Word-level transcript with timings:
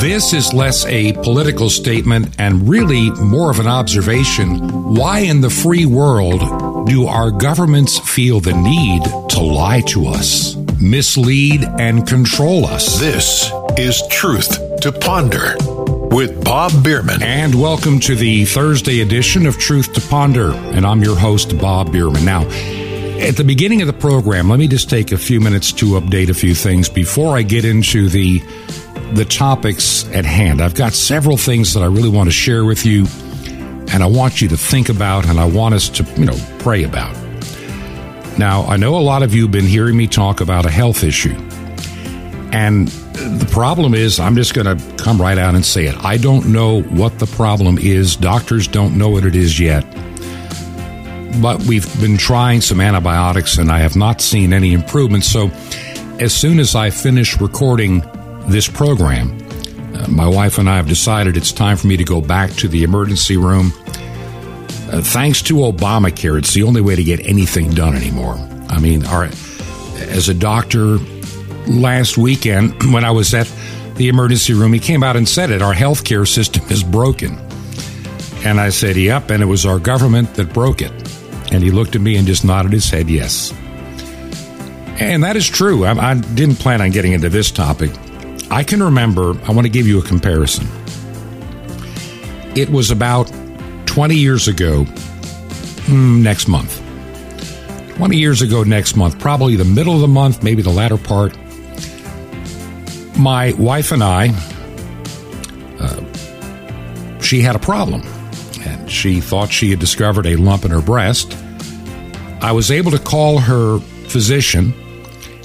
This 0.00 0.32
is 0.32 0.52
less 0.52 0.84
a 0.86 1.12
political 1.12 1.70
statement 1.70 2.34
and 2.40 2.68
really 2.68 3.10
more 3.12 3.50
of 3.50 3.60
an 3.60 3.68
observation. 3.68 4.58
Why 4.92 5.20
in 5.20 5.40
the 5.40 5.48
free 5.48 5.86
world 5.86 6.86
do 6.88 7.06
our 7.06 7.30
governments 7.30 8.00
feel 8.00 8.40
the 8.40 8.54
need 8.54 9.04
to 9.30 9.40
lie 9.40 9.82
to 9.86 10.08
us, 10.08 10.56
mislead, 10.80 11.62
and 11.78 12.06
control 12.08 12.66
us? 12.66 12.98
This 12.98 13.50
is 13.78 14.02
Truth 14.08 14.80
to 14.80 14.90
Ponder 14.90 15.54
with 16.14 16.44
Bob 16.44 16.72
Bierman. 16.82 17.22
And 17.22 17.54
welcome 17.54 18.00
to 18.00 18.16
the 18.16 18.46
Thursday 18.46 19.00
edition 19.00 19.46
of 19.46 19.58
Truth 19.58 19.92
to 19.92 20.00
Ponder. 20.00 20.52
And 20.52 20.84
I'm 20.84 21.02
your 21.02 21.16
host, 21.16 21.56
Bob 21.58 21.92
Bierman. 21.92 22.24
Now, 22.24 22.42
at 23.20 23.36
the 23.36 23.44
beginning 23.44 23.80
of 23.80 23.86
the 23.86 23.92
program, 23.92 24.50
let 24.50 24.58
me 24.58 24.66
just 24.66 24.90
take 24.90 25.12
a 25.12 25.16
few 25.16 25.40
minutes 25.40 25.72
to 25.74 26.00
update 26.00 26.30
a 26.30 26.34
few 26.34 26.54
things 26.54 26.88
before 26.88 27.36
I 27.36 27.42
get 27.42 27.64
into 27.64 28.08
the 28.08 28.42
the 29.12 29.24
topics 29.24 30.04
at 30.08 30.24
hand. 30.24 30.60
I've 30.60 30.74
got 30.74 30.92
several 30.92 31.36
things 31.36 31.74
that 31.74 31.82
I 31.82 31.86
really 31.86 32.08
want 32.08 32.28
to 32.28 32.32
share 32.32 32.64
with 32.64 32.84
you 32.86 33.06
and 33.88 34.02
I 34.02 34.06
want 34.06 34.40
you 34.40 34.48
to 34.48 34.56
think 34.56 34.88
about 34.88 35.26
and 35.26 35.38
I 35.38 35.44
want 35.44 35.74
us 35.74 35.88
to, 35.90 36.04
you 36.16 36.24
know, 36.24 36.36
pray 36.58 36.84
about. 36.84 37.14
Now, 38.38 38.64
I 38.64 38.76
know 38.76 38.96
a 38.96 38.98
lot 38.98 39.22
of 39.22 39.32
you 39.34 39.42
have 39.42 39.52
been 39.52 39.66
hearing 39.66 39.96
me 39.96 40.08
talk 40.08 40.40
about 40.40 40.66
a 40.66 40.70
health 40.70 41.04
issue. 41.04 41.36
And 42.52 42.88
the 42.88 43.48
problem 43.52 43.94
is, 43.94 44.18
I'm 44.18 44.34
just 44.34 44.54
going 44.54 44.76
to 44.76 44.96
come 44.96 45.20
right 45.20 45.38
out 45.38 45.54
and 45.54 45.64
say 45.64 45.86
it. 45.86 45.96
I 46.04 46.16
don't 46.16 46.52
know 46.52 46.82
what 46.82 47.18
the 47.18 47.26
problem 47.26 47.78
is. 47.78 48.16
Doctors 48.16 48.66
don't 48.66 48.98
know 48.98 49.08
what 49.08 49.24
it 49.24 49.36
is 49.36 49.60
yet. 49.60 49.82
But 51.40 51.62
we've 51.64 51.88
been 52.00 52.16
trying 52.16 52.60
some 52.60 52.80
antibiotics 52.80 53.58
and 53.58 53.70
I 53.70 53.78
have 53.78 53.96
not 53.96 54.20
seen 54.20 54.52
any 54.52 54.72
improvement. 54.72 55.24
So, 55.24 55.50
as 56.20 56.32
soon 56.32 56.60
as 56.60 56.76
I 56.76 56.90
finish 56.90 57.40
recording 57.40 58.02
this 58.48 58.68
program, 58.68 59.38
uh, 59.94 60.08
my 60.08 60.26
wife 60.26 60.58
and 60.58 60.68
I 60.68 60.76
have 60.76 60.88
decided 60.88 61.36
it's 61.36 61.52
time 61.52 61.76
for 61.76 61.86
me 61.86 61.96
to 61.96 62.04
go 62.04 62.20
back 62.20 62.50
to 62.52 62.68
the 62.68 62.82
emergency 62.82 63.36
room. 63.36 63.72
Uh, 64.90 65.00
thanks 65.02 65.42
to 65.42 65.54
Obamacare, 65.54 66.38
it's 66.38 66.54
the 66.54 66.62
only 66.62 66.80
way 66.80 66.94
to 66.94 67.02
get 67.02 67.20
anything 67.26 67.70
done 67.70 67.94
anymore. 67.94 68.36
I 68.68 68.78
mean, 68.80 69.04
our, 69.06 69.24
as 69.24 70.28
a 70.28 70.34
doctor 70.34 70.98
last 71.66 72.18
weekend, 72.18 72.74
when 72.92 73.04
I 73.04 73.10
was 73.10 73.34
at 73.34 73.50
the 73.96 74.08
emergency 74.08 74.52
room, 74.52 74.72
he 74.72 74.80
came 74.80 75.02
out 75.02 75.16
and 75.16 75.28
said 75.28 75.50
it 75.50 75.62
our 75.62 75.74
healthcare 75.74 76.26
system 76.26 76.64
is 76.70 76.82
broken. 76.82 77.38
And 78.44 78.60
I 78.60 78.68
said, 78.68 78.96
Yep, 78.96 79.30
and 79.30 79.42
it 79.42 79.46
was 79.46 79.64
our 79.64 79.78
government 79.78 80.34
that 80.34 80.52
broke 80.52 80.82
it. 80.82 80.92
And 81.52 81.62
he 81.62 81.70
looked 81.70 81.94
at 81.94 82.02
me 82.02 82.16
and 82.16 82.26
just 82.26 82.44
nodded 82.44 82.72
his 82.72 82.90
head, 82.90 83.08
Yes. 83.08 83.52
And 85.00 85.24
that 85.24 85.36
is 85.36 85.48
true. 85.48 85.84
I, 85.84 86.10
I 86.10 86.14
didn't 86.14 86.56
plan 86.56 86.80
on 86.80 86.90
getting 86.90 87.12
into 87.12 87.28
this 87.28 87.50
topic. 87.50 87.90
I 88.54 88.62
can 88.62 88.80
remember, 88.80 89.30
I 89.48 89.50
want 89.50 89.62
to 89.62 89.68
give 89.68 89.88
you 89.88 89.98
a 89.98 90.02
comparison. 90.02 90.68
It 92.54 92.70
was 92.70 92.92
about 92.92 93.24
20 93.86 94.14
years 94.14 94.46
ago, 94.46 94.84
hmm, 94.84 96.22
next 96.22 96.46
month. 96.46 96.80
20 97.96 98.16
years 98.16 98.42
ago, 98.42 98.62
next 98.62 98.94
month, 98.94 99.18
probably 99.18 99.56
the 99.56 99.64
middle 99.64 99.96
of 99.96 100.02
the 100.02 100.06
month, 100.06 100.44
maybe 100.44 100.62
the 100.62 100.70
latter 100.70 100.96
part. 100.96 101.36
My 103.18 103.54
wife 103.54 103.90
and 103.90 104.04
I, 104.04 104.28
uh, 105.80 107.20
she 107.20 107.40
had 107.40 107.56
a 107.56 107.58
problem, 107.58 108.02
and 108.60 108.88
she 108.88 109.20
thought 109.20 109.50
she 109.50 109.70
had 109.70 109.80
discovered 109.80 110.26
a 110.26 110.36
lump 110.36 110.64
in 110.64 110.70
her 110.70 110.80
breast. 110.80 111.36
I 112.40 112.52
was 112.52 112.70
able 112.70 112.92
to 112.92 113.00
call 113.00 113.40
her 113.40 113.80
physician 114.06 114.72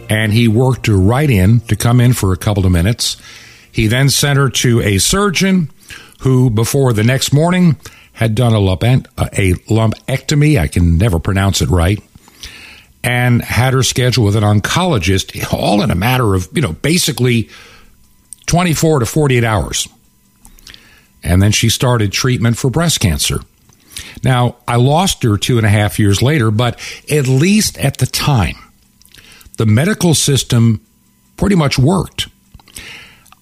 and 0.09 0.33
he 0.33 0.47
worked 0.47 0.87
her 0.87 0.97
right 0.97 1.29
in 1.29 1.59
to 1.61 1.75
come 1.75 2.01
in 2.01 2.13
for 2.13 2.33
a 2.33 2.37
couple 2.37 2.65
of 2.65 2.71
minutes. 2.71 3.15
He 3.71 3.87
then 3.87 4.09
sent 4.09 4.37
her 4.37 4.49
to 4.49 4.81
a 4.81 4.97
surgeon 4.97 5.69
who, 6.21 6.49
before 6.49 6.91
the 6.91 7.03
next 7.03 7.31
morning, 7.31 7.77
had 8.13 8.35
done 8.35 8.53
a, 8.53 8.59
lump- 8.59 8.83
uh, 8.83 9.29
a 9.33 9.53
lumpectomy. 9.69 10.59
I 10.59 10.67
can 10.67 10.97
never 10.97 11.19
pronounce 11.19 11.61
it 11.61 11.69
right. 11.69 12.03
And 13.03 13.41
had 13.41 13.73
her 13.73 13.83
scheduled 13.83 14.25
with 14.25 14.35
an 14.35 14.43
oncologist, 14.43 15.53
all 15.53 15.81
in 15.81 15.91
a 15.91 15.95
matter 15.95 16.33
of, 16.33 16.49
you 16.53 16.61
know, 16.61 16.73
basically 16.73 17.49
24 18.47 18.99
to 18.99 19.05
48 19.05 19.43
hours. 19.43 19.87
And 21.23 21.41
then 21.41 21.51
she 21.51 21.69
started 21.69 22.11
treatment 22.11 22.57
for 22.57 22.69
breast 22.69 22.99
cancer. 22.99 23.39
Now, 24.23 24.57
I 24.67 24.77
lost 24.77 25.23
her 25.23 25.37
two 25.37 25.57
and 25.57 25.65
a 25.65 25.69
half 25.69 25.99
years 25.99 26.21
later, 26.21 26.51
but 26.51 26.79
at 27.09 27.27
least 27.27 27.77
at 27.77 27.97
the 27.99 28.05
time, 28.05 28.55
the 29.59 29.65
medical 29.65 30.13
system 30.13 30.79
pretty 31.35 31.55
much 31.55 31.77
worked. 31.77 32.29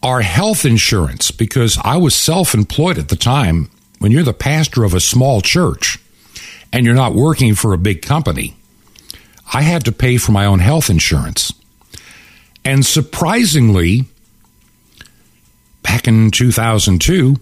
Our 0.02 0.22
health 0.22 0.66
insurance, 0.66 1.30
because 1.30 1.78
I 1.84 1.98
was 1.98 2.16
self 2.16 2.56
employed 2.56 2.98
at 2.98 3.10
the 3.10 3.16
time, 3.16 3.70
when 4.00 4.12
you're 4.12 4.24
the 4.24 4.34
pastor 4.34 4.84
of 4.84 4.96
a 4.96 5.00
small 5.00 5.42
church 5.42 6.00
and 6.74 6.86
you're 6.88 6.96
not 6.96 7.14
working 7.14 7.54
for 7.54 7.72
a 7.72 7.78
big 7.78 8.02
company, 8.02 8.56
I 9.54 9.62
had 9.62 9.86
to 9.86 9.92
pay 9.92 10.18
for 10.18 10.32
my 10.32 10.46
own 10.48 10.58
health 10.58 10.90
insurance. 10.90 11.54
And 12.66 12.84
surprisingly, 12.84 14.06
back 15.84 16.08
in 16.08 16.32
2002, 16.32 17.36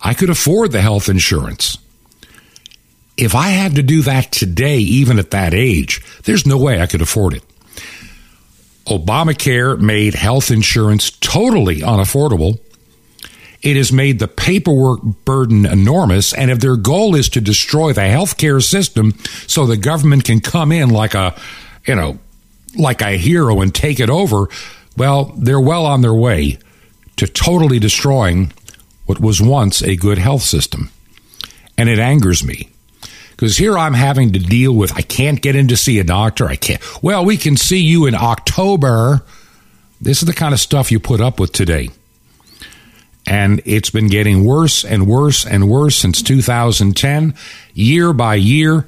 I 0.00 0.14
could 0.14 0.30
afford 0.30 0.70
the 0.70 0.80
health 0.80 1.08
insurance. 1.08 1.78
If 3.16 3.34
I 3.34 3.48
had 3.48 3.74
to 3.74 3.82
do 3.82 4.02
that 4.02 4.30
today, 4.30 4.78
even 4.78 5.18
at 5.18 5.32
that 5.32 5.52
age, 5.52 6.00
there's 6.22 6.46
no 6.46 6.56
way 6.56 6.80
I 6.80 6.86
could 6.86 7.02
afford 7.02 7.34
it. 7.34 7.42
Obamacare 8.98 9.78
made 9.78 10.14
health 10.14 10.50
insurance 10.50 11.10
totally 11.10 11.80
unaffordable. 11.80 12.58
It 13.60 13.76
has 13.76 13.92
made 13.92 14.18
the 14.18 14.28
paperwork 14.28 15.00
burden 15.24 15.64
enormous. 15.64 16.32
And 16.34 16.50
if 16.50 16.58
their 16.58 16.76
goal 16.76 17.14
is 17.14 17.28
to 17.30 17.40
destroy 17.40 17.92
the 17.92 18.00
healthcare 18.00 18.62
system 18.62 19.14
so 19.46 19.66
the 19.66 19.76
government 19.76 20.24
can 20.24 20.40
come 20.40 20.72
in 20.72 20.90
like 20.90 21.14
a, 21.14 21.40
you 21.86 21.94
know, 21.94 22.18
like 22.76 23.02
a 23.02 23.16
hero 23.16 23.60
and 23.60 23.74
take 23.74 24.00
it 24.00 24.10
over, 24.10 24.48
well, 24.96 25.32
they're 25.36 25.60
well 25.60 25.86
on 25.86 26.00
their 26.00 26.14
way 26.14 26.58
to 27.16 27.26
totally 27.26 27.78
destroying 27.78 28.52
what 29.06 29.20
was 29.20 29.40
once 29.40 29.82
a 29.82 29.94
good 29.94 30.18
health 30.18 30.42
system. 30.42 30.90
And 31.78 31.88
it 31.88 31.98
angers 31.98 32.42
me 32.44 32.71
because 33.42 33.56
here 33.56 33.76
I'm 33.76 33.94
having 33.94 34.34
to 34.34 34.38
deal 34.38 34.72
with 34.72 34.96
I 34.96 35.02
can't 35.02 35.42
get 35.42 35.56
in 35.56 35.66
to 35.66 35.76
see 35.76 35.98
a 35.98 36.04
doctor. 36.04 36.46
I 36.46 36.54
can't. 36.54 36.80
Well, 37.02 37.24
we 37.24 37.36
can 37.36 37.56
see 37.56 37.80
you 37.80 38.06
in 38.06 38.14
October. 38.14 39.24
This 40.00 40.22
is 40.22 40.28
the 40.28 40.32
kind 40.32 40.54
of 40.54 40.60
stuff 40.60 40.92
you 40.92 41.00
put 41.00 41.20
up 41.20 41.40
with 41.40 41.50
today. 41.50 41.90
And 43.26 43.60
it's 43.64 43.90
been 43.90 44.06
getting 44.06 44.44
worse 44.44 44.84
and 44.84 45.08
worse 45.08 45.44
and 45.44 45.68
worse 45.68 45.96
since 45.96 46.22
2010, 46.22 47.34
year 47.74 48.12
by 48.12 48.36
year. 48.36 48.86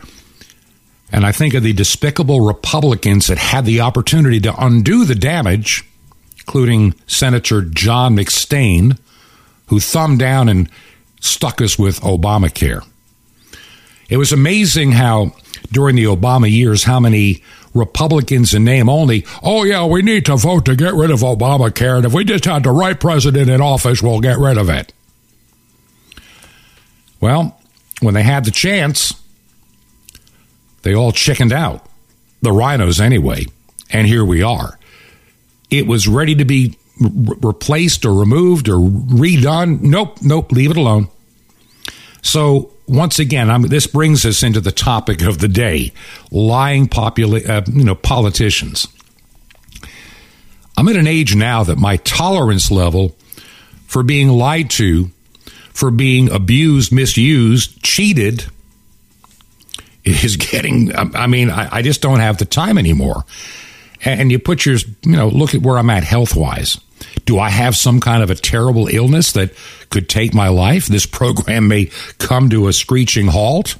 And 1.10 1.26
I 1.26 1.32
think 1.32 1.54
of 1.54 1.64
the 1.64 1.72
despicable 1.72 2.47
Republicans 2.47 3.26
that 3.26 3.38
had 3.38 3.64
the 3.64 3.81
opportunity 3.81 4.38
to 4.38 4.54
undo 4.64 5.04
the 5.04 5.16
damage, 5.16 5.84
including 6.38 6.94
Senator 7.09 7.62
John 7.62 8.16
McStain, 8.16 9.00
who 9.66 9.81
thumbed 9.81 10.20
down 10.20 10.48
and 10.48 10.70
stuck 11.19 11.60
us 11.60 11.76
with 11.76 12.00
Obamacare. 12.03 12.84
It 14.09 14.16
was 14.16 14.32
amazing 14.32 14.92
how 14.92 15.32
during 15.72 15.97
the 15.97 16.04
Obama 16.04 16.50
years, 16.50 16.84
how 16.84 17.00
many 17.00 17.42
Republicans 17.75 18.54
in 18.54 18.65
name 18.65 18.88
only, 18.88 19.26
oh, 19.42 19.65
yeah, 19.65 19.84
we 19.84 20.03
need 20.03 20.26
to 20.26 20.37
vote 20.37 20.66
to 20.66 20.76
get 20.76 20.94
rid 20.94 21.10
of 21.10 21.20
Obamacare. 21.20 21.97
And 21.97 22.06
if 22.06 22.12
we 22.12 22.25
just 22.25 22.44
had 22.44 22.62
the 22.62 22.70
right 22.70 22.98
president 22.98 23.50
in 23.50 23.60
office, 23.60 24.03
we'll 24.03 24.20
get 24.20 24.38
rid 24.38 24.59
of 24.59 24.69
it. 24.69 24.93
Well, 27.20 27.59
when 28.00 28.14
they 28.14 28.22
had 28.22 28.44
the 28.44 28.50
chance, 28.50 29.14
they 30.82 30.94
all 30.94 31.12
chickened 31.12 31.53
out. 31.53 31.87
The 32.43 32.50
RINOs, 32.50 33.00
anyway. 33.00 33.47
And 33.91 34.06
here 34.06 34.25
we 34.25 34.43
are. 34.43 34.78
It 35.70 35.87
was 35.87 36.06
ready 36.06 36.34
to 36.34 36.44
be 36.44 36.76
re- 37.00 37.37
replaced 37.43 38.04
or 38.04 38.12
removed 38.12 38.69
or 38.69 38.76
redone. 38.76 39.81
Nope, 39.81 40.19
nope, 40.23 40.52
leave 40.52 40.70
it 40.70 40.76
alone. 40.76 41.08
So 42.20 42.74
once 42.86 43.19
again, 43.19 43.50
I'm, 43.50 43.62
this 43.62 43.86
brings 43.86 44.25
us 44.25 44.42
into 44.42 44.60
the 44.60 44.72
topic 44.72 45.22
of 45.22 45.38
the 45.38 45.48
day: 45.48 45.92
lying 46.31 46.88
popula- 46.88 47.48
uh, 47.48 47.62
you 47.72 47.84
know, 47.84 47.94
politicians. 47.94 48.88
I'm 50.76 50.88
at 50.88 50.96
an 50.96 51.06
age 51.06 51.36
now 51.36 51.62
that 51.64 51.78
my 51.78 51.98
tolerance 51.98 52.70
level 52.70 53.16
for 53.86 54.02
being 54.02 54.28
lied 54.28 54.70
to, 54.70 55.10
for 55.72 55.90
being 55.90 56.31
abused, 56.31 56.92
misused, 56.92 57.82
cheated, 57.82 58.46
is 60.04 60.37
getting. 60.50 60.94
I 60.94 61.26
mean, 61.26 61.50
I, 61.50 61.76
I 61.76 61.82
just 61.82 62.02
don't 62.02 62.20
have 62.20 62.38
the 62.38 62.44
time 62.44 62.78
anymore. 62.78 63.25
And 64.04 64.30
you 64.30 64.38
put 64.38 64.66
your, 64.66 64.76
you 65.02 65.16
know, 65.16 65.28
look 65.28 65.54
at 65.54 65.62
where 65.62 65.78
I'm 65.78 65.88
at 65.88 66.04
health 66.04 66.37
wise. 66.37 66.78
Do 67.24 67.38
I 67.38 67.48
have 67.48 67.76
some 67.76 68.00
kind 68.00 68.22
of 68.22 68.30
a 68.30 68.34
terrible 68.34 68.88
illness 68.88 69.32
that 69.32 69.52
could 69.90 70.08
take 70.08 70.34
my 70.34 70.48
life? 70.48 70.86
This 70.86 71.06
program 71.06 71.68
may 71.68 71.90
come 72.18 72.50
to 72.50 72.68
a 72.68 72.72
screeching 72.72 73.28
halt. 73.28 73.76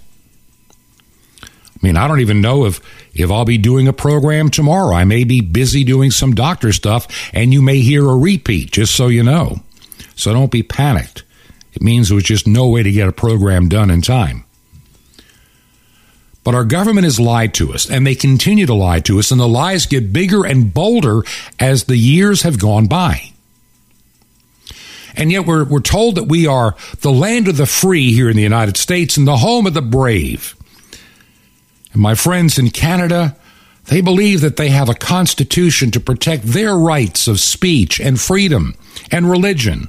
I 1.43 1.87
mean, 1.87 1.97
I 1.97 2.09
don't 2.09 2.21
even 2.21 2.41
know 2.41 2.65
if 2.65 2.81
if 3.15 3.31
I'll 3.31 3.45
be 3.45 3.59
doing 3.59 3.89
a 3.89 3.93
program 3.93 4.51
tomorrow. 4.51 4.95
I 4.95 5.05
may 5.05 5.25
be 5.25 5.41
busy 5.41 5.85
doing 5.85 6.11
some 6.11 6.35
doctor 6.35 6.73
stuff 6.73 7.07
and 7.33 7.53
you 7.53 7.63
may 7.63 7.81
hear 7.81 8.09
a 8.09 8.17
repeat 8.17 8.71
just 8.71 8.95
so 8.95 9.09
you 9.09 9.23
know. 9.23 9.61
So 10.17 10.33
don't 10.33 10.51
be 10.51 10.63
panicked. 10.63 11.25
It 11.75 11.83
means 11.83 12.09
there 12.09 12.15
was 12.15 12.25
just 12.25 12.47
no 12.47 12.69
way 12.69 12.83
to 12.83 12.91
get 12.91 13.09
a 13.09 13.13
program 13.13 13.69
done 13.69 13.91
in 13.91 14.01
time. 14.01 14.45
But 16.45 16.55
our 16.55 16.65
government 16.65 17.05
has 17.05 17.19
lied 17.19 17.55
to 17.55 17.73
us, 17.73 17.91
and 17.91 18.07
they 18.07 18.15
continue 18.15 18.67
to 18.67 18.75
lie 18.75 19.01
to 19.01 19.19
us, 19.19 19.31
and 19.31 19.41
the 19.41 19.49
lies 19.49 19.87
get 19.87 20.13
bigger 20.13 20.45
and 20.45 20.73
bolder 20.73 21.23
as 21.59 21.85
the 21.85 21.97
years 21.97 22.43
have 22.43 22.59
gone 22.59 22.87
by. 22.87 23.33
And 25.17 25.33
yet 25.33 25.47
we're, 25.47 25.65
we're 25.65 25.81
told 25.81 26.17
that 26.17 26.25
we 26.29 26.47
are 26.47 26.77
the 27.01 27.13
land 27.13 27.49
of 27.49 27.57
the 27.57 27.67
free 27.67 28.13
here 28.13 28.29
in 28.29 28.37
the 28.37 28.43
United 28.43 28.77
States 28.77 29.17
and 29.17 29.27
the 29.27 29.39
home 29.39 29.67
of 29.67 29.75
the 29.75 29.83
brave. 29.83 30.55
And 31.93 32.03
my 32.03 32.15
friends 32.15 32.59
in 32.59 32.71
Canada, 32.71 33.37
they 33.87 34.01
believe 34.01 34.41
that 34.41 34.57
they 34.57 34.71
have 34.71 34.89
a 34.89 34.95
constitution 34.95 35.91
to 35.93 36.01
protect 36.01 36.45
their 36.45 36.77
rights 36.77 37.29
of 37.29 37.41
speech 37.41 38.01
and 38.01 38.21
freedom 38.21 38.75
and 39.11 39.31
religion. 39.31 39.89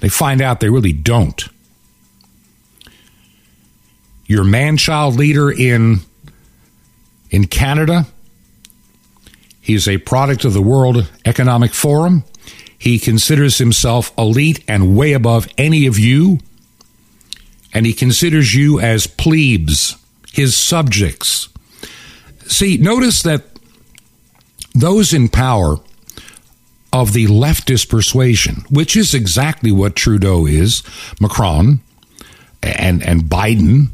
They 0.00 0.08
find 0.08 0.40
out 0.40 0.60
they 0.60 0.70
really 0.70 0.92
don't. 0.92 1.48
Your 4.32 4.44
man 4.44 4.78
child 4.78 5.16
leader 5.16 5.52
in, 5.52 6.00
in 7.30 7.48
Canada, 7.48 8.06
he's 9.60 9.86
a 9.86 9.98
product 9.98 10.46
of 10.46 10.54
the 10.54 10.62
World 10.62 11.06
Economic 11.26 11.74
Forum. 11.74 12.24
He 12.78 12.98
considers 12.98 13.58
himself 13.58 14.10
elite 14.16 14.64
and 14.66 14.96
way 14.96 15.12
above 15.12 15.48
any 15.58 15.84
of 15.84 15.98
you. 15.98 16.38
And 17.74 17.84
he 17.84 17.92
considers 17.92 18.54
you 18.54 18.80
as 18.80 19.06
plebes, 19.06 19.98
his 20.32 20.56
subjects. 20.56 21.50
See, 22.46 22.78
notice 22.78 23.22
that 23.24 23.42
those 24.74 25.12
in 25.12 25.28
power 25.28 25.76
of 26.90 27.12
the 27.12 27.26
leftist 27.26 27.90
persuasion, 27.90 28.64
which 28.70 28.96
is 28.96 29.12
exactly 29.12 29.70
what 29.70 29.94
Trudeau 29.94 30.46
is, 30.46 30.82
Macron, 31.20 31.80
and, 32.62 33.02
and 33.02 33.24
Biden, 33.24 33.90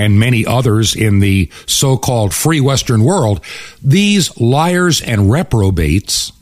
and 0.00 0.18
many 0.18 0.46
others 0.46 0.96
in 0.96 1.20
the 1.20 1.50
so 1.66 1.98
called 1.98 2.32
free 2.32 2.60
Western 2.60 3.04
world, 3.04 3.40
these 3.82 4.40
liars 4.40 5.02
and 5.02 5.30
reprobates 5.30 6.32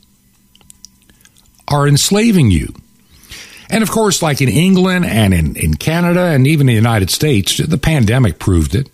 are 1.67 1.87
enslaving 1.87 2.51
you. 2.51 2.73
And 3.69 3.83
of 3.83 3.91
course, 3.91 4.21
like 4.21 4.41
in 4.41 4.49
England 4.49 5.05
and 5.05 5.33
in, 5.33 5.55
in 5.55 5.75
Canada 5.75 6.21
and 6.21 6.47
even 6.47 6.67
the 6.67 6.73
United 6.73 7.09
States, 7.09 7.57
the 7.57 7.77
pandemic 7.77 8.39
proved 8.39 8.73
it. 8.73 8.89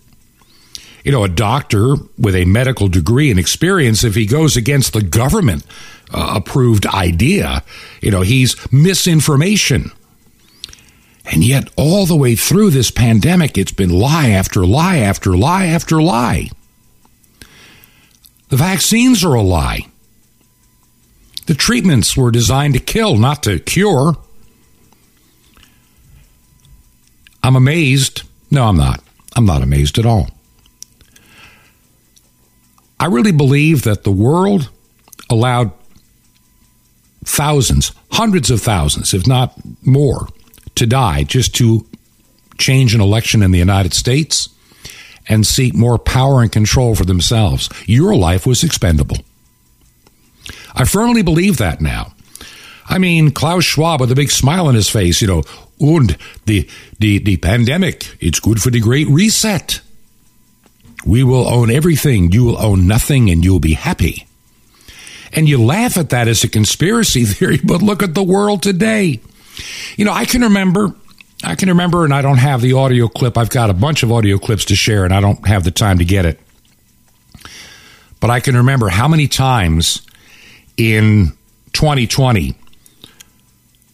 You 1.03 1.11
know, 1.11 1.23
a 1.23 1.29
doctor 1.29 1.95
with 2.17 2.35
a 2.35 2.45
medical 2.45 2.87
degree 2.87 3.29
and 3.29 3.39
experience, 3.39 4.03
if 4.03 4.15
he 4.15 4.25
goes 4.25 4.57
against 4.57 4.93
the 4.93 5.03
government 5.03 5.63
uh, 6.11 6.33
approved 6.37 6.87
idea, 6.87 7.63
you 8.01 8.09
know, 8.09 8.21
he's 8.21 8.55
misinformation. 8.71 9.91
And 11.31 11.43
yet, 11.43 11.69
all 11.75 12.05
the 12.05 12.15
way 12.15 12.35
through 12.35 12.69
this 12.69 12.91
pandemic, 12.91 13.57
it's 13.57 13.71
been 13.71 13.89
lie 13.89 14.29
after 14.29 14.65
lie 14.65 14.97
after 14.97 15.35
lie 15.35 15.65
after 15.65 16.01
lie. 16.01 16.49
The 18.49 18.57
vaccines 18.57 19.23
are 19.23 19.33
a 19.33 19.41
lie. 19.41 19.81
The 21.47 21.55
treatments 21.55 22.15
were 22.15 22.31
designed 22.31 22.73
to 22.75 22.79
kill, 22.79 23.17
not 23.17 23.43
to 23.43 23.59
cure. 23.59 24.15
I'm 27.43 27.55
amazed. 27.55 28.23
No, 28.51 28.65
I'm 28.65 28.77
not. 28.77 29.03
I'm 29.35 29.45
not 29.45 29.61
amazed 29.61 29.97
at 29.99 30.05
all. 30.05 30.29
I 32.99 33.05
really 33.05 33.31
believe 33.31 33.83
that 33.83 34.03
the 34.03 34.11
world 34.11 34.69
allowed 35.29 35.71
thousands, 37.23 37.91
hundreds 38.11 38.49
of 38.49 38.61
thousands, 38.61 39.13
if 39.13 39.27
not 39.27 39.53
more, 39.85 40.27
to 40.75 40.85
die 40.85 41.23
just 41.23 41.55
to 41.55 41.85
change 42.57 42.93
an 42.93 43.01
election 43.01 43.41
in 43.43 43.51
the 43.51 43.59
United 43.59 43.93
States 43.93 44.49
and 45.27 45.45
seek 45.45 45.73
more 45.73 45.97
power 45.97 46.41
and 46.41 46.51
control 46.51 46.95
for 46.95 47.05
themselves. 47.05 47.69
Your 47.85 48.15
life 48.15 48.45
was 48.45 48.63
expendable. 48.63 49.17
I 50.73 50.85
firmly 50.85 51.21
believe 51.21 51.57
that 51.57 51.81
now. 51.81 52.13
I 52.87 52.99
mean, 52.99 53.31
Klaus 53.31 53.63
Schwab 53.63 54.01
with 54.01 54.11
a 54.11 54.15
big 54.15 54.29
smile 54.29 54.67
on 54.67 54.75
his 54.75 54.89
face, 54.89 55.21
you 55.21 55.27
know, 55.27 55.43
and 55.79 56.17
the, 56.45 56.69
the, 56.99 57.17
the 57.19 57.37
pandemic, 57.37 58.15
it's 58.19 58.39
good 58.39 58.61
for 58.61 58.69
the 58.69 58.79
great 58.79 59.07
reset. 59.07 59.81
We 61.05 61.23
will 61.23 61.47
own 61.47 61.71
everything, 61.71 62.31
you 62.31 62.45
will 62.45 62.61
own 62.61 62.87
nothing, 62.87 63.29
and 63.29 63.43
you'll 63.43 63.59
be 63.59 63.73
happy. 63.73 64.27
And 65.33 65.49
you 65.49 65.61
laugh 65.61 65.97
at 65.97 66.09
that 66.09 66.27
as 66.27 66.43
a 66.43 66.49
conspiracy 66.49 67.23
theory, 67.25 67.59
but 67.63 67.81
look 67.81 68.03
at 68.03 68.13
the 68.13 68.23
world 68.23 68.61
today. 68.63 69.19
You 69.97 70.05
know, 70.05 70.11
I 70.11 70.25
can 70.25 70.41
remember, 70.41 70.93
I 71.43 71.55
can 71.55 71.69
remember, 71.69 72.03
and 72.03 72.13
I 72.13 72.21
don't 72.21 72.37
have 72.37 72.61
the 72.61 72.73
audio 72.73 73.07
clip. 73.07 73.37
I've 73.37 73.49
got 73.49 73.69
a 73.69 73.73
bunch 73.73 74.03
of 74.03 74.11
audio 74.11 74.37
clips 74.37 74.65
to 74.65 74.75
share, 74.75 75.05
and 75.05 75.13
I 75.13 75.21
don't 75.21 75.47
have 75.47 75.63
the 75.63 75.71
time 75.71 75.99
to 75.99 76.05
get 76.05 76.25
it. 76.25 76.39
But 78.19 78.29
I 78.29 78.39
can 78.39 78.57
remember 78.57 78.89
how 78.89 79.07
many 79.07 79.27
times 79.27 80.01
in 80.77 81.31
2020, 81.73 82.55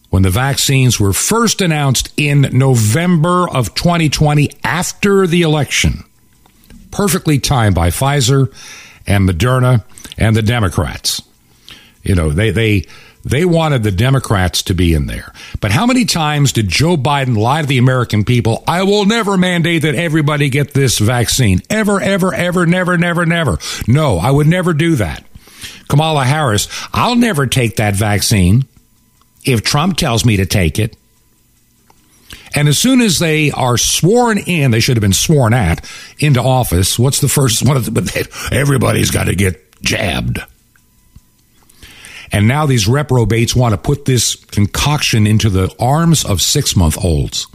when 0.09 0.23
the 0.23 0.29
vaccines 0.29 0.99
were 0.99 1.13
first 1.13 1.61
announced 1.61 2.11
in 2.17 2.41
November 2.51 3.49
of 3.49 3.73
2020 3.75 4.51
after 4.63 5.25
the 5.27 5.41
election, 5.41 6.03
perfectly 6.91 7.39
timed 7.39 7.75
by 7.75 7.89
Pfizer 7.89 8.53
and 9.07 9.27
Moderna 9.27 9.83
and 10.17 10.35
the 10.35 10.41
Democrats. 10.41 11.21
You 12.03 12.15
know, 12.15 12.29
they, 12.29 12.51
they, 12.51 12.85
they 13.23 13.45
wanted 13.45 13.83
the 13.83 13.91
Democrats 13.91 14.63
to 14.63 14.73
be 14.73 14.93
in 14.93 15.05
there. 15.05 15.31
But 15.59 15.71
how 15.71 15.85
many 15.85 16.05
times 16.05 16.53
did 16.53 16.67
Joe 16.67 16.97
Biden 16.97 17.37
lie 17.37 17.61
to 17.61 17.67
the 17.67 17.77
American 17.77 18.25
people? 18.25 18.63
I 18.67 18.83
will 18.83 19.05
never 19.05 19.37
mandate 19.37 19.83
that 19.83 19.95
everybody 19.95 20.49
get 20.49 20.73
this 20.73 20.97
vaccine. 20.97 21.61
Ever, 21.69 22.01
ever, 22.01 22.33
ever, 22.33 22.65
never, 22.65 22.97
never, 22.97 23.25
never. 23.25 23.57
No, 23.87 24.17
I 24.17 24.31
would 24.31 24.47
never 24.47 24.73
do 24.73 24.95
that. 24.95 25.23
Kamala 25.87 26.23
Harris, 26.23 26.67
I'll 26.93 27.15
never 27.15 27.47
take 27.47 27.75
that 27.75 27.95
vaccine 27.95 28.65
if 29.43 29.63
Trump 29.63 29.97
tells 29.97 30.25
me 30.25 30.37
to 30.37 30.45
take 30.45 30.79
it. 30.79 30.95
And 32.53 32.67
as 32.67 32.77
soon 32.77 33.01
as 33.01 33.19
they 33.19 33.51
are 33.51 33.77
sworn 33.77 34.37
in, 34.37 34.71
they 34.71 34.79
should 34.79 34.97
have 34.97 35.01
been 35.01 35.13
sworn 35.13 35.53
at 35.53 35.89
into 36.19 36.41
office. 36.41 36.99
What's 36.99 37.21
the 37.21 37.29
first 37.29 37.65
one 37.65 37.77
of 37.77 37.85
the, 37.85 38.49
everybody's 38.51 39.11
got 39.11 39.25
to 39.25 39.35
get 39.35 39.81
jabbed. 39.81 40.39
And 42.31 42.47
now 42.47 42.65
these 42.65 42.87
reprobates 42.87 43.55
want 43.55 43.73
to 43.73 43.77
put 43.77 44.05
this 44.05 44.35
concoction 44.35 45.27
into 45.27 45.49
the 45.49 45.73
arms 45.79 46.23
of 46.23 46.41
six 46.41 46.75
month 46.75 46.97
olds. 47.03 47.47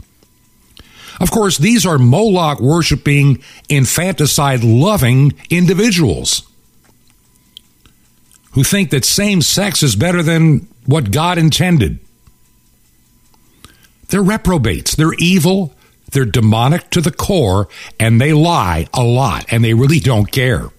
Of 1.19 1.31
course, 1.31 1.57
these 1.57 1.85
are 1.85 1.97
Moloch 1.97 2.59
worshiping, 2.59 3.43
infanticide 3.69 4.63
loving 4.63 5.33
individuals 5.49 6.47
who 8.51 8.63
think 8.63 8.91
that 8.91 9.05
same 9.05 9.41
sex 9.41 9.81
is 9.81 9.95
better 9.95 10.21
than 10.21 10.67
what 10.85 11.11
God 11.11 11.37
intended. 11.37 11.99
They're 14.09 14.21
reprobates. 14.21 14.95
They're 14.95 15.13
evil. 15.17 15.73
They're 16.11 16.25
demonic 16.25 16.89
to 16.91 17.01
the 17.01 17.11
core, 17.11 17.67
and 17.99 18.21
they 18.21 18.31
lie 18.31 18.87
a 18.93 19.03
lot, 19.03 19.45
and 19.49 19.63
they 19.63 19.73
really 19.73 19.99
don't 19.99 20.31
care. 20.31 20.69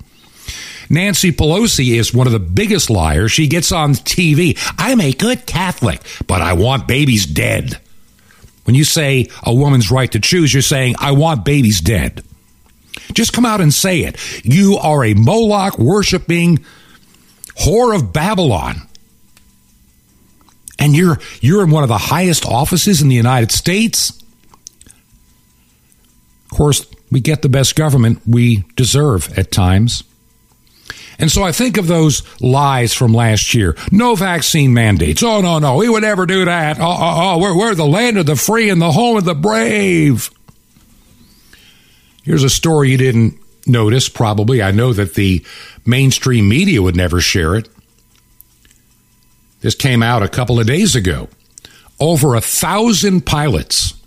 Nancy 0.90 1.32
Pelosi 1.32 1.98
is 1.98 2.14
one 2.14 2.26
of 2.26 2.32
the 2.32 2.38
biggest 2.38 2.90
liars. 2.90 3.32
She 3.32 3.46
gets 3.46 3.72
on 3.72 3.92
TV. 3.92 4.58
I'm 4.78 5.00
a 5.00 5.12
good 5.12 5.46
Catholic, 5.46 6.00
but 6.26 6.40
I 6.40 6.54
want 6.54 6.88
babies 6.88 7.26
dead. 7.26 7.78
When 8.64 8.74
you 8.74 8.84
say 8.84 9.28
a 9.42 9.54
woman's 9.54 9.90
right 9.90 10.10
to 10.12 10.20
choose, 10.20 10.52
you're 10.52 10.62
saying, 10.62 10.96
I 10.98 11.12
want 11.12 11.44
babies 11.44 11.80
dead. 11.80 12.22
Just 13.14 13.32
come 13.32 13.46
out 13.46 13.60
and 13.60 13.72
say 13.72 14.00
it. 14.00 14.16
You 14.44 14.76
are 14.76 15.04
a 15.04 15.14
Moloch 15.14 15.78
worshiping 15.78 16.64
whore 17.58 17.94
of 17.94 18.12
Babylon. 18.12 18.82
And 20.78 20.94
you're 20.94 21.18
you're 21.40 21.64
in 21.64 21.70
one 21.70 21.82
of 21.82 21.88
the 21.88 21.98
highest 21.98 22.46
offices 22.46 23.02
in 23.02 23.08
the 23.08 23.16
United 23.16 23.50
States. 23.50 24.10
Of 26.50 26.56
course, 26.56 26.86
we 27.10 27.20
get 27.20 27.42
the 27.42 27.48
best 27.48 27.74
government 27.74 28.20
we 28.26 28.64
deserve 28.76 29.36
at 29.38 29.50
times. 29.50 30.04
And 31.18 31.30
so 31.30 31.42
I 31.42 31.52
think 31.52 31.76
of 31.76 31.86
those 31.86 32.22
lies 32.40 32.94
from 32.94 33.12
last 33.12 33.54
year. 33.54 33.76
No 33.90 34.14
vaccine 34.14 34.72
mandates. 34.72 35.22
Oh, 35.22 35.40
no, 35.40 35.58
no. 35.58 35.76
We 35.76 35.88
would 35.88 36.02
never 36.02 36.26
do 36.26 36.44
that. 36.44 36.78
Oh, 36.78 36.84
oh, 36.84 36.96
oh. 37.00 37.38
We're, 37.38 37.56
we're 37.56 37.74
the 37.74 37.86
land 37.86 38.18
of 38.18 38.26
the 38.26 38.36
free 38.36 38.70
and 38.70 38.80
the 38.80 38.92
home 38.92 39.16
of 39.16 39.24
the 39.24 39.34
brave. 39.34 40.30
Here's 42.22 42.44
a 42.44 42.50
story 42.50 42.90
you 42.90 42.98
didn't 42.98 43.38
notice, 43.66 44.08
probably. 44.08 44.62
I 44.62 44.70
know 44.70 44.92
that 44.92 45.14
the 45.14 45.44
mainstream 45.84 46.48
media 46.48 46.82
would 46.82 46.96
never 46.96 47.20
share 47.20 47.56
it. 47.56 47.68
This 49.60 49.74
came 49.74 50.02
out 50.02 50.22
a 50.22 50.28
couple 50.28 50.60
of 50.60 50.66
days 50.66 50.94
ago. 50.94 51.28
Over 51.98 52.36
a 52.36 52.40
thousand 52.40 53.26
pilots 53.26 53.97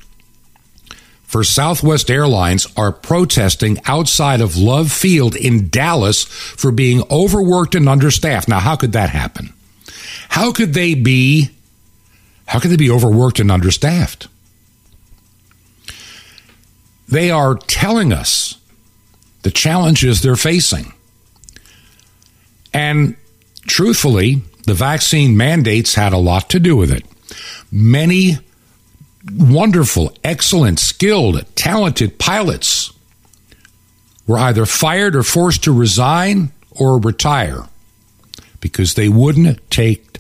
for 1.32 1.46
Southwest 1.46 2.12
Airlines 2.12 2.68
are 2.76 2.92
protesting 2.92 3.80
outside 3.86 4.42
of 4.42 4.58
Love 4.58 4.92
Field 4.92 5.34
in 5.34 5.70
Dallas 5.70 6.26
for 6.26 6.74
being 6.74 7.04
overworked 7.10 7.74
and 7.74 7.88
understaffed. 7.88 8.50
Now, 8.50 8.60
how 8.60 8.76
could 8.76 8.92
that 8.92 9.12
happen? 9.12 9.54
How 10.28 10.52
could 10.52 10.74
they 10.74 10.94
be 10.94 11.52
How 12.48 12.60
could 12.60 12.70
they 12.70 12.76
be 12.76 12.92
overworked 12.92 13.40
and 13.40 13.50
understaffed? 13.50 14.28
They 17.08 17.32
are 17.32 17.56
telling 17.56 18.12
us 18.12 18.58
the 19.44 19.52
challenges 19.52 20.22
they're 20.22 20.36
facing. 20.36 20.92
And 22.74 23.16
truthfully, 23.68 24.42
the 24.66 24.74
vaccine 24.74 25.38
mandates 25.38 25.96
had 25.96 26.12
a 26.12 26.18
lot 26.18 26.50
to 26.50 26.60
do 26.60 26.76
with 26.76 26.92
it. 26.92 27.06
Many 27.72 28.40
wonderful, 29.30 30.16
excellent, 30.24 30.80
skilled, 30.80 31.44
talented 31.56 32.18
pilots 32.18 32.92
were 34.28 34.38
either 34.38 34.66
fired 34.66 35.16
or 35.16 35.24
forced 35.24 35.64
to 35.66 35.74
resign 35.74 36.52
or 36.72 37.00
retire 37.00 37.66
because 38.60 38.94
they 38.94 39.10
wouldn't 39.10 39.70
take 39.70 40.12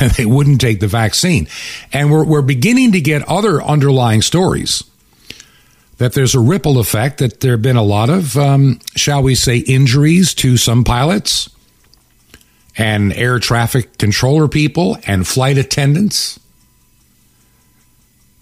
they 0.16 0.24
wouldn't 0.24 0.60
take 0.60 0.80
the 0.80 0.86
vaccine. 0.86 1.46
And 1.92 2.10
we're, 2.10 2.24
we're 2.24 2.42
beginning 2.42 2.92
to 2.92 3.00
get 3.00 3.28
other 3.28 3.62
underlying 3.62 4.22
stories 4.22 4.82
that 5.98 6.14
there's 6.14 6.34
a 6.34 6.40
ripple 6.40 6.78
effect, 6.78 7.18
that 7.18 7.40
there 7.40 7.52
have 7.52 7.62
been 7.62 7.76
a 7.76 7.82
lot 7.82 8.10
of, 8.10 8.36
um, 8.36 8.80
shall 8.96 9.22
we 9.22 9.34
say, 9.34 9.58
injuries 9.58 10.34
to 10.34 10.56
some 10.56 10.82
pilots 10.82 11.48
and 12.76 13.12
air 13.12 13.38
traffic 13.38 13.98
controller 13.98 14.48
people 14.48 14.96
and 15.06 15.28
flight 15.28 15.58
attendants 15.58 16.40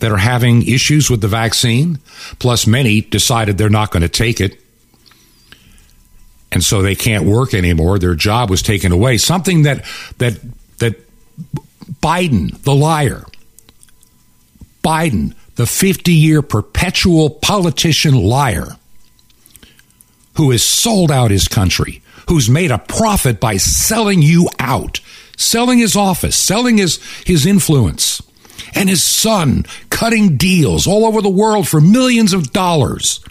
that 0.00 0.10
are 0.10 0.18
having 0.18 0.66
issues 0.66 1.08
with 1.08 1.20
the 1.20 1.28
vaccine. 1.28 1.98
Plus, 2.38 2.66
many 2.66 3.00
decided 3.00 3.56
they're 3.56 3.70
not 3.70 3.90
going 3.90 4.02
to 4.02 4.08
take 4.08 4.40
it. 4.40 4.60
And 6.52 6.64
so 6.64 6.82
they 6.82 6.96
can't 6.96 7.24
work 7.24 7.54
anymore. 7.54 7.98
Their 7.98 8.14
job 8.14 8.50
was 8.50 8.62
taken 8.62 8.92
away. 8.92 9.18
Something 9.18 9.62
that, 9.62 9.84
that, 10.18 10.40
that 10.78 10.96
Biden, 12.02 12.60
the 12.62 12.74
liar, 12.74 13.24
Biden, 14.82 15.34
the 15.54 15.66
50 15.66 16.12
year 16.12 16.42
perpetual 16.42 17.30
politician 17.30 18.14
liar, 18.14 18.76
who 20.34 20.50
has 20.50 20.62
sold 20.62 21.10
out 21.10 21.30
his 21.30 21.48
country, 21.48 22.02
who's 22.28 22.48
made 22.48 22.70
a 22.70 22.78
profit 22.78 23.40
by 23.40 23.56
selling 23.58 24.22
you 24.22 24.48
out, 24.58 25.00
selling 25.36 25.78
his 25.78 25.96
office, 25.96 26.36
selling 26.36 26.78
his, 26.78 26.98
his 27.24 27.44
influence, 27.46 28.22
and 28.74 28.88
his 28.88 29.02
son 29.02 29.64
cutting 29.90 30.36
deals 30.36 30.86
all 30.86 31.06
over 31.06 31.22
the 31.22 31.28
world 31.28 31.68
for 31.68 31.80
millions 31.80 32.32
of 32.32 32.52
dollars. 32.52 33.24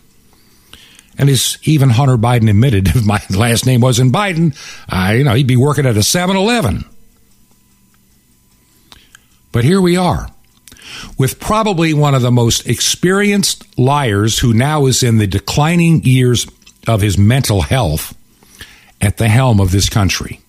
And 1.18 1.30
as 1.30 1.58
even 1.64 1.90
Hunter 1.90 2.18
Biden 2.18 2.50
admitted, 2.50 2.88
if 2.96 3.06
my 3.06 3.22
last 3.30 3.66
name 3.66 3.82
wasn't 3.82 4.14
Biden, 4.14 4.56
I, 4.88 5.16
you 5.16 5.24
know, 5.24 5.34
he'd 5.34 5.48
be 5.48 5.58
working 5.58 5.86
at 5.86 5.98
a 5.98 6.04
7 6.04 6.36
Eleven. 6.36 6.86
But 9.52 9.64
here 9.64 9.82
we 9.82 9.98
are 9.98 10.30
with 11.18 11.40
probably 11.40 11.94
one 11.94 12.16
of 12.16 12.22
the 12.22 12.32
most 12.32 12.68
experienced 12.68 13.78
liars 13.78 14.40
who 14.40 14.54
now 14.54 14.86
is 14.86 15.04
in 15.04 15.18
the 15.18 15.28
declining 15.28 16.04
years 16.04 16.48
of 16.88 17.02
his 17.02 17.18
mental 17.18 17.62
health 17.62 18.16
at 19.02 19.18
the 19.18 19.28
helm 19.28 19.60
of 19.60 19.72
this 19.72 19.90
country. 19.90 20.40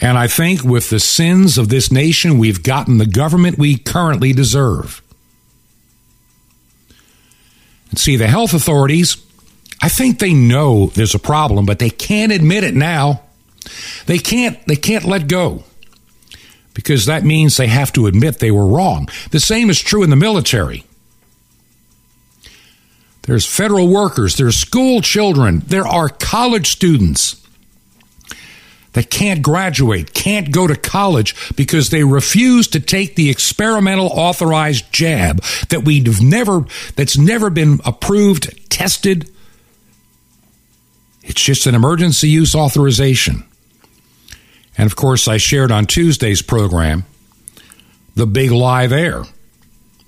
And 0.00 0.18
I 0.18 0.26
think 0.26 0.62
with 0.62 0.90
the 0.90 1.00
sins 1.00 1.56
of 1.56 1.68
this 1.68 1.90
nation, 1.90 2.38
we've 2.38 2.62
gotten 2.62 2.98
the 2.98 3.06
government 3.06 3.58
we 3.58 3.78
currently 3.78 4.32
deserve. 4.32 5.02
And 7.90 7.98
see, 7.98 8.16
the 8.16 8.26
health 8.26 8.52
authorities, 8.52 9.16
I 9.80 9.88
think 9.88 10.18
they 10.18 10.34
know 10.34 10.86
there's 10.88 11.14
a 11.14 11.18
problem, 11.18 11.64
but 11.64 11.78
they 11.78 11.90
can't 11.90 12.32
admit 12.32 12.64
it 12.64 12.74
now. 12.74 13.22
They 14.06 14.18
can't, 14.18 14.64
they 14.66 14.76
can't 14.76 15.04
let 15.04 15.28
go 15.28 15.64
because 16.74 17.06
that 17.06 17.24
means 17.24 17.56
they 17.56 17.68
have 17.68 17.90
to 17.94 18.06
admit 18.06 18.38
they 18.38 18.50
were 18.50 18.66
wrong. 18.66 19.08
The 19.30 19.40
same 19.40 19.70
is 19.70 19.80
true 19.80 20.02
in 20.02 20.10
the 20.10 20.16
military. 20.16 20.84
There's 23.22 23.46
federal 23.46 23.88
workers, 23.88 24.36
there's 24.36 24.56
school 24.56 25.00
children, 25.00 25.62
there 25.66 25.86
are 25.86 26.08
college 26.08 26.70
students 26.70 27.44
that 28.96 29.10
can't 29.10 29.42
graduate, 29.42 30.14
can't 30.14 30.50
go 30.50 30.66
to 30.66 30.74
college 30.74 31.54
because 31.54 31.90
they 31.90 32.02
refuse 32.02 32.66
to 32.68 32.80
take 32.80 33.14
the 33.14 33.28
experimental 33.28 34.06
authorized 34.06 34.90
jab 34.90 35.42
that 35.68 35.84
we've 35.84 36.22
never 36.22 36.64
that's 36.96 37.18
never 37.18 37.50
been 37.50 37.78
approved, 37.84 38.70
tested. 38.70 39.30
It's 41.22 41.42
just 41.42 41.66
an 41.66 41.74
emergency 41.74 42.30
use 42.30 42.54
authorization. 42.54 43.44
And 44.78 44.86
of 44.86 44.96
course, 44.96 45.28
I 45.28 45.36
shared 45.36 45.70
on 45.70 45.84
Tuesday's 45.84 46.40
program 46.40 47.04
the 48.14 48.26
big 48.26 48.50
lie 48.50 48.86
there 48.86 49.24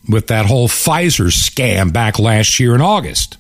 with 0.09 0.29
that 0.29 0.47
whole 0.47 0.69
Pfizer 0.69 1.31
scam 1.31 1.93
back 1.93 2.19
last 2.19 2.59
year 2.59 2.75
in 2.75 2.81
August. 2.81 3.37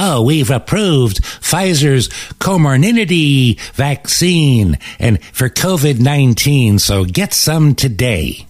Oh, 0.00 0.22
we've 0.22 0.52
approved 0.52 1.24
Pfizer's 1.24 2.08
Comirnaty 2.38 3.58
vaccine 3.72 4.78
and 5.00 5.20
for 5.24 5.48
COVID 5.48 5.98
19, 5.98 6.78
so 6.78 7.04
get 7.04 7.34
some 7.34 7.74
today. 7.74 8.46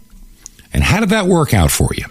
And 0.74 0.84
how 0.84 1.00
did 1.00 1.08
that 1.08 1.24
work 1.24 1.54
out 1.54 1.70
for 1.70 1.88
you? 1.96 2.04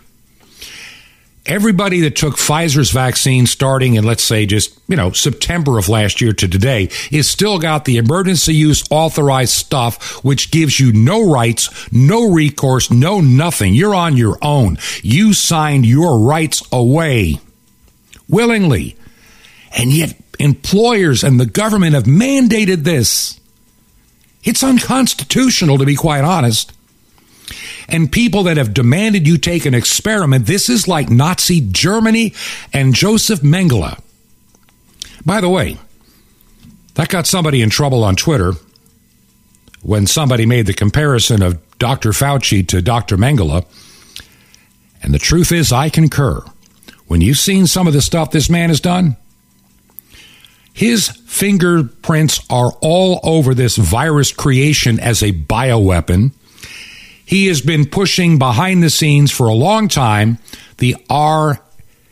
everybody 1.46 2.02
that 2.02 2.16
took 2.16 2.36
Pfizer's 2.36 2.92
vaccine 2.92 3.46
starting 3.46 3.94
in, 3.94 4.04
let's 4.04 4.24
say, 4.24 4.46
just, 4.46 4.78
you 4.88 4.96
know, 4.96 5.12
September 5.12 5.78
of 5.78 5.88
last 5.88 6.20
year 6.20 6.34
to 6.34 6.48
today 6.48 6.90
is 7.10 7.30
still 7.30 7.58
got 7.58 7.86
the 7.86 7.98
emergency 7.98 8.54
use 8.54 8.84
authorized 8.90 9.54
stuff, 9.54 10.24
which 10.26 10.52
gives 10.52 10.80
you 10.80 10.92
no 10.92 11.32
rights, 11.32 11.92
no 11.94 12.30
recourse, 12.32 12.92
no 12.92 13.22
nothing. 13.22 13.74
You're 13.74 13.96
on 13.96 14.18
your 14.18 14.38
own. 14.42 14.78
You 15.02 15.34
signed 15.34 15.86
your 15.86 16.20
rights 16.20 16.62
away 16.72 17.40
willingly. 18.28 18.98
And 19.78 19.94
yet 19.94 20.18
employers 20.40 21.24
and 21.24 21.40
the 21.40 21.46
government 21.46 21.94
have 21.94 22.04
mandated 22.04 22.84
this. 22.84 23.40
It's 24.44 24.64
unconstitutional, 24.64 25.78
to 25.78 25.86
be 25.86 25.96
quite 25.96 26.26
honest 26.26 26.74
and 27.88 28.12
people 28.12 28.44
that 28.44 28.58
have 28.58 28.74
demanded 28.74 29.28
you 29.28 29.38
take 29.38 29.66
an 29.66 29.74
experiment. 29.74 30.46
This 30.46 30.70
is 30.70 30.88
like 30.88 31.10
Nazi 31.10 31.62
Germany 31.62 32.34
and 32.74 32.94
Joseph 32.94 33.42
Mengele. 33.42 34.00
By 35.26 35.42
the 35.42 35.50
way, 35.50 35.78
that 36.96 37.10
got 37.10 37.28
somebody 37.28 37.62
in 37.62 37.70
trouble 37.70 38.04
on 38.04 38.16
Twitter 38.16 38.54
when 39.82 40.08
somebody 40.08 40.46
made 40.46 40.66
the 40.66 40.74
comparison 40.74 41.42
of 41.42 41.62
Dr. 41.78 42.10
Fauci 42.10 42.68
to 42.68 42.82
Dr. 42.82 43.18
Mengele. 43.18 43.66
And 45.02 45.14
the 45.14 45.20
truth 45.20 45.52
is, 45.52 45.72
I 45.72 45.90
concur. 45.90 46.44
When 47.08 47.22
you've 47.22 47.38
seen 47.38 47.68
some 47.68 47.88
of 47.88 47.94
the 47.94 48.02
stuff 48.02 48.32
this 48.32 48.50
man 48.50 48.70
has 48.70 48.82
done, 48.82 49.16
his 50.78 51.10
fingerprints 51.26 52.40
are 52.50 52.72
all 52.82 53.20
over 53.24 53.54
this 53.54 53.76
virus 53.76 54.32
creation 54.32 55.00
as 55.00 55.24
a 55.24 55.32
bioweapon 55.32 56.32
he 57.28 57.48
has 57.48 57.60
been 57.60 57.86
pushing 57.86 58.40
behind 58.40 58.82
the 58.82 58.90
scenes 58.90 59.32
for 59.32 59.48
a 59.48 59.54
long 59.54 59.90
time 59.90 60.38
the 60.78 60.96
R, 61.10 61.60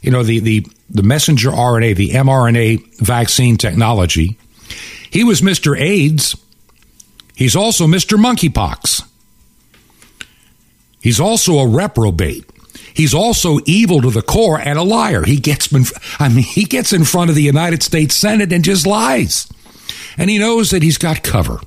you 0.02 0.12
know, 0.12 0.24
the, 0.24 0.40
the, 0.40 0.68
the 0.90 1.04
messenger 1.04 1.50
RNA, 1.52 1.96
the 1.96 2.10
mRNA 2.10 2.98
vaccine 2.98 3.56
technology. 3.56 4.38
He 5.10 5.24
was 5.24 5.40
Mr. 5.40 5.80
AIDS. 5.80 6.36
He's 7.34 7.56
also 7.56 7.88
Mr. 7.88 8.18
Monkeypox. 8.18 9.08
He's 11.00 11.20
also 11.20 11.60
a 11.60 11.68
reprobate. 11.68 12.50
He's 12.96 13.14
also 13.14 13.60
evil 13.66 14.02
to 14.02 14.10
the 14.10 14.22
core 14.22 14.60
and 14.60 14.80
a 14.80 14.84
liar. 14.84 15.24
He 15.24 15.38
gets, 15.38 15.70
I 16.20 16.30
mean, 16.30 16.44
he 16.44 16.64
gets 16.64 16.94
in 16.94 17.04
front 17.04 17.30
of 17.30 17.36
the 17.36 17.44
United 17.44 17.84
States 17.84 18.16
Senate 18.16 18.52
and 18.54 18.64
just 18.64 18.88
lies. 18.88 19.48
And 20.18 20.30
he 20.30 20.40
knows 20.40 20.72
that 20.72 20.82
he's 20.82 20.98
got 20.98 21.22
cover 21.22 21.60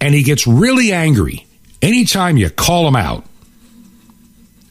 and 0.00 0.14
he 0.14 0.22
gets 0.22 0.46
really 0.46 0.92
angry 0.92 1.46
anytime 1.82 2.36
you 2.36 2.50
call 2.50 2.86
him 2.86 2.96
out 2.96 3.24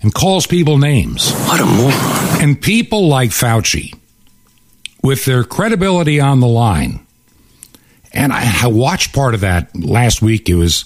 and 0.01 0.13
calls 0.13 0.47
people 0.47 0.77
names. 0.77 1.31
What 1.31 1.59
a 1.59 1.65
moron. 1.65 2.41
And 2.41 2.61
people 2.61 3.07
like 3.07 3.31
Fauci, 3.31 3.93
with 5.03 5.25
their 5.25 5.43
credibility 5.43 6.19
on 6.19 6.39
the 6.39 6.47
line, 6.47 7.05
and 8.13 8.31
I, 8.31 8.63
I 8.63 8.67
watched 8.67 9.13
part 9.13 9.33
of 9.33 9.41
that 9.41 9.75
last 9.75 10.21
week. 10.21 10.49
It 10.49 10.55
was 10.55 10.85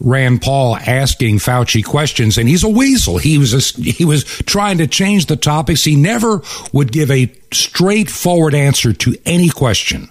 Rand 0.00 0.40
Paul 0.40 0.76
asking 0.76 1.38
Fauci 1.38 1.84
questions, 1.84 2.38
and 2.38 2.48
he's 2.48 2.64
a 2.64 2.68
weasel. 2.68 3.18
He 3.18 3.36
was 3.36 3.52
a, 3.54 3.82
he 3.82 4.04
was 4.04 4.24
trying 4.24 4.78
to 4.78 4.86
change 4.86 5.26
the 5.26 5.36
topics. 5.36 5.84
He 5.84 5.94
never 5.94 6.42
would 6.72 6.90
give 6.90 7.10
a 7.10 7.32
straightforward 7.52 8.54
answer 8.54 8.92
to 8.92 9.14
any 9.26 9.50
question 9.50 10.08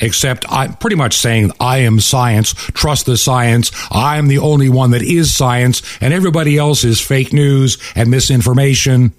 except 0.00 0.44
I'm 0.48 0.74
pretty 0.74 0.96
much 0.96 1.14
saying 1.14 1.52
I 1.60 1.78
am 1.78 2.00
science, 2.00 2.52
trust 2.52 3.06
the 3.06 3.16
science, 3.16 3.72
I 3.90 4.18
am 4.18 4.28
the 4.28 4.38
only 4.38 4.68
one 4.68 4.92
that 4.92 5.02
is 5.02 5.34
science, 5.34 5.82
and 6.00 6.14
everybody 6.14 6.56
else 6.56 6.84
is 6.84 7.00
fake 7.00 7.32
news 7.32 7.78
and 7.94 8.10
misinformation. 8.10 9.12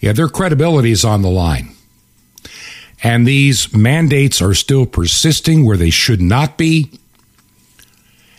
Yeah, 0.00 0.12
their 0.12 0.28
credibility 0.28 0.90
is 0.90 1.04
on 1.04 1.22
the 1.22 1.30
line. 1.30 1.70
And 3.02 3.26
these 3.26 3.74
mandates 3.74 4.40
are 4.40 4.54
still 4.54 4.86
persisting 4.86 5.64
where 5.64 5.76
they 5.76 5.90
should 5.90 6.22
not 6.22 6.56
be. 6.56 6.90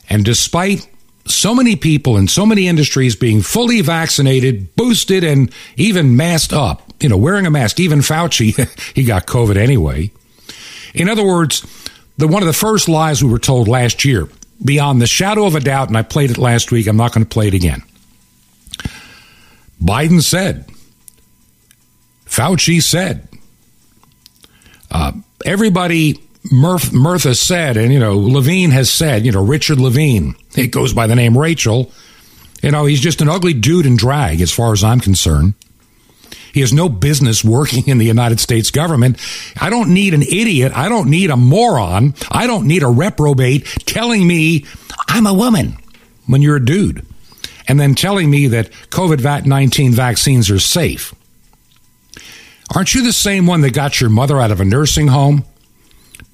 And 0.09 0.23
despite 0.23 0.87
so 1.27 1.55
many 1.55 1.75
people 1.75 2.17
in 2.17 2.27
so 2.27 2.45
many 2.45 2.67
industries 2.67 3.15
being 3.15 3.41
fully 3.41 3.81
vaccinated, 3.81 4.75
boosted, 4.75 5.23
and 5.23 5.51
even 5.75 6.15
masked 6.15 6.53
up, 6.53 6.81
you 7.01 7.09
know, 7.09 7.17
wearing 7.17 7.45
a 7.45 7.51
mask, 7.51 7.79
even 7.79 7.99
Fauci, 7.99 8.53
he 8.95 9.03
got 9.03 9.25
COVID 9.25 9.57
anyway. 9.57 10.11
In 10.93 11.09
other 11.09 11.25
words, 11.25 11.65
the 12.17 12.27
one 12.27 12.43
of 12.43 12.47
the 12.47 12.53
first 12.53 12.87
lies 12.87 13.23
we 13.23 13.29
were 13.29 13.39
told 13.39 13.67
last 13.67 14.05
year, 14.05 14.29
beyond 14.63 15.01
the 15.01 15.07
shadow 15.07 15.45
of 15.45 15.55
a 15.55 15.59
doubt, 15.59 15.89
and 15.89 15.97
I 15.97 16.03
played 16.03 16.31
it 16.31 16.37
last 16.37 16.71
week, 16.71 16.87
I'm 16.87 16.97
not 16.97 17.11
going 17.11 17.25
to 17.25 17.29
play 17.29 17.47
it 17.47 17.53
again. 17.53 17.83
Biden 19.83 20.21
said, 20.21 20.69
Fauci 22.25 22.81
said, 22.81 23.27
uh, 24.91 25.11
everybody 25.45 26.24
Murph, 26.51 26.93
Murtha 26.93 27.33
said, 27.33 27.77
and 27.77 27.91
you 27.91 27.99
know, 27.99 28.17
Levine 28.17 28.71
has 28.71 28.91
said, 28.91 29.25
you 29.25 29.31
know, 29.31 29.43
Richard 29.43 29.79
Levine, 29.79 30.35
it 30.55 30.67
goes 30.67 30.93
by 30.93 31.07
the 31.07 31.15
name 31.15 31.37
Rachel. 31.37 31.91
You 32.61 32.71
know, 32.71 32.85
he's 32.85 33.01
just 33.01 33.21
an 33.21 33.29
ugly 33.29 33.53
dude 33.53 33.85
in 33.85 33.95
drag, 33.95 34.41
as 34.41 34.51
far 34.51 34.73
as 34.73 34.83
I'm 34.83 34.99
concerned. 34.99 35.53
He 36.53 36.61
has 36.61 36.71
no 36.71 36.87
business 36.87 37.43
working 37.43 37.87
in 37.87 37.97
the 37.97 38.05
United 38.05 38.39
States 38.39 38.71
government. 38.71 39.19
I 39.59 39.69
don't 39.69 39.93
need 39.93 40.13
an 40.13 40.21
idiot. 40.21 40.71
I 40.73 40.87
don't 40.87 41.09
need 41.09 41.29
a 41.29 41.35
moron. 41.35 42.13
I 42.31 42.47
don't 42.47 42.67
need 42.67 42.81
a 42.81 42.87
reprobate 42.87 43.65
telling 43.85 44.25
me 44.25 44.65
I'm 45.07 45.27
a 45.27 45.33
woman 45.33 45.77
when 46.27 46.41
you're 46.41 46.55
a 46.55 46.65
dude 46.65 47.05
and 47.67 47.79
then 47.79 47.93
telling 47.93 48.29
me 48.29 48.47
that 48.47 48.71
COVID 48.89 49.45
19 49.45 49.91
vaccines 49.91 50.49
are 50.49 50.59
safe. 50.59 51.13
Aren't 52.73 52.95
you 52.95 53.03
the 53.03 53.13
same 53.13 53.45
one 53.45 53.61
that 53.61 53.73
got 53.73 53.99
your 53.99 54.09
mother 54.09 54.39
out 54.39 54.51
of 54.51 54.61
a 54.61 54.65
nursing 54.65 55.07
home? 55.07 55.43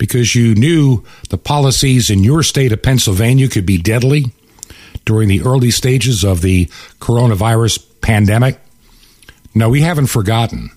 Because 0.01 0.33
you 0.33 0.55
knew 0.55 1.03
the 1.29 1.37
policies 1.37 2.09
in 2.09 2.23
your 2.23 2.41
state 2.41 2.71
of 2.71 2.81
Pennsylvania 2.81 3.47
could 3.47 3.67
be 3.67 3.77
deadly 3.77 4.31
during 5.05 5.29
the 5.29 5.41
early 5.41 5.69
stages 5.69 6.23
of 6.23 6.41
the 6.41 6.65
coronavirus 6.99 7.85
pandemic? 8.01 8.59
No, 9.53 9.69
we 9.69 9.81
haven't 9.81 10.07
forgotten. 10.07 10.71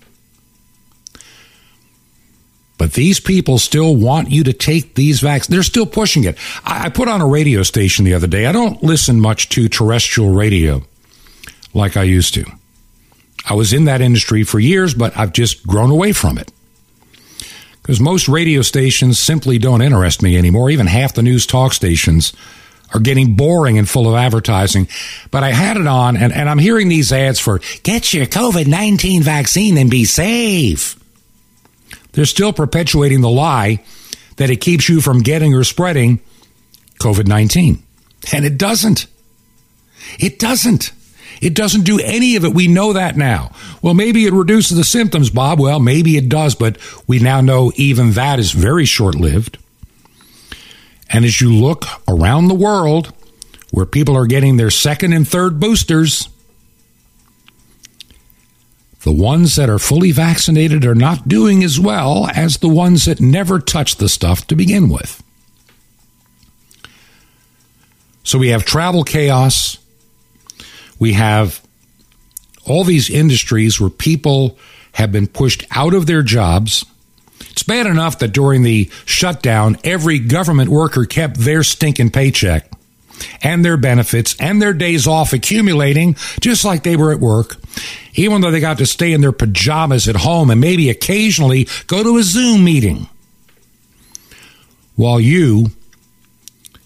But 2.77 2.93
these 2.93 3.19
people 3.19 3.59
still 3.59 3.97
want 3.97 4.31
you 4.31 4.45
to 4.45 4.53
take 4.53 4.95
these 4.95 5.21
vaccines. 5.21 5.49
They're 5.49 5.63
still 5.63 5.87
pushing 5.87 6.25
it. 6.25 6.37
I 6.63 6.91
put 6.91 7.09
on 7.09 7.23
a 7.23 7.27
radio 7.27 7.63
station 7.63 8.05
the 8.05 8.13
other 8.13 8.27
day. 8.27 8.45
I 8.45 8.53
don't 8.53 8.83
listen 8.83 9.23
much 9.23 9.49
to 9.51 9.71
terrestrial 9.71 10.35
radio 10.35 10.83
like 11.73 11.97
I 11.97 12.03
used 12.03 12.35
to. 12.35 12.45
I 13.49 13.55
was 13.55 13.73
in 13.73 13.87
that 13.87 14.03
industry 14.03 14.45
for 14.45 14.61
years, 14.61 14.93
but 14.93 15.17
I've 15.17 15.33
just 15.33 15.67
grown 15.67 15.91
away 15.91 16.13
from 16.13 16.37
it 16.37 16.53
because 17.85 18.01
most 18.01 18.29
radio 18.29 18.63
stations 18.63 19.19
simply 19.19 19.59
don't 19.59 19.83
interest 19.83 20.23
me 20.23 20.39
anymore. 20.39 20.71
Even 20.71 20.87
half 20.87 21.13
the 21.13 21.23
news 21.23 21.45
talk 21.45 21.75
stations 21.75 22.33
are 22.95 23.01
getting 23.01 23.37
boring 23.37 23.77
and 23.77 23.87
full 23.87 24.09
of 24.09 24.15
advertising. 24.15 24.89
But 25.31 25.43
I 25.43 25.51
had 25.51 25.77
it 25.77 25.87
on, 25.87 26.17
and, 26.17 26.33
and 26.33 26.49
I'm 26.49 26.59
hearing 26.59 26.89
these 26.89 27.13
ads 27.13 27.39
for 27.39 27.61
get 27.83 28.15
your 28.15 28.25
COVID 28.25 28.67
19 28.67 29.23
vaccine 29.23 29.77
and 29.77 29.91
be 29.91 30.07
safe. 30.07 30.99
They're 32.13 32.25
still 32.25 32.55
perpetuating 32.55 33.21
the 33.21 33.29
lie 33.29 33.85
that 34.37 34.49
it 34.49 34.63
keeps 34.63 34.89
you 34.89 35.03
from 35.03 35.21
getting 35.21 35.53
or 35.53 35.63
spreading 35.63 36.21
COVID 37.01 37.27
19. 37.27 37.83
And 38.33 38.47
it 38.47 38.57
doesn't. 38.57 39.09
It 40.19 40.39
doesn't. 40.39 40.91
It 41.45 41.55
doesn't 41.55 41.83
do 41.83 42.01
any 42.01 42.37
of 42.37 42.45
it. 42.45 42.55
We 42.55 42.69
know 42.69 42.95
that 42.95 43.17
now. 43.17 43.53
Well, 43.83 43.93
maybe 43.93 44.25
it 44.25 44.33
reduces 44.33 44.77
the 44.77 44.85
symptoms, 44.85 45.29
Bob. 45.29 45.61
Well, 45.61 45.79
maybe 45.79 46.17
it 46.17 46.31
does, 46.31 46.55
but 46.55 46.79
we 47.07 47.19
now 47.19 47.43
know 47.43 47.71
even 47.77 48.13
that 48.13 48.39
is 48.39 48.53
very 48.53 48.87
short 48.87 49.15
lived. 49.15 49.59
And 51.11 51.25
as 51.25 51.43
you 51.43 51.53
look 51.53 51.85
around 52.09 52.49
the 52.49 52.55
world 52.55 53.13
where 53.71 53.85
people 53.85 54.17
are 54.17 54.27
getting 54.27 54.57
their 54.57 54.71
second 54.71 55.13
and 55.13 55.29
third 55.29 55.61
boosters, 55.61 56.31
the 59.03 59.13
ones 59.13 59.57
that 59.57 59.69
are 59.69 59.79
fully 59.79 60.13
vaccinated 60.13 60.87
are 60.87 60.95
not 60.95 61.29
doing 61.29 61.63
as 61.63 61.79
well 61.79 62.27
as 62.35 62.57
the 62.57 62.69
ones 62.69 63.05
that 63.05 63.21
never 63.21 63.61
touched 63.61 63.99
the 63.99 64.09
stuff 64.09 64.47
to 64.47 64.57
begin 64.57 64.89
with. 64.89 65.23
So 68.23 68.39
we 68.39 68.49
have 68.49 68.65
travel 68.65 69.05
chaos. 69.05 69.77
We 70.99 71.15
have 71.15 71.61
all 72.67 72.85
these 72.85 73.11
industries 73.11 73.81
where 73.81 73.91
people 73.91 74.59
have 74.93 75.13
been 75.13 75.27
pushed 75.27 75.65
out 75.71 75.95
of 75.95 76.07
their 76.07 76.23
jobs. 76.23 76.85
It's 77.51 77.63
bad 77.63 77.87
enough 77.87 78.21
that 78.21 78.33
during 78.33 78.63
the 78.63 78.91
shutdown, 79.05 79.77
every 79.85 80.19
government 80.19 80.71
worker 80.71 81.05
kept 81.05 81.39
their 81.39 81.63
stinking 81.63 82.11
paycheck 82.11 82.71
and 83.43 83.65
their 83.65 83.77
benefits 83.77 84.37
and 84.41 84.61
their 84.61 84.73
days 84.73 85.07
off 85.07 85.33
accumulating 85.33 86.15
just 86.41 86.65
like 86.65 86.83
they 86.83 86.97
were 86.97 87.13
at 87.13 87.21
work, 87.21 87.57
even 88.15 88.41
though 88.41 88.51
they 88.51 88.61
got 88.61 88.79
to 88.79 88.87
stay 88.87 89.13
in 89.13 89.21
their 89.21 89.33
pajamas 89.33 90.09
at 90.09 90.17
home 90.17 90.51
and 90.51 90.61
maybe 90.61 90.91
occasionally 90.91 91.69
go 91.87 92.03
to 92.03 92.19
a 92.19 92.23
Zoom 92.23 92.65
meeting. 92.65 93.09
While 94.97 95.21
you, 95.21 95.71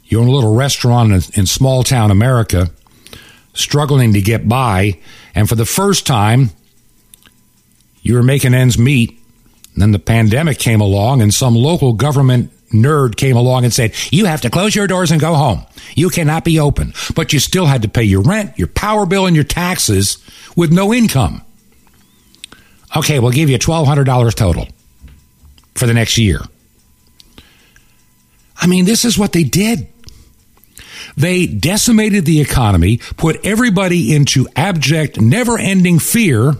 you 0.05 0.21
own 0.21 0.29
a 0.29 0.33
little 0.33 0.55
restaurant 0.55 1.12
in, 1.12 1.40
in 1.40 1.47
small 1.47 1.83
town 1.83 2.11
America, 2.11 2.71
struggling 3.59 4.12
to 4.14 4.23
get 4.23 4.49
by, 4.49 4.99
and 5.35 5.49
for 5.49 5.55
the 5.55 5.66
first 5.66 6.07
time, 6.07 6.51
you 8.03 8.14
were 8.14 8.23
making 8.23 8.55
ends 8.55 8.79
meet. 8.79 9.11
And 9.75 9.83
then 9.83 9.92
the 9.92 9.99
pandemic 9.99 10.59
came 10.59 10.81
along, 10.81 11.23
and 11.23 11.33
some 11.33 11.55
local 11.55 11.92
government 11.92 12.53
nerd 12.71 13.16
came 13.16 13.37
along 13.37 13.64
and 13.64 13.73
said, 13.73 13.94
You 14.11 14.27
have 14.27 14.40
to 14.42 14.51
close 14.51 14.75
your 14.75 14.87
doors 14.87 15.11
and 15.11 15.21
go 15.21 15.35
home. 15.35 15.64
You 15.94 16.11
cannot 16.11 16.44
be 16.44 16.61
open. 16.61 16.94
But 17.14 17.33
you 17.33 17.38
still 17.38 17.66
had 17.66 17.83
to 17.83 17.88
pay 17.88 18.05
your 18.05 18.23
rent, 18.23 18.59
your 18.59 18.68
power 18.68 19.07
bill, 19.07 19.27
and 19.27 19.37
your 19.37 19.44
taxes 19.44 20.18
with 20.57 20.73
no 20.73 20.92
income. 20.92 21.42
Okay, 22.97 23.18
we'll 23.18 23.33
give 23.33 23.51
you 23.51 23.59
$1,200 23.59 24.35
total 24.35 24.66
for 25.75 25.87
the 25.87 25.94
next 25.94 26.18
year. 26.18 26.40
I 28.57 28.66
mean, 28.66 28.85
this 28.85 29.05
is 29.05 29.18
what 29.18 29.33
they 29.33 29.44
did. 29.44 29.87
They 31.18 31.48
decimated 31.48 32.26
the 32.26 32.40
economy, 32.40 32.98
put 33.16 33.44
everybody 33.44 34.14
into 34.14 34.46
abject, 34.54 35.20
never 35.20 35.59
ending 35.59 35.98
fear. 35.98 36.54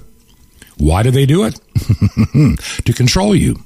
Why 0.79 1.05
do 1.05 1.13
they 1.13 1.27
do 1.27 1.45
it? 1.45 1.61
to 2.85 2.93
control 2.93 3.37
you. 3.37 3.61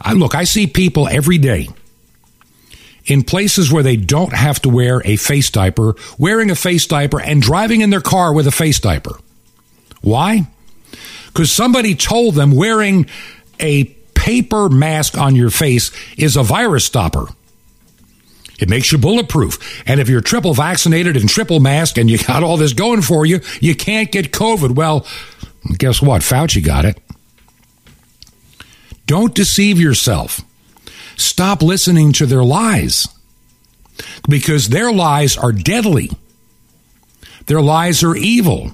I, 0.00 0.14
look, 0.14 0.34
I 0.34 0.44
see 0.44 0.66
people 0.66 1.06
every 1.06 1.36
day 1.36 1.68
in 3.04 3.24
places 3.24 3.70
where 3.70 3.82
they 3.82 3.96
don't 3.96 4.32
have 4.32 4.62
to 4.62 4.70
wear 4.70 5.02
a 5.04 5.16
face 5.16 5.50
diaper, 5.50 5.96
wearing 6.16 6.50
a 6.50 6.54
face 6.54 6.86
diaper 6.86 7.20
and 7.20 7.42
driving 7.42 7.82
in 7.82 7.90
their 7.90 8.00
car 8.00 8.32
with 8.32 8.46
a 8.46 8.52
face 8.52 8.80
diaper. 8.80 9.18
Why? 10.00 10.46
Because 11.26 11.52
somebody 11.52 11.94
told 11.94 12.36
them 12.36 12.52
wearing 12.52 13.04
a 13.60 13.84
paper 14.14 14.70
mask 14.70 15.18
on 15.18 15.36
your 15.36 15.50
face 15.50 15.90
is 16.16 16.36
a 16.36 16.42
virus 16.42 16.86
stopper. 16.86 17.26
It 18.58 18.68
makes 18.68 18.92
you 18.92 18.98
bulletproof. 18.98 19.82
And 19.86 20.00
if 20.00 20.08
you're 20.08 20.20
triple 20.20 20.54
vaccinated 20.54 21.16
and 21.16 21.28
triple 21.28 21.60
masked 21.60 21.98
and 21.98 22.10
you 22.10 22.18
got 22.18 22.42
all 22.42 22.56
this 22.56 22.72
going 22.72 23.02
for 23.02 23.26
you, 23.26 23.40
you 23.60 23.74
can't 23.74 24.12
get 24.12 24.32
COVID. 24.32 24.74
Well, 24.74 25.06
guess 25.76 26.00
what? 26.00 26.22
Fauci 26.22 26.64
got 26.64 26.84
it. 26.84 26.98
Don't 29.06 29.34
deceive 29.34 29.78
yourself. 29.78 30.40
Stop 31.16 31.62
listening 31.62 32.12
to 32.14 32.26
their 32.26 32.44
lies 32.44 33.08
because 34.28 34.68
their 34.68 34.92
lies 34.92 35.36
are 35.36 35.52
deadly. 35.52 36.10
Their 37.46 37.60
lies 37.60 38.02
are 38.02 38.16
evil. 38.16 38.72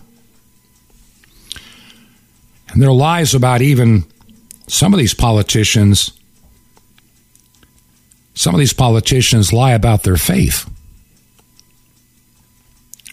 And 2.68 2.80
their 2.80 2.92
lies 2.92 3.34
about 3.34 3.62
even 3.62 4.04
some 4.68 4.94
of 4.94 4.98
these 4.98 5.14
politicians 5.14 6.12
some 8.40 8.55
of 8.55 8.59
these 8.59 8.72
politicians 8.72 9.53
lie 9.53 9.72
about 9.72 10.03
their 10.03 10.16
faith. 10.16 10.66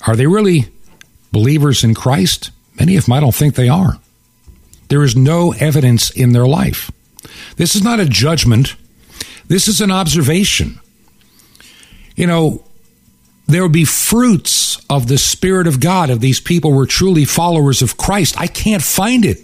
Are 0.08 0.16
they 0.16 0.26
really 0.26 0.68
believers 1.34 1.84
in 1.84 1.94
Christ? 1.94 2.52
Many 2.80 2.96
of 2.96 3.06
them 3.06 3.13
I 3.13 3.20
don't 3.20 3.36
think 3.36 3.56
they 3.56 3.68
are. 3.68 4.00
There 4.88 5.04
is 5.04 5.18
no 5.18 5.52
evidence 5.60 6.12
in 6.12 6.32
their 6.32 6.48
life. 6.48 6.90
This 7.58 7.76
is 7.76 7.84
not 7.84 8.00
a 8.00 8.06
judgment. 8.06 8.78
This 9.50 9.68
is 9.68 9.82
an 9.82 9.92
observation. 9.92 10.80
You 12.16 12.28
know, 12.28 12.63
there 13.48 13.63
would 13.63 13.74
be 13.74 13.84
fruits 13.84 14.82
of 14.90 15.10
the 15.10 15.18
Spirit 15.18 15.68
of 15.68 15.82
God 15.82 16.10
if 16.10 16.22
these 16.22 16.40
people 16.40 16.72
were 16.72 16.86
truly 16.86 17.26
followers 17.26 17.82
of 17.82 17.98
Christ. 17.98 18.40
I 18.40 18.48
can't 18.48 18.82
find 18.82 19.26
it 19.26 19.44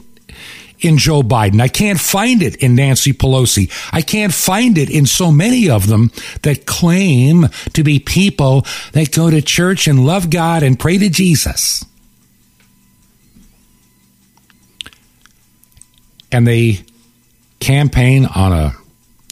in 0.80 0.98
Joe 0.98 1.22
Biden. 1.22 1.62
I 1.62 1.68
can't 1.68 2.00
find 2.00 2.42
it 2.42 2.56
in 2.58 2.76
Nancy 2.76 3.14
Pelosi. 3.14 3.72
I 3.92 4.02
can't 4.02 4.34
find 4.34 4.78
it 4.78 4.90
in 4.90 5.06
so 5.06 5.32
many 5.32 5.70
of 5.70 5.88
them 5.88 6.12
that 6.42 6.66
claim 6.66 7.48
to 7.74 7.84
be 7.84 8.00
people 8.00 8.66
that 8.92 9.12
go 9.12 9.30
to 9.30 9.42
church 9.42 9.88
and 9.88 10.06
love 10.06 10.30
God 10.30 10.64
and 10.64 10.80
pray 10.80 10.98
to 10.98 11.10
Jesus. 11.10 11.86
And 16.32 16.48
they 16.48 16.84
campaign 17.60 18.26
on 18.26 18.52
a 18.52 18.74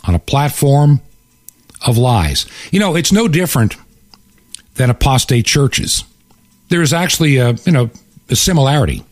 on 0.03 0.15
a 0.15 0.19
platform 0.19 1.01
of 1.85 1.97
lies. 1.97 2.45
You 2.71 2.79
know, 2.79 2.95
it's 2.95 3.11
no 3.11 3.27
different 3.27 3.75
than 4.75 4.89
apostate 4.89 5.45
churches. 5.45 6.03
There 6.69 6.81
is 6.81 6.93
actually 6.93 7.37
a, 7.37 7.53
you 7.65 7.71
know, 7.71 7.89
a 8.29 8.35
similarity. 8.35 9.03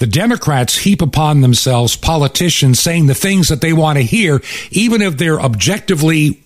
The 0.00 0.06
Democrats 0.06 0.78
heap 0.78 1.02
upon 1.02 1.42
themselves 1.42 1.94
politicians 1.94 2.80
saying 2.80 3.04
the 3.04 3.14
things 3.14 3.48
that 3.48 3.60
they 3.60 3.74
want 3.74 3.98
to 3.98 4.02
hear, 4.02 4.40
even 4.70 5.02
if 5.02 5.18
they're 5.18 5.38
objectively, 5.38 6.42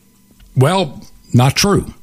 well, 0.57 1.07
not 1.33 1.55
true. 1.55 1.95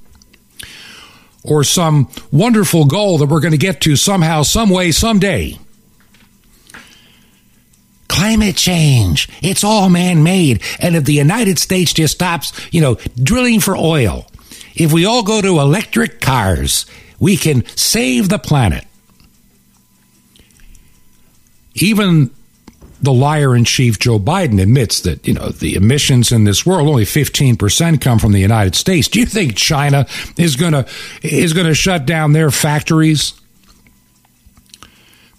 Or 1.44 1.66
some 1.66 2.10
wonderful 2.32 2.86
goal 2.86 3.18
that 3.18 3.26
we're 3.26 3.42
going 3.42 3.52
to 3.52 3.58
get 3.58 3.82
to 3.82 3.98
somehow, 3.98 4.44
some 4.44 4.70
way, 4.70 4.94
someday. 4.94 5.60
Climate 8.08 8.56
change. 8.56 9.28
It's 9.42 9.66
all 9.66 9.90
man 9.90 10.24
made. 10.24 10.64
And 10.80 10.96
if 10.96 11.04
the 11.04 11.14
United 11.14 11.60
States 11.60 11.92
just 11.92 12.14
stops, 12.14 12.54
you 12.72 12.80
know, 12.80 12.96
drilling 13.22 13.60
for 13.60 13.76
oil, 13.76 14.26
if 14.74 14.94
we 14.94 15.06
all 15.06 15.24
go 15.24 15.42
to 15.42 15.60
electric 15.60 16.22
cars, 16.22 16.86
we 17.20 17.36
can 17.36 17.66
save 17.76 18.30
the 18.30 18.40
planet. 18.40 18.86
Even 21.76 22.32
the 23.02 23.14
liar 23.14 23.56
in 23.56 23.66
chief 23.66 23.98
Joe 24.00 24.20
Biden 24.20 24.62
admits 24.62 25.02
that, 25.02 25.28
you 25.28 25.34
know, 25.34 25.50
the 25.50 25.76
emissions 25.76 26.32
in 26.32 26.44
this 26.44 26.66
world 26.66 26.88
only 26.88 27.04
15% 27.04 28.00
come 28.00 28.20
from 28.20 28.32
the 28.32 28.40
United 28.40 28.76
States. 28.76 29.08
Do 29.08 29.20
you 29.20 29.26
think 29.26 29.56
China 29.56 30.06
is 30.38 30.56
going 30.56 30.74
to 30.74 30.86
is 31.24 31.54
going 31.54 31.68
to 31.68 31.74
shut 31.74 32.06
down 32.06 32.34
their 32.34 32.52
factories? 32.52 33.34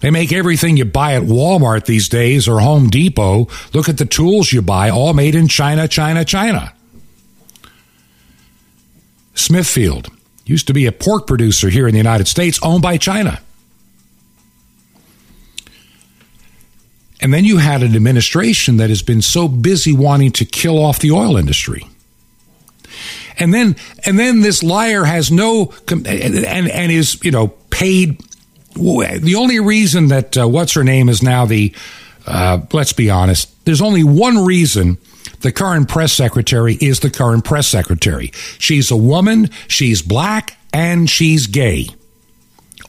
They 0.01 0.11
make 0.11 0.33
everything 0.33 0.75
you 0.75 0.83
buy 0.83 1.13
at 1.13 1.23
Walmart 1.23 1.85
these 1.85 2.09
days 2.09 2.49
or 2.49 2.59
Home 2.59 2.89
Depot. 2.89 3.47
Look 3.73 3.87
at 3.87 3.97
the 3.97 4.05
tools 4.05 4.51
you 4.51 4.61
buy, 4.61 4.89
all 4.89 5.13
made 5.13 5.33
in 5.33 5.47
China, 5.47 5.87
China, 5.87 6.25
China. 6.25 6.73
Smithfield 9.33 10.09
used 10.45 10.67
to 10.67 10.73
be 10.73 10.85
a 10.85 10.91
pork 10.91 11.25
producer 11.25 11.69
here 11.69 11.87
in 11.87 11.93
the 11.93 11.99
United 11.99 12.27
States, 12.27 12.59
owned 12.61 12.81
by 12.81 12.97
China. 12.97 13.39
And 17.23 17.33
then 17.33 17.45
you 17.45 17.57
had 17.57 17.81
an 17.83 17.95
administration 17.95 18.77
that 18.77 18.89
has 18.89 19.01
been 19.01 19.21
so 19.21 19.47
busy 19.47 19.93
wanting 19.93 20.33
to 20.33 20.45
kill 20.45 20.77
off 20.77 20.99
the 20.99 21.11
oil 21.11 21.37
industry. 21.37 21.87
And 23.39 23.53
then, 23.53 23.77
and 24.05 24.19
then 24.19 24.41
this 24.41 24.61
liar 24.61 25.05
has 25.05 25.31
no, 25.31 25.73
and, 25.89 26.05
and 26.05 26.91
is, 26.91 27.23
you 27.23 27.31
know, 27.31 27.47
paid. 27.69 28.21
The 28.75 29.35
only 29.37 29.61
reason 29.61 30.09
that, 30.09 30.37
uh, 30.37 30.49
what's 30.49 30.73
her 30.73 30.83
name 30.83 31.07
is 31.07 31.23
now 31.23 31.45
the, 31.45 31.73
uh, 32.27 32.59
let's 32.73 32.91
be 32.91 33.09
honest, 33.09 33.49
there's 33.63 33.81
only 33.81 34.03
one 34.03 34.43
reason 34.43 34.97
the 35.39 35.53
current 35.53 35.87
press 35.87 36.11
secretary 36.11 36.75
is 36.75 36.99
the 36.99 37.09
current 37.09 37.45
press 37.45 37.67
secretary. 37.67 38.31
She's 38.59 38.91
a 38.91 38.97
woman, 38.97 39.49
she's 39.69 40.01
black, 40.01 40.57
and 40.73 41.09
she's 41.09 41.47
gay. 41.47 41.87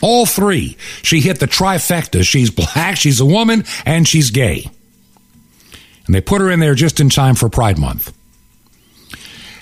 All 0.01 0.27
three. 0.27 0.77
She 1.03 1.21
hit 1.21 1.41
the 1.41 1.47
trifecta. 1.47 2.25
She's 2.25 2.51
black, 2.51 2.97
she's 2.97 3.21
a 3.21 3.25
woman, 3.25 3.65
and 3.87 4.07
she's 4.07 4.31
gay. 4.31 4.71
And 6.07 6.15
they 6.15 6.21
put 6.21 6.41
her 6.41 6.51
in 6.51 6.61
there 6.61 6.75
just 6.75 7.01
in 7.01 7.09
time 7.09 7.35
for 7.35 7.49
Pride 7.49 7.79
Month. 7.79 8.13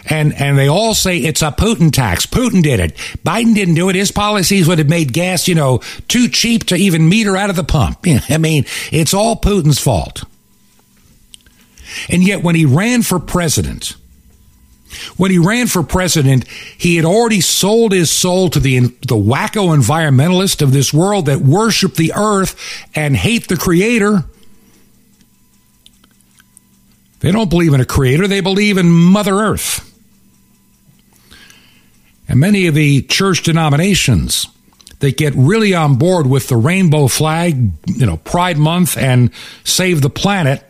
And 0.06 0.34
and 0.34 0.58
they 0.58 0.68
all 0.68 0.94
say 0.94 1.18
it's 1.18 1.42
a 1.42 1.52
Putin 1.52 1.92
tax. 1.92 2.26
Putin 2.26 2.62
did 2.62 2.80
it. 2.80 2.96
Biden 3.24 3.54
didn't 3.54 3.74
do 3.74 3.88
it. 3.88 3.94
His 3.94 4.10
policies 4.10 4.66
would 4.66 4.78
have 4.78 4.88
made 4.88 5.12
gas, 5.12 5.46
you 5.46 5.54
know, 5.54 5.78
too 6.08 6.28
cheap 6.28 6.64
to 6.64 6.74
even 6.74 7.08
meet 7.08 7.26
her 7.26 7.36
out 7.36 7.50
of 7.50 7.56
the 7.56 7.62
pump. 7.62 8.00
I 8.28 8.38
mean, 8.38 8.64
it's 8.90 9.14
all 9.14 9.36
Putin's 9.36 9.78
fault. 9.78 10.24
And 12.08 12.26
yet 12.26 12.42
when 12.42 12.54
he 12.54 12.64
ran 12.64 13.02
for 13.02 13.20
president, 13.20 13.94
when 15.16 15.30
he 15.30 15.38
ran 15.38 15.66
for 15.66 15.82
president, 15.82 16.46
he 16.48 16.96
had 16.96 17.04
already 17.04 17.40
sold 17.40 17.92
his 17.92 18.10
soul 18.10 18.50
to 18.50 18.60
the, 18.60 18.80
the 18.80 19.16
wacko 19.16 19.76
environmentalists 19.76 20.62
of 20.62 20.72
this 20.72 20.92
world 20.92 21.26
that 21.26 21.40
worship 21.40 21.94
the 21.94 22.12
earth 22.16 22.56
and 22.94 23.16
hate 23.16 23.48
the 23.48 23.56
creator. 23.56 24.24
They 27.20 27.30
don't 27.30 27.50
believe 27.50 27.72
in 27.72 27.80
a 27.80 27.86
creator, 27.86 28.26
they 28.26 28.40
believe 28.40 28.78
in 28.78 28.90
Mother 28.90 29.34
Earth. 29.34 29.88
And 32.28 32.40
many 32.40 32.66
of 32.66 32.74
the 32.74 33.02
church 33.02 33.42
denominations 33.42 34.46
that 35.00 35.16
get 35.16 35.34
really 35.34 35.74
on 35.74 35.96
board 35.96 36.26
with 36.26 36.48
the 36.48 36.56
rainbow 36.56 37.08
flag, 37.08 37.72
you 37.86 38.06
know, 38.06 38.16
Pride 38.18 38.56
Month 38.56 38.96
and 38.96 39.30
Save 39.64 40.00
the 40.00 40.10
Planet, 40.10 40.64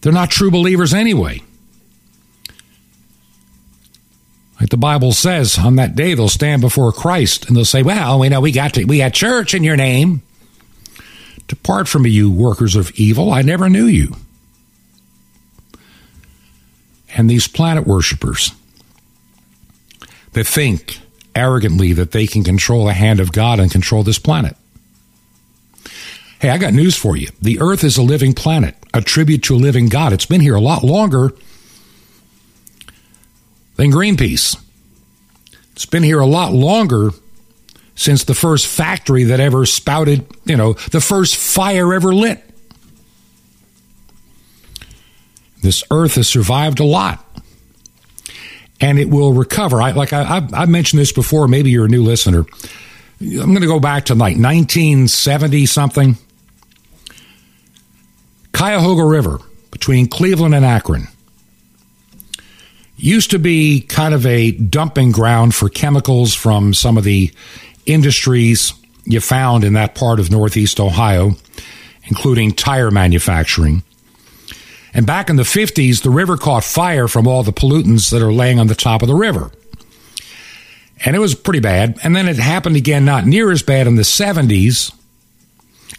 they're 0.00 0.12
not 0.12 0.30
true 0.30 0.50
believers 0.50 0.94
anyway. 0.94 1.42
Like 4.60 4.68
the 4.68 4.76
Bible 4.76 5.12
says, 5.12 5.58
on 5.58 5.76
that 5.76 5.96
day 5.96 6.12
they'll 6.12 6.28
stand 6.28 6.60
before 6.60 6.92
Christ 6.92 7.46
and 7.46 7.56
they'll 7.56 7.64
say, 7.64 7.82
"Well, 7.82 8.18
we 8.18 8.28
know 8.28 8.42
we 8.42 8.52
got 8.52 8.74
to, 8.74 8.84
we 8.84 8.98
had 8.98 9.14
church 9.14 9.54
in 9.54 9.64
your 9.64 9.76
name. 9.76 10.22
Depart 11.48 11.88
from 11.88 12.02
me, 12.02 12.10
you 12.10 12.30
workers 12.30 12.76
of 12.76 12.92
evil. 12.92 13.32
I 13.32 13.40
never 13.40 13.70
knew 13.70 13.86
you." 13.86 14.14
And 17.16 17.28
these 17.28 17.48
planet 17.48 17.86
worshippers 17.86 18.52
that 20.32 20.46
think 20.46 21.00
arrogantly 21.34 21.92
that 21.94 22.12
they 22.12 22.26
can 22.26 22.44
control 22.44 22.84
the 22.84 22.92
hand 22.92 23.18
of 23.18 23.32
God 23.32 23.58
and 23.58 23.70
control 23.70 24.02
this 24.02 24.18
planet. 24.18 24.56
Hey, 26.40 26.50
I 26.50 26.58
got 26.58 26.72
news 26.72 26.96
for 26.96 27.16
you. 27.16 27.28
The 27.40 27.60
earth 27.60 27.82
is 27.82 27.96
a 27.96 28.02
living 28.02 28.32
planet, 28.32 28.76
a 28.94 29.00
tribute 29.00 29.42
to 29.44 29.54
a 29.54 29.56
living 29.56 29.88
God. 29.88 30.12
It's 30.12 30.26
been 30.26 30.40
here 30.40 30.54
a 30.54 30.60
lot 30.60 30.84
longer 30.84 31.32
than 33.80 33.90
Greenpeace. 33.90 34.62
It's 35.72 35.86
been 35.86 36.02
here 36.02 36.20
a 36.20 36.26
lot 36.26 36.52
longer 36.52 37.12
since 37.94 38.24
the 38.24 38.34
first 38.34 38.66
factory 38.66 39.24
that 39.24 39.40
ever 39.40 39.64
spouted, 39.64 40.26
you 40.44 40.54
know, 40.54 40.74
the 40.90 41.00
first 41.00 41.36
fire 41.36 41.94
ever 41.94 42.14
lit. 42.14 42.44
This 45.62 45.82
earth 45.90 46.16
has 46.16 46.28
survived 46.28 46.80
a 46.80 46.84
lot. 46.84 47.24
And 48.82 48.98
it 48.98 49.08
will 49.08 49.32
recover. 49.32 49.80
I, 49.80 49.92
like 49.92 50.12
I, 50.12 50.46
I've 50.52 50.68
mentioned 50.68 51.00
this 51.00 51.12
before. 51.12 51.48
Maybe 51.48 51.70
you're 51.70 51.86
a 51.86 51.88
new 51.88 52.02
listener. 52.02 52.44
I'm 53.20 53.48
going 53.48 53.60
to 53.62 53.66
go 53.66 53.80
back 53.80 54.06
to 54.06 54.14
like 54.14 54.36
1970 54.36 55.64
something. 55.64 56.18
Cuyahoga 58.52 59.04
River 59.04 59.38
between 59.70 60.06
Cleveland 60.06 60.54
and 60.54 60.66
Akron 60.66 61.08
used 63.02 63.30
to 63.30 63.38
be 63.38 63.80
kind 63.80 64.14
of 64.14 64.26
a 64.26 64.52
dumping 64.52 65.12
ground 65.12 65.54
for 65.54 65.68
chemicals 65.68 66.34
from 66.34 66.74
some 66.74 66.98
of 66.98 67.04
the 67.04 67.32
industries 67.86 68.72
you 69.04 69.20
found 69.20 69.64
in 69.64 69.72
that 69.72 69.94
part 69.94 70.20
of 70.20 70.30
Northeast 70.30 70.78
Ohio, 70.78 71.32
including 72.04 72.52
tire 72.52 72.90
manufacturing. 72.90 73.82
And 74.92 75.06
back 75.06 75.30
in 75.30 75.36
the 75.36 75.44
50s, 75.44 76.02
the 76.02 76.10
river 76.10 76.36
caught 76.36 76.64
fire 76.64 77.08
from 77.08 77.26
all 77.26 77.42
the 77.42 77.52
pollutants 77.52 78.10
that 78.10 78.22
are 78.22 78.32
laying 78.32 78.58
on 78.58 78.66
the 78.66 78.74
top 78.74 79.02
of 79.02 79.08
the 79.08 79.14
river. 79.14 79.50
And 81.04 81.16
it 81.16 81.20
was 81.20 81.34
pretty 81.34 81.60
bad. 81.60 81.98
And 82.02 82.14
then 82.14 82.28
it 82.28 82.36
happened 82.36 82.76
again, 82.76 83.04
not 83.04 83.24
near 83.24 83.50
as 83.50 83.62
bad 83.62 83.86
in 83.86 83.94
the 83.94 84.02
70s 84.02 84.92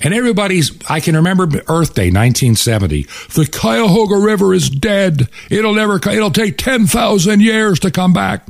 and 0.03 0.13
everybody's, 0.13 0.71
I 0.89 0.99
can 0.99 1.15
remember 1.15 1.45
Earth 1.67 1.93
Day, 1.93 2.09
1970. 2.09 3.03
The 3.33 3.49
Cuyahoga 3.51 4.17
River 4.17 4.53
is 4.53 4.69
dead. 4.69 5.29
It'll 5.49 5.75
never, 5.75 5.95
it'll 5.95 6.31
take 6.31 6.57
10,000 6.57 7.41
years 7.41 7.79
to 7.81 7.91
come 7.91 8.13
back. 8.13 8.47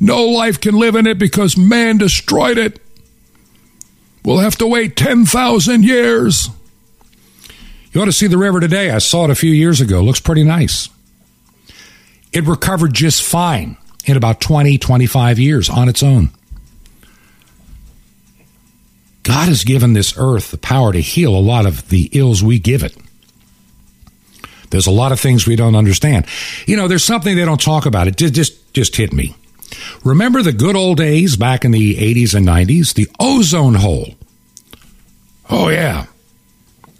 No 0.00 0.24
life 0.24 0.60
can 0.60 0.74
live 0.74 0.94
in 0.94 1.06
it 1.06 1.18
because 1.18 1.56
man 1.56 1.98
destroyed 1.98 2.58
it. 2.58 2.80
We'll 4.24 4.38
have 4.38 4.56
to 4.58 4.66
wait 4.66 4.96
10,000 4.96 5.84
years. 5.84 6.48
You 7.92 8.02
ought 8.02 8.06
to 8.06 8.12
see 8.12 8.26
the 8.26 8.38
river 8.38 8.60
today. 8.60 8.90
I 8.90 8.98
saw 8.98 9.24
it 9.24 9.30
a 9.30 9.34
few 9.34 9.52
years 9.52 9.80
ago. 9.80 10.00
Looks 10.00 10.20
pretty 10.20 10.44
nice. 10.44 10.88
It 12.32 12.44
recovered 12.44 12.92
just 12.92 13.22
fine 13.22 13.76
in 14.04 14.16
about 14.16 14.40
20, 14.40 14.78
25 14.78 15.38
years 15.38 15.70
on 15.70 15.88
its 15.88 16.02
own. 16.02 16.30
God 19.24 19.48
has 19.48 19.64
given 19.64 19.94
this 19.94 20.14
earth 20.16 20.50
the 20.50 20.58
power 20.58 20.92
to 20.92 21.00
heal 21.00 21.34
a 21.34 21.40
lot 21.40 21.66
of 21.66 21.88
the 21.88 22.08
ills 22.12 22.42
we 22.42 22.58
give 22.58 22.82
it. 22.82 22.96
There's 24.70 24.86
a 24.86 24.92
lot 24.92 25.12
of 25.12 25.20
things 25.20 25.46
we 25.46 25.56
don't 25.56 25.76
understand. 25.76 26.26
You 26.66 26.76
know, 26.76 26.88
there's 26.88 27.04
something 27.04 27.34
they 27.34 27.44
don't 27.44 27.60
talk 27.60 27.86
about. 27.86 28.06
It 28.06 28.16
just 28.16 28.34
just, 28.34 28.74
just 28.74 28.96
hit 28.96 29.12
me. 29.12 29.34
Remember 30.04 30.42
the 30.42 30.52
good 30.52 30.76
old 30.76 30.98
days 30.98 31.36
back 31.36 31.64
in 31.64 31.70
the 31.70 31.96
80s 31.96 32.34
and 32.34 32.46
90s? 32.46 32.94
The 32.94 33.08
ozone 33.18 33.74
hole. 33.74 34.14
Oh 35.50 35.68
yeah. 35.68 36.06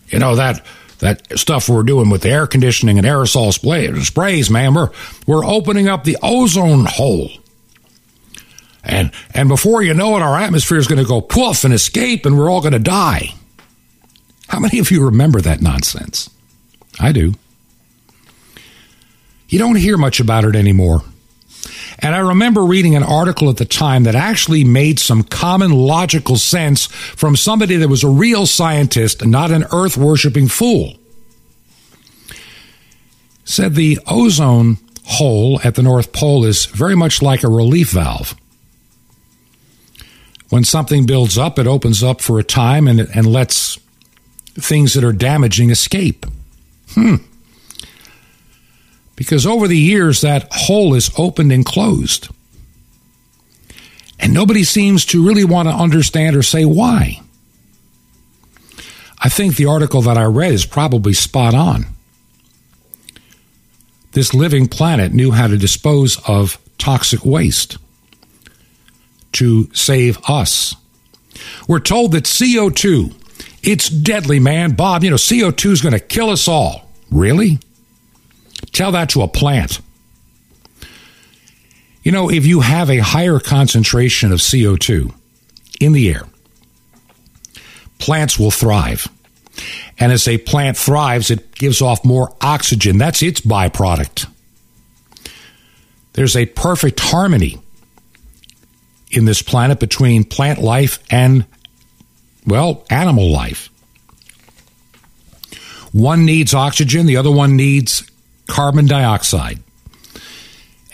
You 0.09 0.19
know 0.19 0.37
that 0.37 0.65
that 1.01 1.39
stuff 1.39 1.69
we're 1.69 1.83
doing 1.83 2.09
with 2.11 2.23
the 2.23 2.31
air 2.31 2.47
conditioning 2.47 2.99
and 2.99 3.07
aerosol 3.07 3.53
sprays, 3.53 4.51
man. 4.51 4.75
We're 4.75 4.91
we're 5.27 5.45
opening 5.45 5.89
up 5.89 6.05
the 6.05 6.17
ozone 6.23 6.87
hole. 6.87 7.31
And, 8.85 9.11
and 9.33 9.49
before 9.49 9.83
you 9.83 9.95
know 9.95 10.17
it, 10.17 10.23
our 10.23 10.39
atmosphere 10.39 10.77
is 10.77 10.87
going 10.87 11.01
to 11.01 11.09
go 11.09 11.21
poof 11.21 11.65
and 11.65 11.73
escape 11.73 12.27
and 12.27 12.39
we're 12.39 12.51
all 12.51 12.61
going 12.61 12.73
to 12.73 12.79
die. 12.79 13.35
How 14.49 14.61
many 14.61 14.79
of 14.79 14.91
you 14.91 15.05
remember 15.05 15.41
that 15.41 15.63
nonsense? 15.63 16.29
I 17.01 17.13
do. 17.13 17.35
You 19.49 19.59
don't 19.59 19.77
hear 19.77 19.97
much 19.97 20.21
about 20.21 20.45
it 20.45 20.55
anymore. 20.55 21.03
And 22.01 22.15
I 22.15 22.19
remember 22.19 22.63
reading 22.63 22.97
an 22.97 23.03
article 23.03 23.49
at 23.49 23.57
the 23.57 23.65
time 23.65 24.03
that 24.03 24.15
actually 24.15 24.65
made 24.65 24.99
some 24.99 25.23
common 25.23 25.71
logical 25.71 26.37
sense 26.37 26.87
from 26.87 27.37
somebody 27.37 27.77
that 27.77 27.89
was 27.89 28.05
a 28.05 28.09
real 28.09 28.47
scientist 28.47 29.25
not 29.25 29.51
an 29.51 29.65
earth 29.73 29.97
worshiping 29.97 30.49
fool. 30.49 30.95
Said 33.45 33.75
the 33.75 33.99
ozone 34.07 34.79
hole 35.05 35.61
at 35.63 35.75
the 35.75 35.83
North 35.83 36.13
Pole 36.13 36.45
is 36.45 36.67
very 36.67 36.95
much 36.97 37.23
like 37.23 37.43
a 37.43 37.49
relief 37.49 37.91
valve. 37.91 38.35
When 40.55 40.63
something 40.63 41.05
builds 41.05 41.37
up, 41.37 41.59
it 41.59 41.67
opens 41.67 42.05
up 42.05 42.21
for 42.21 42.39
a 42.39 42.45
time 42.45 42.87
and, 42.87 43.01
and 43.01 43.27
lets 43.27 43.77
things 44.55 44.95
that 44.95 45.03
are 45.03 45.13
damaging 45.13 45.71
escape. 45.71 46.25
Hmm 46.91 47.17
because 49.17 49.47
over 49.47 49.69
the 49.69 49.79
years 49.79 50.21
that 50.21 50.49
hole 50.53 50.95
is 50.95 51.11
opened 51.19 51.53
and 51.53 51.65
closed. 51.65 52.29
And 54.19 54.33
nobody 54.33 54.65
seems 54.65 55.05
to 55.07 55.27
really 55.27 55.45
want 55.45 55.69
to 55.69 55.75
understand 55.75 56.37
or 56.37 56.43
say 56.43 56.65
why. 56.65 57.21
I 59.19 59.29
think 59.29 59.57
the 59.57 59.67
article 59.67 60.03
that 60.03 60.19
I 60.19 60.25
read 60.25 60.53
is 60.53 60.67
probably 60.67 61.15
spot 61.15 61.55
on. 61.55 61.87
This 64.13 64.35
living 64.35 64.69
planet 64.69 65.13
knew 65.13 65.33
how 65.33 65.47
to 65.47 65.57
dispose 65.57 66.19
of 66.29 66.59
toxic 66.79 67.25
waste 67.25 67.79
to 69.35 69.73
save 69.75 70.19
us. 70.29 70.77
We're 71.69 71.81
told 71.81 72.13
that 72.13 72.25
CO2, 72.25 73.15
it's 73.63 73.89
deadly, 73.89 74.41
man. 74.41 74.73
Bob, 74.73 75.05
you 75.05 75.11
know, 75.11 75.17
CO2 75.17 75.73
is 75.73 75.83
going 75.83 75.93
to 75.93 76.01
kill 76.01 76.31
us 76.31 76.49
all. 76.49 76.91
Really? 77.11 77.59
Tell 78.73 78.93
that 78.93 79.11
to 79.11 79.23
a 79.23 79.29
plant. 79.29 79.81
You 82.03 82.13
know, 82.13 82.31
if 82.31 82.45
you 82.45 82.61
have 82.61 82.91
a 82.91 82.99
higher 82.99 83.39
concentration 83.39 84.33
of 84.33 84.41
CO2 84.41 85.15
in 85.81 85.93
the 85.93 86.11
air, 86.13 86.23
plants 87.99 88.39
will 88.39 88.51
thrive. 88.51 89.09
And 89.99 90.13
as 90.13 90.29
a 90.29 90.39
plant 90.39 90.77
thrives, 90.77 91.31
it 91.31 91.55
gives 91.55 91.81
off 91.81 92.05
more 92.05 92.35
oxygen. 92.41 92.99
That's 92.99 93.23
its 93.23 93.41
byproduct. 93.41 94.27
There's 96.13 96.37
a 96.37 96.47
perfect 96.47 97.01
harmony 97.01 97.59
in 99.15 99.25
this 99.25 99.43
planet 99.43 99.81
between 99.81 100.25
plant 100.25 100.61
life 100.61 100.99
and, 101.11 101.47
well, 102.47 102.85
animal 102.91 103.31
life. 103.31 103.71
One 105.93 106.25
needs 106.25 106.55
oxygen, 106.55 107.07
the 107.07 107.17
other 107.17 107.31
one 107.31 107.57
needs 107.57 108.03
carbon 108.49 108.87
dioxide. 108.87 109.61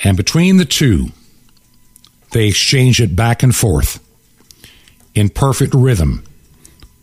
And 0.05 0.17
between 0.17 0.59
the 0.59 0.65
two, 0.65 1.09
they 2.33 2.49
exchange 2.49 3.01
it 3.01 3.17
back 3.17 3.43
and 3.43 3.55
forth 3.55 3.99
in 5.15 5.29
perfect 5.31 5.75
rhythm 5.75 6.25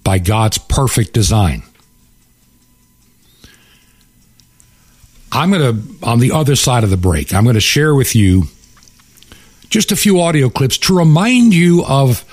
by 0.04 0.20
God's 0.20 0.58
perfect 0.58 1.14
design. 1.14 1.64
I'm 5.32 5.52
going 5.52 5.62
to, 5.62 6.06
on 6.06 6.20
the 6.20 6.32
other 6.32 6.56
side 6.56 6.84
of 6.84 6.90
the 6.90 6.98
break, 6.98 7.34
I'm 7.34 7.44
going 7.44 7.56
to 7.56 7.60
share 7.60 7.94
with 7.94 8.16
you 8.16 8.44
just 9.70 9.92
a 9.92 9.96
few 9.96 10.22
audio 10.22 10.50
clips 10.50 10.78
to 10.80 10.98
remind 10.98 11.54
you 11.54 11.84
of, 11.86 12.24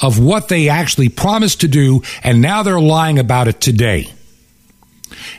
of 0.00 0.18
what 0.18 0.48
they 0.48 0.68
actually 0.68 1.08
promised 1.08 1.60
to 1.62 1.68
do, 1.68 2.02
and 2.22 2.40
now 2.40 2.62
they're 2.62 2.80
lying 2.80 3.18
about 3.18 3.48
it 3.48 3.60
today. 3.60 4.10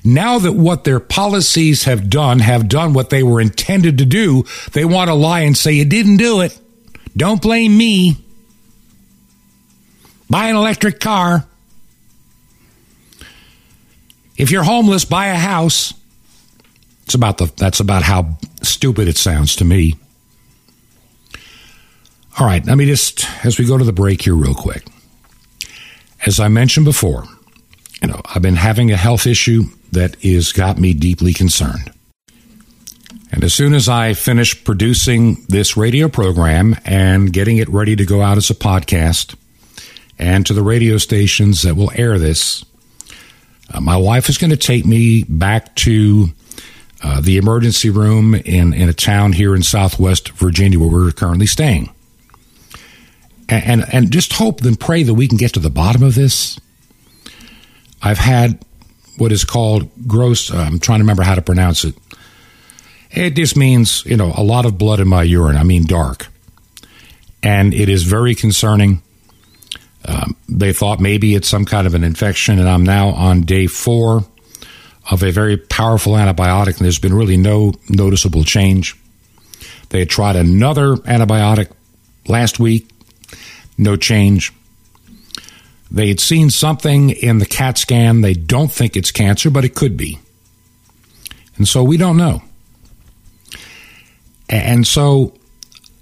Now 0.03 0.39
that 0.39 0.53
what 0.53 0.83
their 0.83 0.99
policies 0.99 1.83
have 1.83 2.09
done 2.09 2.39
have 2.39 2.67
done 2.67 2.93
what 2.93 3.09
they 3.09 3.23
were 3.23 3.41
intended 3.41 3.97
to 3.99 4.05
do, 4.05 4.43
they 4.71 4.85
want 4.85 5.09
to 5.09 5.13
lie 5.13 5.41
and 5.41 5.57
say, 5.57 5.73
You 5.73 5.85
didn't 5.85 6.17
do 6.17 6.41
it. 6.41 6.57
Don't 7.15 7.41
blame 7.41 7.77
me. 7.77 8.17
Buy 10.29 10.47
an 10.47 10.55
electric 10.55 10.99
car. 10.99 11.45
If 14.37 14.51
you're 14.51 14.63
homeless, 14.63 15.05
buy 15.05 15.27
a 15.27 15.35
house. 15.35 15.93
It's 17.03 17.13
about 17.13 17.37
the 17.37 17.51
that's 17.55 17.79
about 17.79 18.03
how 18.03 18.37
stupid 18.61 19.07
it 19.07 19.17
sounds 19.17 19.57
to 19.57 19.65
me. 19.65 19.95
All 22.39 22.47
right, 22.47 22.65
let 22.65 22.77
me 22.77 22.85
just 22.85 23.27
as 23.45 23.59
we 23.59 23.65
go 23.65 23.77
to 23.77 23.83
the 23.83 23.93
break 23.93 24.23
here 24.23 24.33
real 24.35 24.55
quick. 24.55 24.87
As 26.25 26.39
I 26.39 26.47
mentioned 26.47 26.85
before, 26.85 27.25
you 28.01 28.07
know, 28.07 28.21
I've 28.25 28.41
been 28.41 28.55
having 28.55 28.91
a 28.91 28.97
health 28.97 29.27
issue 29.27 29.65
that 29.91 30.15
is 30.23 30.51
got 30.51 30.79
me 30.79 30.93
deeply 30.93 31.33
concerned. 31.33 31.91
And 33.31 33.43
as 33.43 33.53
soon 33.53 33.73
as 33.73 33.87
I 33.87 34.13
finish 34.13 34.63
producing 34.63 35.45
this 35.47 35.77
radio 35.77 36.07
program 36.07 36.75
and 36.85 37.31
getting 37.31 37.57
it 37.57 37.69
ready 37.69 37.95
to 37.95 38.05
go 38.05 38.21
out 38.21 38.37
as 38.37 38.49
a 38.49 38.55
podcast 38.55 39.35
and 40.17 40.45
to 40.47 40.53
the 40.53 40.63
radio 40.63 40.97
stations 40.97 41.61
that 41.61 41.75
will 41.75 41.91
air 41.95 42.17
this, 42.17 42.65
uh, 43.71 43.79
my 43.79 43.97
wife 43.97 44.27
is 44.27 44.39
going 44.39 44.51
to 44.51 44.57
take 44.57 44.85
me 44.85 45.23
back 45.23 45.75
to 45.75 46.29
uh, 47.03 47.21
the 47.21 47.37
emergency 47.37 47.89
room 47.89 48.33
in, 48.33 48.73
in 48.73 48.89
a 48.89 48.93
town 48.93 49.33
here 49.33 49.55
in 49.55 49.61
Southwest 49.61 50.29
Virginia 50.29 50.79
where 50.79 50.89
we're 50.89 51.11
currently 51.11 51.47
staying. 51.47 51.92
And, 53.49 53.85
and, 53.91 54.11
just 54.11 54.33
hope 54.33 54.61
and 54.61 54.79
pray 54.79 55.03
that 55.03 55.13
we 55.13 55.27
can 55.27 55.37
get 55.37 55.53
to 55.53 55.59
the 55.59 55.69
bottom 55.69 56.01
of 56.01 56.15
this 56.15 56.57
I've 58.03 58.17
had 58.17 58.59
what 59.17 59.31
is 59.31 59.45
called 59.45 59.89
gross, 60.05 60.51
uh, 60.51 60.57
I'm 60.57 60.79
trying 60.79 60.99
to 60.99 61.03
remember 61.03 61.23
how 61.23 61.35
to 61.35 61.41
pronounce 61.41 61.85
it. 61.85 61.95
It 63.11 63.35
just 63.35 63.55
means, 63.55 64.05
you 64.05 64.17
know, 64.17 64.33
a 64.35 64.43
lot 64.43 64.65
of 64.65 64.77
blood 64.77 64.99
in 64.99 65.07
my 65.07 65.23
urine. 65.23 65.55
I 65.55 65.63
mean, 65.63 65.85
dark. 65.85 66.27
And 67.41 67.73
it 67.73 67.87
is 67.87 68.03
very 68.03 68.35
concerning. 68.35 69.01
Um, 70.05 70.35
they 70.49 70.73
thought 70.73 70.99
maybe 70.99 71.33
it's 71.35 71.47
some 71.47 71.63
kind 71.63 71.87
of 71.87 71.93
an 71.93 72.03
infection, 72.03 72.59
and 72.59 72.67
I'm 72.67 72.83
now 72.83 73.09
on 73.09 73.41
day 73.41 73.67
four 73.67 74.25
of 75.09 75.23
a 75.23 75.31
very 75.31 75.55
powerful 75.57 76.13
antibiotic, 76.13 76.77
and 76.77 76.85
there's 76.85 76.99
been 76.99 77.13
really 77.13 77.37
no 77.37 77.73
noticeable 77.89 78.43
change. 78.43 78.97
They 79.89 79.99
had 79.99 80.09
tried 80.09 80.35
another 80.35 80.95
antibiotic 80.95 81.71
last 82.27 82.59
week, 82.59 82.89
no 83.77 83.95
change. 83.95 84.53
They 85.91 86.07
had 86.07 86.19
seen 86.19 86.49
something 86.49 87.11
in 87.11 87.37
the 87.37 87.45
CAT 87.45 87.77
scan. 87.77 88.21
They 88.21 88.33
don't 88.33 88.71
think 88.71 88.95
it's 88.97 89.11
cancer, 89.11 89.49
but 89.49 89.63
it 89.63 89.75
could 89.75 89.95
be. 89.95 90.17
And 91.55 91.67
so 91.67 91.83
we 91.83 91.97
don't 91.97 92.17
know. 92.17 92.41
And 94.49 94.85
so 94.85 95.33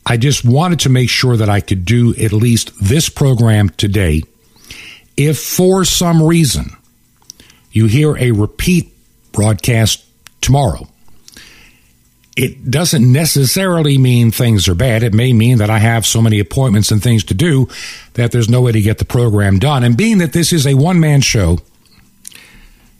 I 0.05 0.17
just 0.17 0.43
wanted 0.43 0.79
to 0.81 0.89
make 0.89 1.10
sure 1.10 1.38
that 1.38 1.49
I 1.49 1.60
could 1.60 1.86
do 1.86 2.15
at 2.15 2.34
least 2.34 2.71
this 2.81 3.10
program 3.10 3.69
today. 3.69 4.23
If 5.17 5.39
for 5.39 5.86
some 5.86 6.23
reason 6.23 6.75
you 7.71 7.86
hear 7.88 8.17
a 8.17 8.31
repeat 8.31 8.93
broadcast 9.31 10.05
tomorrow, 10.41 10.88
it 12.35 12.71
doesn't 12.71 13.11
necessarily 13.11 13.97
mean 13.97 14.31
things 14.31 14.67
are 14.67 14.75
bad. 14.75 15.03
It 15.03 15.13
may 15.13 15.33
mean 15.33 15.57
that 15.57 15.69
I 15.69 15.79
have 15.79 16.05
so 16.05 16.21
many 16.21 16.39
appointments 16.39 16.91
and 16.91 17.03
things 17.03 17.25
to 17.25 17.33
do 17.33 17.67
that 18.13 18.31
there's 18.31 18.49
no 18.49 18.61
way 18.61 18.71
to 18.71 18.81
get 18.81 18.99
the 18.99 19.05
program 19.05 19.59
done. 19.59 19.83
And 19.83 19.97
being 19.97 20.19
that 20.19 20.31
this 20.31 20.53
is 20.53 20.65
a 20.65 20.73
one 20.73 20.99
man 20.99 21.21
show, 21.21 21.59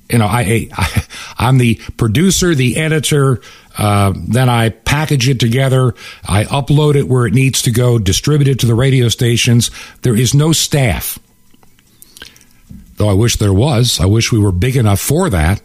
you 0.10 0.18
know, 0.18 0.26
I, 0.26 0.68
I 0.74 1.06
I'm 1.38 1.58
the 1.58 1.76
producer, 1.98 2.54
the 2.54 2.78
editor. 2.78 3.42
Uh, 3.78 4.14
then 4.16 4.50
I 4.50 4.70
package 4.70 5.30
it 5.30 5.40
together. 5.40 5.96
I 6.28 6.44
upload 6.44 6.96
it 6.96 7.08
where 7.08 7.26
it 7.26 7.34
needs 7.34 7.62
to 7.64 7.72
go, 7.72 7.98
distribute 7.98 8.50
it 8.50 8.60
to 8.60 8.66
the 8.66 8.76
radio 8.76 9.08
stations. 9.08 9.72
There 10.02 10.16
is 10.16 10.34
no 10.34 10.52
staff, 10.52 11.18
though. 12.98 13.08
I 13.08 13.14
wish 13.14 13.38
there 13.38 13.54
was. 13.54 14.02
I 14.02 14.08
wish 14.08 14.34
we 14.34 14.40
were 14.40 14.52
big 14.52 14.76
enough 14.76 15.00
for 15.00 15.30
that. 15.30 15.62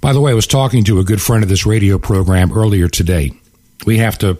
By 0.00 0.12
the 0.12 0.20
way, 0.20 0.30
I 0.30 0.34
was 0.34 0.46
talking 0.46 0.84
to 0.84 1.00
a 1.00 1.04
good 1.04 1.20
friend 1.20 1.42
of 1.42 1.48
this 1.48 1.66
radio 1.66 1.98
program 1.98 2.52
earlier 2.52 2.88
today. 2.88 3.32
We 3.84 3.98
have 3.98 4.18
to, 4.18 4.38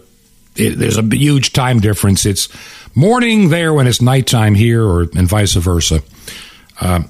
it, 0.55 0.77
there's 0.77 0.97
a 0.97 1.03
huge 1.03 1.53
time 1.53 1.79
difference. 1.79 2.25
It's 2.25 2.49
morning 2.95 3.49
there 3.49 3.73
when 3.73 3.87
it's 3.87 4.01
nighttime 4.01 4.55
here, 4.55 4.83
or 4.83 5.01
and 5.15 5.27
vice 5.27 5.53
versa. 5.55 6.01
Uh, 6.79 7.03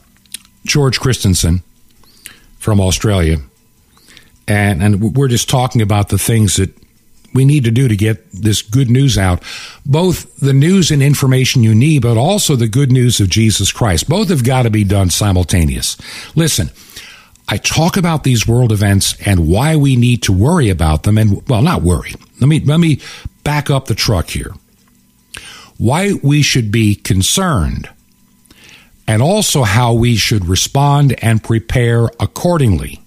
George 0.65 0.99
Christensen 0.99 1.63
from 2.57 2.81
Australia, 2.81 3.38
and 4.47 4.83
and 4.83 5.15
we're 5.15 5.27
just 5.27 5.49
talking 5.49 5.81
about 5.81 6.09
the 6.09 6.17
things 6.17 6.55
that 6.57 6.71
we 7.33 7.45
need 7.45 7.63
to 7.63 7.71
do 7.71 7.88
to 7.88 7.95
get 7.95 8.31
this 8.31 8.62
good 8.62 8.89
news 8.89 9.17
out. 9.17 9.43
Both 9.85 10.35
the 10.38 10.53
news 10.53 10.91
and 10.91 11.01
information 11.01 11.63
you 11.63 11.75
need, 11.75 12.01
but 12.01 12.17
also 12.17 12.55
the 12.55 12.67
good 12.67 12.91
news 12.91 13.19
of 13.19 13.29
Jesus 13.29 13.71
Christ. 13.71 14.09
Both 14.09 14.29
have 14.29 14.43
got 14.43 14.63
to 14.63 14.69
be 14.69 14.83
done 14.83 15.09
simultaneous. 15.09 15.97
Listen, 16.35 16.71
I 17.51 17.57
talk 17.57 17.97
about 17.97 18.23
these 18.23 18.47
world 18.47 18.71
events 18.71 19.15
and 19.25 19.47
why 19.47 19.75
we 19.75 19.95
need 19.95 20.23
to 20.23 20.33
worry 20.33 20.69
about 20.69 21.03
them 21.03 21.17
and 21.17 21.47
well 21.47 21.63
not 21.63 21.81
worry. 21.81 22.13
Let 22.39 22.47
me 22.47 22.59
let 22.59 22.79
me 22.79 23.01
back 23.43 23.69
up 23.69 23.88
the 23.88 23.95
truck 23.95 24.29
here. 24.29 24.53
Why 25.77 26.13
we 26.21 26.41
should 26.43 26.71
be 26.71 26.93
concerned 26.95 27.89
and 29.07 29.23
also 29.23 29.63
how 29.63 29.93
we 29.93 30.15
should 30.15 30.45
respond 30.45 31.15
and 31.23 31.43
prepare 31.43 32.05
accordingly. 32.19 33.01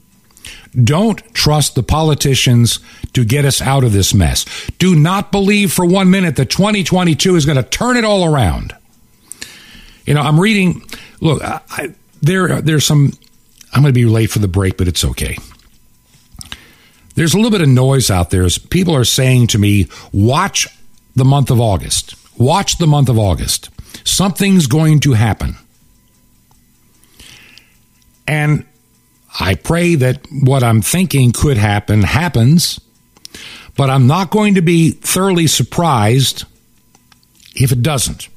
Don't 0.82 1.22
trust 1.34 1.76
the 1.76 1.82
politicians 1.84 2.80
to 3.12 3.24
get 3.24 3.44
us 3.44 3.60
out 3.60 3.84
of 3.84 3.92
this 3.92 4.12
mess. 4.12 4.44
Do 4.78 4.96
not 4.96 5.30
believe 5.30 5.72
for 5.72 5.84
one 5.84 6.10
minute 6.10 6.34
that 6.36 6.50
2022 6.50 7.36
is 7.36 7.46
going 7.46 7.56
to 7.56 7.62
turn 7.62 7.96
it 7.96 8.04
all 8.04 8.24
around. 8.24 8.74
You 10.06 10.14
know, 10.14 10.22
I'm 10.22 10.40
reading. 10.40 10.82
Look, 11.20 11.42
I, 11.44 11.94
there, 12.20 12.60
there's 12.60 12.84
some. 12.84 13.12
I'm 13.72 13.82
going 13.82 13.92
to 13.92 13.98
be 13.98 14.04
late 14.04 14.30
for 14.30 14.38
the 14.38 14.48
break, 14.48 14.76
but 14.76 14.88
it's 14.88 15.04
okay. 15.04 15.36
There's 17.14 17.34
a 17.34 17.36
little 17.36 17.50
bit 17.50 17.60
of 17.60 17.68
noise 17.68 18.10
out 18.10 18.30
there 18.30 18.48
people 18.70 18.94
are 18.94 19.04
saying 19.04 19.48
to 19.48 19.58
me, 19.58 19.88
"Watch 20.12 20.66
the 21.14 21.24
month 21.24 21.50
of 21.50 21.60
August. 21.60 22.14
Watch 22.38 22.78
the 22.78 22.86
month 22.86 23.08
of 23.08 23.18
August. 23.18 23.68
Something's 24.04 24.66
going 24.66 25.00
to 25.00 25.12
happen." 25.12 25.56
And 28.26 28.64
I 29.38 29.54
pray 29.54 29.94
that 29.96 30.26
what 30.30 30.62
I'm 30.62 30.82
thinking 30.82 31.32
could 31.32 31.56
happen 31.56 32.02
happens, 32.02 32.80
but 33.76 33.90
I'm 33.90 34.06
not 34.06 34.30
going 34.30 34.54
to 34.54 34.62
be 34.62 34.90
thoroughly 34.90 35.46
surprised 35.46 36.44
if 37.54 37.72
it 37.72 37.82
doesn't. 37.82 38.28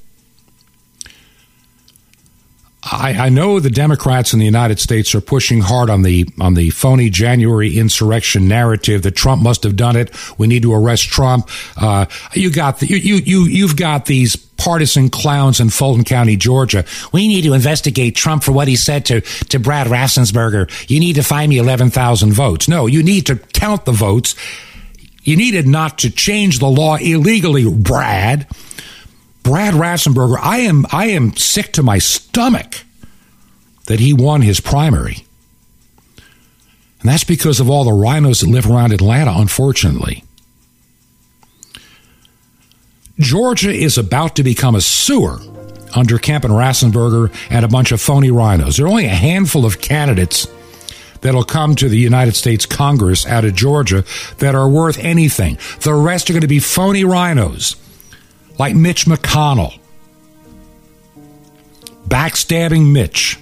I, 2.91 3.13
I, 3.13 3.29
know 3.29 3.59
the 3.59 3.71
Democrats 3.71 4.33
in 4.33 4.39
the 4.39 4.45
United 4.45 4.79
States 4.79 5.15
are 5.15 5.21
pushing 5.21 5.61
hard 5.61 5.89
on 5.89 6.03
the 6.03 6.27
on 6.39 6.53
the 6.53 6.69
phony 6.69 7.09
January 7.09 7.77
insurrection 7.77 8.47
narrative 8.47 9.01
that 9.03 9.15
Trump 9.15 9.41
must 9.41 9.63
have 9.63 9.75
done 9.75 9.95
it. 9.95 10.15
We 10.37 10.45
need 10.45 10.61
to 10.63 10.73
arrest 10.73 11.09
Trump. 11.09 11.49
Uh, 11.75 12.05
you 12.33 12.51
got 12.51 12.79
the, 12.79 12.87
you 12.87 12.97
you 12.97 13.15
you 13.15 13.41
you've 13.45 13.75
got 13.75 14.05
these 14.05 14.35
partisan 14.35 15.09
clowns 15.09 15.59
in 15.59 15.69
Fulton 15.69 16.03
County, 16.03 16.35
Georgia. 16.35 16.85
We 17.11 17.27
need 17.27 17.41
to 17.43 17.53
investigate 17.53 18.15
Trump 18.15 18.43
for 18.43 18.51
what 18.51 18.67
he 18.67 18.75
said 18.75 19.05
to 19.05 19.21
to 19.21 19.59
Brad 19.59 19.87
Raffensperger. 19.87 20.69
You 20.89 20.99
need 20.99 21.15
to 21.15 21.23
find 21.23 21.49
me 21.49 21.57
eleven 21.57 21.89
thousand 21.89 22.33
votes. 22.33 22.67
No, 22.67 22.85
you 22.85 23.01
need 23.01 23.25
to 23.27 23.35
count 23.35 23.85
the 23.85 23.93
votes. 23.93 24.35
You 25.23 25.35
needed 25.35 25.67
not 25.67 25.97
to 25.99 26.11
change 26.11 26.59
the 26.59 26.67
law 26.67 26.97
illegally, 26.97 27.67
Brad. 27.67 28.47
Brad 29.45 29.75
Raffensperger, 29.75 30.39
I 30.41 30.57
am 30.61 30.87
I 30.91 31.05
am 31.09 31.35
sick 31.35 31.71
to 31.73 31.83
my 31.83 31.99
stomach 31.99 32.83
that 33.85 33.99
he 33.99 34.11
won 34.11 34.41
his 34.41 34.59
primary. 34.59 35.23
And 36.99 37.09
that's 37.09 37.23
because 37.23 37.59
of 37.59 37.69
all 37.69 37.83
the 37.83 37.91
RINOs 37.91 38.41
that 38.41 38.49
live 38.49 38.65
around 38.65 38.91
Atlanta, 38.91 39.31
unfortunately. 39.37 40.23
Georgia 43.19 43.69
is 43.69 43.99
about 43.99 44.35
to 44.37 44.43
become 44.43 44.73
a 44.73 44.81
sewer 44.81 45.37
under 45.95 46.17
Kemp 46.17 46.43
and 46.43 46.53
Raffensperger 46.53 47.31
and 47.51 47.63
a 47.63 47.67
bunch 47.69 47.91
of 47.91 48.01
phony 48.01 48.31
RINOs. 48.31 48.77
There 48.77 48.87
are 48.87 48.89
only 48.89 49.05
a 49.05 49.09
handful 49.09 49.63
of 49.63 49.79
candidates 49.79 50.47
that'll 51.21 51.43
come 51.43 51.75
to 51.75 51.87
the 51.87 51.99
United 51.99 52.35
States 52.35 52.65
Congress 52.65 53.27
out 53.27 53.45
of 53.45 53.53
Georgia 53.53 54.05
that 54.39 54.55
are 54.55 54.67
worth 54.67 54.97
anything. 54.97 55.59
The 55.81 55.93
rest 55.93 56.31
are 56.31 56.33
going 56.33 56.41
to 56.41 56.47
be 56.47 56.59
phony 56.59 57.03
RINOs 57.03 57.75
like 58.57 58.75
Mitch 58.75 59.05
McConnell, 59.05 59.77
backstabbing 62.07 62.91
Mitch, 62.91 63.39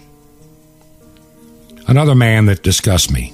another 1.88 2.15
man 2.15 2.45
that 2.47 2.63
disgusts 2.63 3.12
me. 3.12 3.34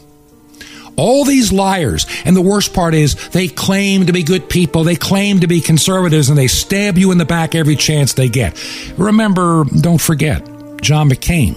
All 0.95 1.23
these 1.23 1.53
liars, 1.53 2.05
and 2.25 2.35
the 2.35 2.41
worst 2.41 2.73
part 2.73 2.93
is 2.93 3.29
they 3.29 3.47
claim 3.47 4.07
to 4.07 4.13
be 4.13 4.21
good 4.21 4.49
people, 4.49 4.83
they 4.83 4.97
claim 4.97 5.39
to 5.39 5.47
be 5.47 5.61
conservatives, 5.61 6.27
and 6.27 6.37
they 6.37 6.47
stab 6.47 6.97
you 6.97 7.11
in 7.11 7.17
the 7.17 7.25
back 7.25 7.55
every 7.55 7.77
chance 7.77 8.13
they 8.13 8.27
get. 8.27 8.61
Remember, 8.97 9.63
don't 9.63 10.01
forget, 10.01 10.45
John 10.81 11.09
McCain. 11.09 11.55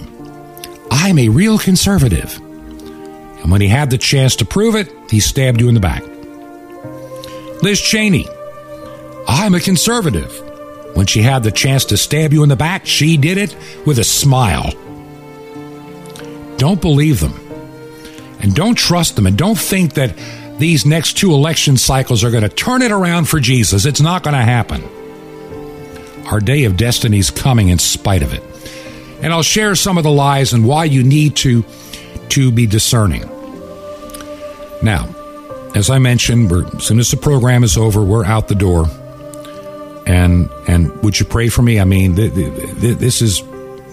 I'm 0.89 1.19
a 1.19 1.27
real 1.27 1.59
conservative. 1.59 2.37
And 2.37 3.51
when 3.51 3.59
he 3.59 3.67
had 3.67 3.89
the 3.89 3.97
chance 3.97 4.37
to 4.37 4.45
prove 4.45 4.75
it, 4.75 4.89
he 5.09 5.19
stabbed 5.19 5.59
you 5.59 5.67
in 5.67 5.73
the 5.73 5.81
back. 5.81 6.03
Liz 7.61 7.81
Cheney. 7.81 8.25
I'm 9.27 9.55
a 9.55 9.59
conservative. 9.59 10.31
When 10.95 11.07
she 11.07 11.21
had 11.21 11.43
the 11.43 11.51
chance 11.51 11.85
to 11.85 11.97
stab 11.97 12.33
you 12.33 12.43
in 12.43 12.49
the 12.49 12.55
back, 12.55 12.85
she 12.85 13.17
did 13.17 13.37
it 13.37 13.55
with 13.85 13.99
a 13.99 14.03
smile. 14.03 14.71
Don't 16.57 16.79
believe 16.79 17.19
them. 17.19 17.33
And 18.39 18.53
don't 18.53 18.75
trust 18.75 19.15
them. 19.15 19.25
And 19.25 19.37
don't 19.37 19.57
think 19.57 19.93
that 19.93 20.15
these 20.59 20.85
next 20.85 21.17
two 21.17 21.33
election 21.33 21.77
cycles 21.77 22.23
are 22.23 22.31
going 22.31 22.43
to 22.43 22.49
turn 22.49 22.81
it 22.81 22.91
around 22.91 23.25
for 23.25 23.39
Jesus. 23.39 23.85
It's 23.85 24.01
not 24.01 24.23
going 24.23 24.35
to 24.35 24.43
happen. 24.43 24.83
Our 26.27 26.39
day 26.39 26.65
of 26.65 26.77
destiny 26.77 27.17
is 27.17 27.31
coming 27.31 27.69
in 27.69 27.79
spite 27.79 28.21
of 28.21 28.33
it. 28.33 28.43
And 29.21 29.33
I'll 29.33 29.41
share 29.43 29.75
some 29.75 29.97
of 29.97 30.03
the 30.03 30.11
lies 30.11 30.53
and 30.53 30.67
why 30.67 30.85
you 30.85 31.01
need 31.01 31.35
to, 31.37 31.63
to 32.29 32.51
be 32.51 32.67
discerning. 32.67 33.23
Now, 34.83 35.09
as 35.75 35.89
I 35.89 35.97
mentioned, 35.97 36.51
as 36.51 36.83
soon 36.83 36.99
as 36.99 37.09
the 37.09 37.17
program 37.17 37.63
is 37.63 37.77
over, 37.77 38.03
we're 38.03 38.25
out 38.25 38.47
the 38.47 38.55
door 38.55 38.85
and 40.05 40.49
and 40.67 40.91
would 41.03 41.19
you 41.19 41.25
pray 41.25 41.49
for 41.49 41.61
me? 41.61 41.79
I 41.79 41.85
mean, 41.85 42.15
th- 42.15 42.33
th- 42.33 42.97
this 42.97 43.19
has 43.19 43.41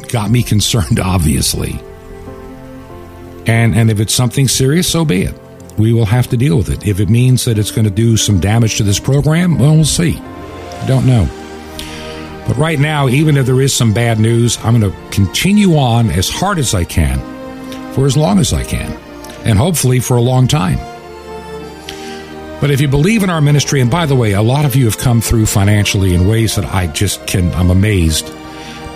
got 0.08 0.30
me 0.30 0.42
concerned, 0.54 1.00
obviously. 1.00 1.80
And 3.46 3.74
and 3.74 3.90
if 3.90 4.00
it's 4.00 4.14
something 4.14 4.48
serious, 4.48 4.88
so 4.88 5.04
be 5.04 5.22
it. 5.22 5.34
We 5.78 5.92
will 5.92 6.06
have 6.06 6.26
to 6.28 6.36
deal 6.36 6.58
with 6.58 6.68
it. 6.68 6.86
If 6.86 7.00
it 7.00 7.08
means 7.08 7.46
that 7.46 7.58
it's 7.58 7.70
going 7.70 7.84
to 7.84 7.90
do 7.90 8.16
some 8.16 8.38
damage 8.38 8.76
to 8.76 8.82
this 8.82 9.00
program, 9.00 9.58
well, 9.58 9.74
we'll 9.74 9.84
see. 9.84 10.18
I 10.18 10.86
don't 10.86 11.06
know. 11.06 11.26
But 12.46 12.56
right 12.58 12.78
now, 12.78 13.08
even 13.08 13.36
if 13.36 13.46
there 13.46 13.60
is 13.60 13.72
some 13.72 13.94
bad 13.94 14.18
news, 14.18 14.58
I'm 14.64 14.78
going 14.78 14.92
to 14.92 15.10
continue 15.10 15.76
on 15.76 16.10
as 16.10 16.28
hard 16.28 16.58
as 16.58 16.74
I 16.74 16.84
can 16.84 17.18
for 17.94 18.04
as 18.04 18.16
long 18.16 18.38
as 18.38 18.52
I 18.52 18.64
can, 18.64 18.92
and 19.44 19.56
hopefully 19.56 20.00
for 20.00 20.16
a 20.16 20.20
long 20.20 20.48
time. 20.48 20.78
But 22.60 22.70
if 22.70 22.80
you 22.80 22.88
believe 22.88 23.22
in 23.22 23.30
our 23.30 23.40
ministry, 23.40 23.80
and 23.80 23.90
by 23.90 24.04
the 24.04 24.14
way, 24.14 24.32
a 24.32 24.42
lot 24.42 24.66
of 24.66 24.76
you 24.76 24.84
have 24.84 24.98
come 24.98 25.22
through 25.22 25.46
financially 25.46 26.14
in 26.14 26.28
ways 26.28 26.56
that 26.56 26.66
I 26.66 26.88
just 26.88 27.26
can, 27.26 27.50
I'm 27.54 27.70
amazed. 27.70 28.26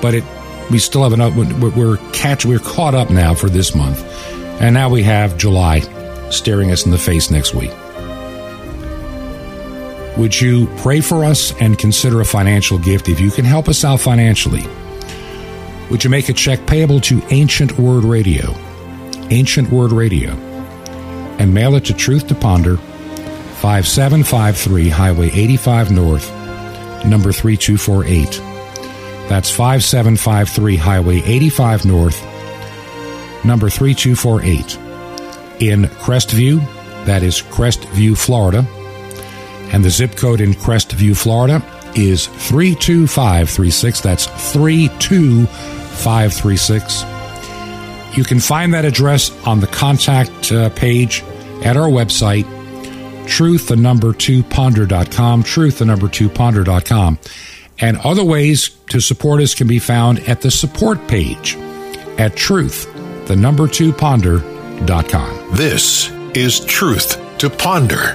But 0.02 0.14
it, 0.14 0.24
we 0.70 0.78
still 0.78 1.02
have 1.02 1.14
enough, 1.14 1.34
we're 1.34 1.96
catch, 2.12 2.44
we're 2.44 2.58
caught 2.58 2.94
up 2.94 3.08
now 3.08 3.34
for 3.34 3.48
this 3.48 3.74
month. 3.74 4.04
And 4.60 4.74
now 4.74 4.90
we 4.90 5.02
have 5.02 5.38
July 5.38 5.80
staring 6.30 6.72
us 6.72 6.84
in 6.84 6.90
the 6.90 6.98
face 6.98 7.30
next 7.30 7.54
week. 7.54 7.72
Would 10.18 10.40
you 10.40 10.66
pray 10.76 11.00
for 11.00 11.24
us 11.24 11.52
and 11.60 11.78
consider 11.78 12.20
a 12.20 12.24
financial 12.24 12.78
gift 12.78 13.08
if 13.08 13.18
you 13.18 13.30
can 13.30 13.44
help 13.44 13.68
us 13.68 13.84
out 13.84 13.98
financially? 13.98 14.62
Would 15.90 16.04
you 16.04 16.10
make 16.10 16.28
a 16.28 16.32
check 16.32 16.66
payable 16.66 17.00
to 17.02 17.22
Ancient 17.30 17.78
Word 17.78 18.04
Radio, 18.04 18.54
Ancient 19.30 19.70
Word 19.70 19.90
Radio, 19.90 20.32
and 21.38 21.52
mail 21.52 21.74
it 21.74 21.86
to 21.86 21.94
Truth 21.94 22.28
to 22.28 22.34
Ponder, 22.34 22.78
5753 23.64 24.90
Highway 24.90 25.30
85 25.30 25.90
North, 25.90 26.30
number 27.06 27.32
3248. 27.32 28.32
That's 29.30 29.50
5753 29.50 30.76
Highway 30.76 31.22
85 31.24 31.86
North, 31.86 32.22
number 33.42 33.70
3248. 33.70 34.76
In 35.62 35.84
Crestview, 35.84 36.60
that 37.06 37.22
is 37.22 37.40
Crestview, 37.40 38.18
Florida. 38.18 38.66
And 39.72 39.82
the 39.82 39.88
zip 39.88 40.16
code 40.16 40.42
in 40.42 40.52
Crestview, 40.52 41.16
Florida 41.16 41.62
is 41.96 42.26
32536. 42.26 44.02
That's 44.02 44.26
32536. 44.52 47.02
You 48.14 48.24
can 48.24 48.40
find 48.40 48.74
that 48.74 48.84
address 48.84 49.30
on 49.46 49.60
the 49.60 49.68
contact 49.68 50.52
uh, 50.52 50.68
page 50.68 51.24
at 51.64 51.78
our 51.78 51.88
website, 51.88 52.44
truth, 53.26 53.68
the 53.68 53.76
number 53.76 54.12
two 54.12 54.42
ponder.com, 54.42 55.42
truth, 55.42 55.78
the 55.78 55.84
number 55.84 56.08
two 56.08 56.28
ponder.com. 56.28 57.18
And 57.80 57.96
other 57.98 58.24
ways 58.24 58.70
to 58.88 59.00
support 59.00 59.40
us 59.40 59.54
can 59.54 59.66
be 59.66 59.78
found 59.78 60.20
at 60.28 60.40
the 60.40 60.50
support 60.50 61.06
page 61.08 61.56
at 62.18 62.36
truth, 62.36 62.92
the 63.26 63.36
number 63.36 63.66
two 63.66 63.92
ponder.com. 63.92 65.56
This 65.56 66.10
is 66.34 66.64
Truth 66.64 67.38
to 67.38 67.50
Ponder 67.50 68.14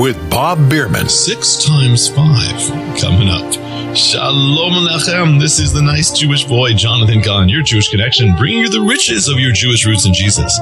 with 0.00 0.18
Bob 0.30 0.58
Bierman. 0.70 1.08
Six 1.08 1.64
times 1.64 2.08
five 2.08 2.56
coming 2.98 3.28
up. 3.28 3.52
Shalom 3.96 4.72
Aleichem. 4.72 5.38
This 5.38 5.58
is 5.58 5.72
the 5.72 5.82
nice 5.82 6.16
Jewish 6.16 6.44
boy, 6.44 6.72
Jonathan 6.72 7.22
Cahn, 7.22 7.48
your 7.48 7.62
Jewish 7.62 7.88
connection, 7.90 8.34
bringing 8.36 8.60
you 8.60 8.70
the 8.70 8.80
riches 8.80 9.28
of 9.28 9.38
your 9.38 9.52
Jewish 9.52 9.84
roots 9.86 10.06
in 10.06 10.14
Jesus. 10.14 10.58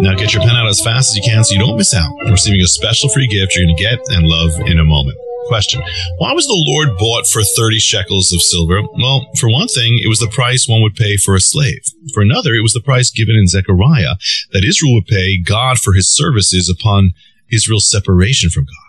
Now 0.00 0.14
get 0.14 0.34
your 0.34 0.42
pen 0.42 0.56
out 0.56 0.68
as 0.68 0.80
fast 0.80 1.10
as 1.10 1.16
you 1.16 1.22
can 1.22 1.42
so 1.42 1.54
you 1.54 1.60
don't 1.60 1.76
miss 1.76 1.94
out 1.94 2.10
on 2.24 2.30
receiving 2.30 2.60
a 2.60 2.66
special 2.66 3.08
free 3.08 3.26
gift 3.26 3.56
you're 3.56 3.64
going 3.64 3.76
to 3.76 3.82
get 3.82 3.98
and 4.08 4.26
love 4.26 4.52
in 4.66 4.78
a 4.78 4.84
moment. 4.84 5.16
Question. 5.48 5.80
Why 6.18 6.32
was 6.32 6.46
the 6.46 6.64
Lord 6.66 6.98
bought 6.98 7.26
for 7.26 7.42
30 7.42 7.78
shekels 7.78 8.32
of 8.32 8.42
silver? 8.42 8.82
Well, 8.82 9.30
for 9.38 9.48
one 9.48 9.68
thing, 9.68 9.98
it 10.02 10.08
was 10.08 10.18
the 10.18 10.28
price 10.28 10.68
one 10.68 10.82
would 10.82 10.96
pay 10.96 11.16
for 11.16 11.34
a 11.34 11.40
slave. 11.40 11.82
For 12.12 12.20
another, 12.20 12.52
it 12.54 12.62
was 12.62 12.72
the 12.72 12.80
price 12.80 13.10
given 13.10 13.36
in 13.36 13.46
Zechariah 13.46 14.16
that 14.52 14.64
Israel 14.64 14.94
would 14.94 15.06
pay 15.06 15.38
God 15.40 15.78
for 15.78 15.92
his 15.92 16.12
services 16.12 16.68
upon 16.68 17.12
Israel's 17.50 17.90
separation 17.90 18.50
from 18.50 18.64
God. 18.64 18.85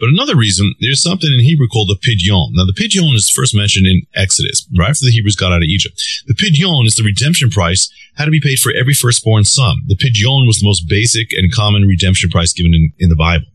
But 0.00 0.08
another 0.08 0.34
reason, 0.34 0.74
there's 0.80 1.02
something 1.02 1.30
in 1.30 1.40
Hebrew 1.40 1.68
called 1.68 1.90
the 1.90 2.00
pidyon. 2.00 2.52
Now, 2.52 2.64
the 2.64 2.72
pidyon 2.72 3.14
is 3.14 3.28
first 3.28 3.54
mentioned 3.54 3.86
in 3.86 4.06
Exodus, 4.14 4.66
right 4.76 4.88
after 4.88 5.04
the 5.04 5.12
Hebrews 5.12 5.36
got 5.36 5.52
out 5.52 5.62
of 5.62 5.68
Egypt. 5.68 6.02
The 6.26 6.34
pidyon 6.34 6.86
is 6.86 6.96
the 6.96 7.04
redemption 7.04 7.50
price 7.50 7.92
had 8.16 8.24
to 8.24 8.30
be 8.30 8.40
paid 8.40 8.58
for 8.58 8.72
every 8.72 8.94
firstborn 8.94 9.44
son. 9.44 9.82
The 9.86 9.96
pidyon 9.96 10.46
was 10.46 10.58
the 10.58 10.66
most 10.66 10.88
basic 10.88 11.32
and 11.32 11.52
common 11.52 11.86
redemption 11.86 12.30
price 12.30 12.54
given 12.54 12.72
in, 12.72 12.92
in 12.98 13.08
the 13.10 13.16
Bible. 13.16 13.46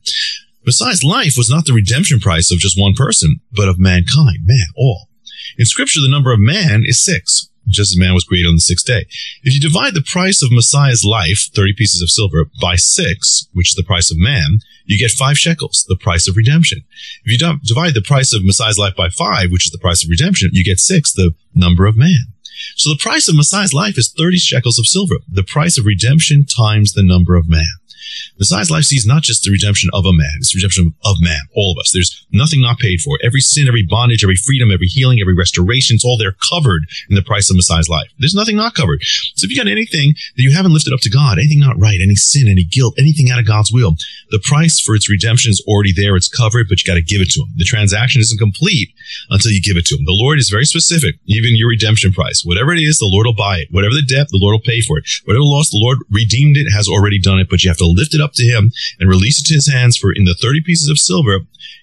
Besides, 0.63 1.03
life 1.03 1.33
was 1.35 1.49
not 1.49 1.65
the 1.65 1.73
redemption 1.73 2.19
price 2.19 2.51
of 2.51 2.59
just 2.59 2.79
one 2.79 2.93
person, 2.93 3.41
but 3.51 3.67
of 3.67 3.79
mankind, 3.79 4.45
man, 4.45 4.67
all. 4.77 5.09
In 5.57 5.65
scripture, 5.65 6.01
the 6.01 6.09
number 6.09 6.31
of 6.31 6.39
man 6.39 6.83
is 6.85 7.03
six 7.03 7.49
just 7.67 7.93
as 7.93 7.97
man 7.97 8.13
was 8.13 8.23
created 8.23 8.47
on 8.47 8.55
the 8.55 8.61
sixth 8.61 8.85
day. 8.85 9.05
If 9.43 9.53
you 9.53 9.59
divide 9.59 9.93
the 9.93 10.05
price 10.05 10.43
of 10.43 10.51
Messiah's 10.51 11.03
life, 11.03 11.49
30 11.53 11.73
pieces 11.73 12.01
of 12.01 12.09
silver, 12.09 12.49
by 12.61 12.75
six, 12.75 13.47
which 13.53 13.69
is 13.69 13.75
the 13.75 13.83
price 13.83 14.11
of 14.11 14.17
man, 14.17 14.59
you 14.85 14.97
get 14.97 15.11
five 15.11 15.37
shekels, 15.37 15.85
the 15.87 15.95
price 15.95 16.27
of 16.27 16.37
redemption. 16.37 16.83
If 17.23 17.31
you 17.31 17.37
divide 17.63 17.93
the 17.93 18.01
price 18.01 18.33
of 18.33 18.45
Messiah's 18.45 18.77
life 18.77 18.95
by 18.95 19.09
five, 19.09 19.51
which 19.51 19.65
is 19.65 19.71
the 19.71 19.79
price 19.79 20.03
of 20.03 20.09
redemption, 20.09 20.49
you 20.53 20.63
get 20.63 20.79
six, 20.79 21.11
the 21.11 21.31
number 21.53 21.85
of 21.85 21.97
man. 21.97 22.33
So 22.75 22.89
the 22.89 22.99
price 23.01 23.27
of 23.27 23.35
Messiah's 23.35 23.73
life 23.73 23.97
is 23.97 24.13
30 24.15 24.37
shekels 24.37 24.79
of 24.79 24.85
silver, 24.85 25.15
the 25.27 25.43
price 25.43 25.77
of 25.77 25.85
redemption 25.85 26.45
times 26.45 26.93
the 26.93 27.03
number 27.03 27.35
of 27.35 27.49
man. 27.49 27.65
Messiah's 28.37 28.71
life 28.71 28.85
sees 28.85 29.05
not 29.05 29.23
just 29.23 29.43
the 29.43 29.51
redemption 29.51 29.89
of 29.93 30.05
a 30.05 30.13
man, 30.13 30.37
it's 30.37 30.53
the 30.53 30.59
redemption 30.59 30.93
of 31.03 31.17
man, 31.19 31.41
all 31.55 31.71
of 31.71 31.79
us. 31.79 31.91
There's 31.93 32.25
nothing 32.31 32.61
not 32.61 32.79
paid 32.79 33.01
for. 33.01 33.17
Every 33.23 33.41
sin, 33.41 33.67
every 33.67 33.83
bondage, 33.83 34.23
every 34.23 34.35
freedom, 34.35 34.71
every 34.71 34.87
healing, 34.87 35.19
every 35.21 35.35
restoration, 35.35 35.95
it's 35.95 36.05
all 36.05 36.17
there 36.17 36.35
covered 36.49 36.83
in 37.09 37.15
the 37.15 37.21
price 37.21 37.49
of 37.49 37.55
Messiah's 37.55 37.89
life. 37.89 38.09
There's 38.19 38.35
nothing 38.35 38.55
not 38.55 38.75
covered. 38.75 39.01
So 39.35 39.45
if 39.45 39.51
you 39.51 39.57
got 39.57 39.69
anything 39.69 40.15
that 40.35 40.43
you 40.43 40.51
haven't 40.51 40.73
lifted 40.73 40.93
up 40.93 41.01
to 41.01 41.09
God, 41.09 41.37
anything 41.37 41.59
not 41.59 41.79
right, 41.79 41.99
any 42.01 42.15
sin, 42.15 42.47
any 42.47 42.63
guilt, 42.63 42.95
anything 42.97 43.31
out 43.31 43.39
of 43.39 43.47
God's 43.47 43.71
will, 43.71 43.95
the 44.31 44.39
price 44.43 44.79
for 44.79 44.95
its 44.95 45.09
redemption 45.09 45.51
is 45.51 45.63
already 45.67 45.93
there. 45.93 46.15
It's 46.15 46.27
covered, 46.27 46.67
but 46.69 46.81
you 46.81 46.87
got 46.87 46.95
to 46.95 47.01
give 47.01 47.21
it 47.21 47.29
to 47.31 47.41
him. 47.41 47.53
The 47.55 47.65
transaction 47.65 48.21
isn't 48.21 48.39
complete 48.39 48.89
until 49.29 49.51
you 49.51 49.61
give 49.61 49.77
it 49.77 49.85
to 49.87 49.95
him. 49.95 50.05
The 50.05 50.17
Lord 50.17 50.39
is 50.39 50.49
very 50.49 50.65
specific. 50.65 51.15
Even 51.25 51.55
your 51.55 51.69
redemption 51.69 52.11
price, 52.11 52.43
whatever 52.43 52.73
it 52.73 52.79
is, 52.79 52.99
the 52.99 53.09
Lord 53.09 53.25
will 53.25 53.35
buy 53.35 53.57
it. 53.57 53.67
Whatever 53.71 53.93
the 53.93 54.05
debt, 54.05 54.27
the 54.29 54.39
Lord 54.41 54.53
will 54.53 54.65
pay 54.65 54.81
for 54.81 54.97
it. 54.97 55.05
Whatever 55.25 55.43
loss, 55.43 55.69
the 55.69 55.81
Lord 55.81 55.99
redeemed 56.11 56.57
it, 56.57 56.71
has 56.71 56.87
already 56.87 57.19
done 57.19 57.39
it, 57.39 57.49
but 57.49 57.63
you 57.63 57.69
have 57.69 57.77
to 57.77 57.87
lift 57.95 58.13
it 58.13 58.21
up 58.21 58.33
to 58.35 58.43
him 58.43 58.71
and 58.99 59.09
release 59.09 59.39
it 59.39 59.45
to 59.47 59.53
his 59.53 59.71
hands 59.71 59.97
for 59.97 60.11
in 60.11 60.25
the 60.25 60.35
30 60.35 60.61
pieces 60.61 60.89
of 60.89 60.99
silver, 60.99 61.39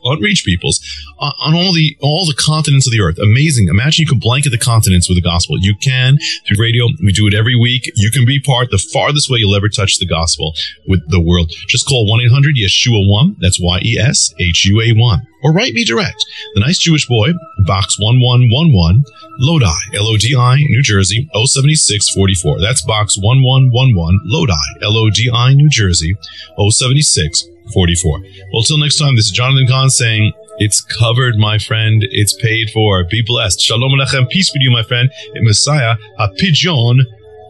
unreached 0.05 0.44
peoples 0.44 0.80
on, 1.18 1.32
on, 1.40 1.55
all 1.55 1.72
the 1.72 1.96
all 2.00 2.26
the 2.26 2.34
continents 2.34 2.86
of 2.86 2.92
the 2.92 3.00
earth. 3.00 3.18
Amazing. 3.18 3.68
Imagine 3.68 4.03
you 4.03 4.09
can 4.09 4.18
blanket 4.18 4.50
the 4.50 4.59
continents 4.59 5.09
with 5.09 5.16
the 5.16 5.22
gospel. 5.22 5.57
You 5.59 5.74
can 5.76 6.18
through 6.46 6.62
radio. 6.62 6.86
We 7.03 7.12
do 7.12 7.26
it 7.26 7.34
every 7.34 7.57
week. 7.57 7.90
You 7.96 8.11
can 8.11 8.24
be 8.24 8.40
part 8.40 8.70
the 8.70 8.82
farthest 8.92 9.30
way 9.30 9.38
you'll 9.38 9.57
ever 9.57 9.68
touch 9.68 9.98
the 9.98 10.07
gospel 10.07 10.55
with 10.86 11.09
the 11.11 11.20
world. 11.20 11.50
Just 11.68 11.86
call 11.86 12.07
1-800-YESHUA-1. 12.07 13.36
That's 13.40 13.61
Y-E-S-H-U-A-1. 13.61 15.20
Or 15.42 15.53
write 15.53 15.74
me 15.74 15.84
direct. 15.84 16.24
The 16.55 16.61
Nice 16.61 16.78
Jewish 16.78 17.09
Boy, 17.09 17.32
Box 17.66 17.98
1111, 17.98 19.05
Lodi, 19.40 19.66
L-O-D-I, 19.94 20.57
New 20.57 20.82
Jersey, 20.82 21.28
07644. 21.34 22.61
That's 22.61 22.82
Box 22.82 23.18
1111, 23.18 24.20
Lodi, 24.24 24.53
L-O-D-I, 24.82 25.55
New 25.55 25.68
Jersey, 25.68 26.16
076 26.57 27.48
44. 27.72 28.20
Well, 28.52 28.62
till 28.62 28.78
next 28.78 28.98
time, 28.98 29.16
this 29.16 29.26
is 29.26 29.30
Jonathan 29.32 29.66
Cahn 29.66 29.90
saying, 29.90 30.32
it's 30.58 30.80
covered, 30.80 31.36
my 31.36 31.58
friend. 31.58 32.06
It's 32.10 32.34
paid 32.34 32.70
for. 32.70 33.04
Be 33.04 33.22
blessed. 33.22 33.60
Shalom 33.60 33.92
Aleichem. 33.92 34.28
Peace 34.28 34.52
to 34.52 34.58
you, 34.60 34.70
my 34.70 34.82
friend. 34.82 35.10
In 35.34 35.44
Messiah, 35.44 35.96
a 36.18 36.28
pidyon, 36.28 37.00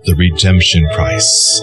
the 0.05 0.15
redemption 0.15 0.89
price. 0.95 1.63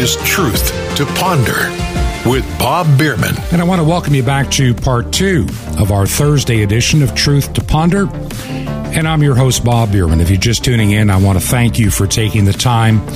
Is 0.00 0.16
Truth 0.24 0.68
to 0.96 1.04
Ponder 1.16 1.68
with 2.26 2.42
Bob 2.58 2.86
Bierman. 2.96 3.34
And 3.52 3.60
I 3.60 3.64
want 3.64 3.82
to 3.82 3.84
welcome 3.86 4.14
you 4.14 4.22
back 4.22 4.50
to 4.52 4.74
part 4.74 5.12
two 5.12 5.46
of 5.78 5.92
our 5.92 6.06
Thursday 6.06 6.62
edition 6.62 7.02
of 7.02 7.14
Truth 7.14 7.52
to 7.52 7.62
Ponder. 7.62 8.08
And 8.08 9.06
I'm 9.06 9.22
your 9.22 9.34
host, 9.34 9.62
Bob 9.62 9.92
Bierman. 9.92 10.22
If 10.22 10.30
you're 10.30 10.40
just 10.40 10.64
tuning 10.64 10.92
in, 10.92 11.10
I 11.10 11.18
want 11.18 11.38
to 11.38 11.46
thank 11.46 11.78
you 11.78 11.90
for 11.90 12.06
taking 12.06 12.46
the 12.46 12.54
time 12.54 13.06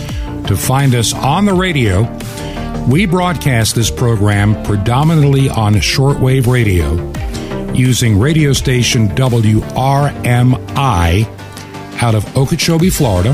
to 0.45 0.59
find 0.59 0.95
us 0.95 1.15
on 1.15 1.47
the 1.47 1.55
radio. 1.55 2.03
We 2.87 3.07
broadcast 3.07 3.75
this 3.75 3.91
program 3.91 4.63
predominantly 4.65 5.49
on 5.49 5.73
shortwave 5.77 6.47
radio 6.47 6.93
using 7.73 8.19
radio 8.19 8.53
station 8.53 9.09
WRMI 9.09 10.03
out 12.03 12.15
of 12.15 12.37
Okeechobee, 12.37 12.91
Florida, 12.91 13.33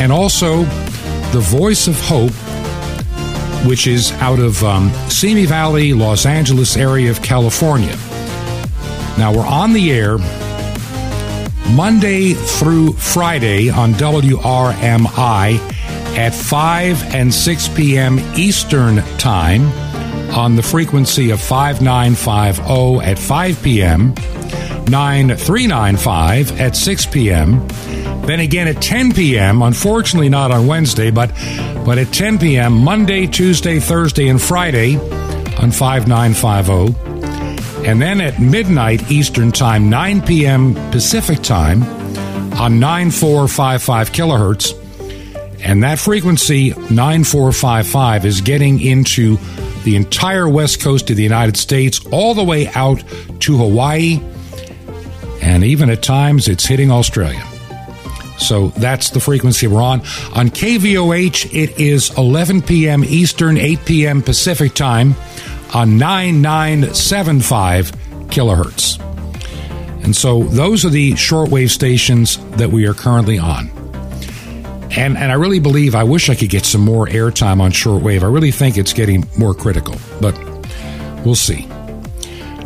and 0.00 0.10
also 0.10 0.62
the 1.32 1.40
Voice 1.40 1.86
of 1.86 2.00
Hope 2.00 2.32
which 3.66 3.86
is 3.86 4.12
out 4.12 4.38
of 4.38 4.62
um, 4.64 4.90
Simi 5.08 5.46
Valley, 5.46 5.92
Los 5.92 6.26
Angeles 6.26 6.76
area 6.76 7.10
of 7.10 7.22
California. 7.22 7.96
Now 9.18 9.32
we're 9.34 9.46
on 9.46 9.72
the 9.72 9.92
air 9.92 10.18
Monday 11.74 12.34
through 12.34 12.94
Friday 12.94 13.70
on 13.70 13.92
WRMI 13.94 15.58
at 16.16 16.34
5 16.34 17.14
and 17.14 17.32
6 17.32 17.68
p.m. 17.68 18.18
Eastern 18.36 18.96
Time 19.18 19.66
on 20.32 20.56
the 20.56 20.62
frequency 20.62 21.30
of 21.30 21.40
5950 21.40 23.04
at 23.04 23.18
5 23.18 23.62
p.m., 23.62 24.14
9395 24.88 26.60
at 26.60 26.76
6 26.76 27.06
p.m., 27.06 27.66
then 28.26 28.40
again 28.40 28.68
at 28.68 28.80
10 28.80 29.14
p.m., 29.14 29.62
unfortunately 29.62 30.28
not 30.28 30.50
on 30.50 30.66
Wednesday, 30.66 31.10
but, 31.10 31.30
but 31.84 31.98
at 31.98 32.12
10 32.12 32.38
p.m., 32.38 32.84
Monday, 32.84 33.26
Tuesday, 33.26 33.78
Thursday, 33.78 34.28
and 34.28 34.40
Friday 34.40 34.96
on 34.96 35.70
5950. 35.70 37.86
And 37.86 38.00
then 38.00 38.20
at 38.20 38.38
midnight 38.38 39.10
Eastern 39.10 39.52
Time, 39.52 39.88
9 39.88 40.22
p.m. 40.22 40.74
Pacific 40.90 41.42
Time 41.42 41.82
on 42.54 42.78
9455 42.78 44.12
kilohertz. 44.12 44.76
And 45.62 45.82
that 45.82 45.98
frequency, 45.98 46.70
9455, 46.70 48.26
is 48.26 48.40
getting 48.40 48.80
into 48.80 49.36
the 49.84 49.96
entire 49.96 50.48
west 50.48 50.82
coast 50.82 51.10
of 51.10 51.16
the 51.16 51.22
United 51.22 51.56
States, 51.56 52.04
all 52.12 52.34
the 52.34 52.44
way 52.44 52.68
out 52.68 53.02
to 53.40 53.56
Hawaii, 53.56 54.20
and 55.42 55.64
even 55.64 55.90
at 55.90 56.02
times 56.02 56.48
it's 56.48 56.66
hitting 56.66 56.90
Australia. 56.90 57.49
So 58.40 58.68
that's 58.68 59.10
the 59.10 59.20
frequency 59.20 59.66
we're 59.66 59.82
on. 59.82 60.00
On 60.34 60.48
KVOH, 60.48 61.54
it 61.54 61.78
is 61.78 62.16
11 62.16 62.62
p.m. 62.62 63.04
Eastern, 63.04 63.58
8 63.58 63.84
p.m. 63.84 64.22
Pacific 64.22 64.74
time 64.74 65.14
on 65.74 65.98
9975 65.98 67.92
kilohertz. 68.28 68.98
And 70.02 70.16
so 70.16 70.44
those 70.44 70.84
are 70.84 70.90
the 70.90 71.12
shortwave 71.12 71.70
stations 71.70 72.38
that 72.56 72.70
we 72.70 72.86
are 72.86 72.94
currently 72.94 73.38
on. 73.38 73.70
And, 74.96 75.16
and 75.16 75.30
I 75.30 75.34
really 75.34 75.60
believe, 75.60 75.94
I 75.94 76.02
wish 76.02 76.28
I 76.30 76.34
could 76.34 76.48
get 76.48 76.64
some 76.64 76.80
more 76.80 77.06
airtime 77.06 77.60
on 77.60 77.70
shortwave. 77.70 78.22
I 78.22 78.26
really 78.26 78.50
think 78.50 78.76
it's 78.76 78.92
getting 78.92 79.24
more 79.38 79.54
critical, 79.54 79.94
but 80.20 80.36
we'll 81.24 81.36
see. 81.36 81.66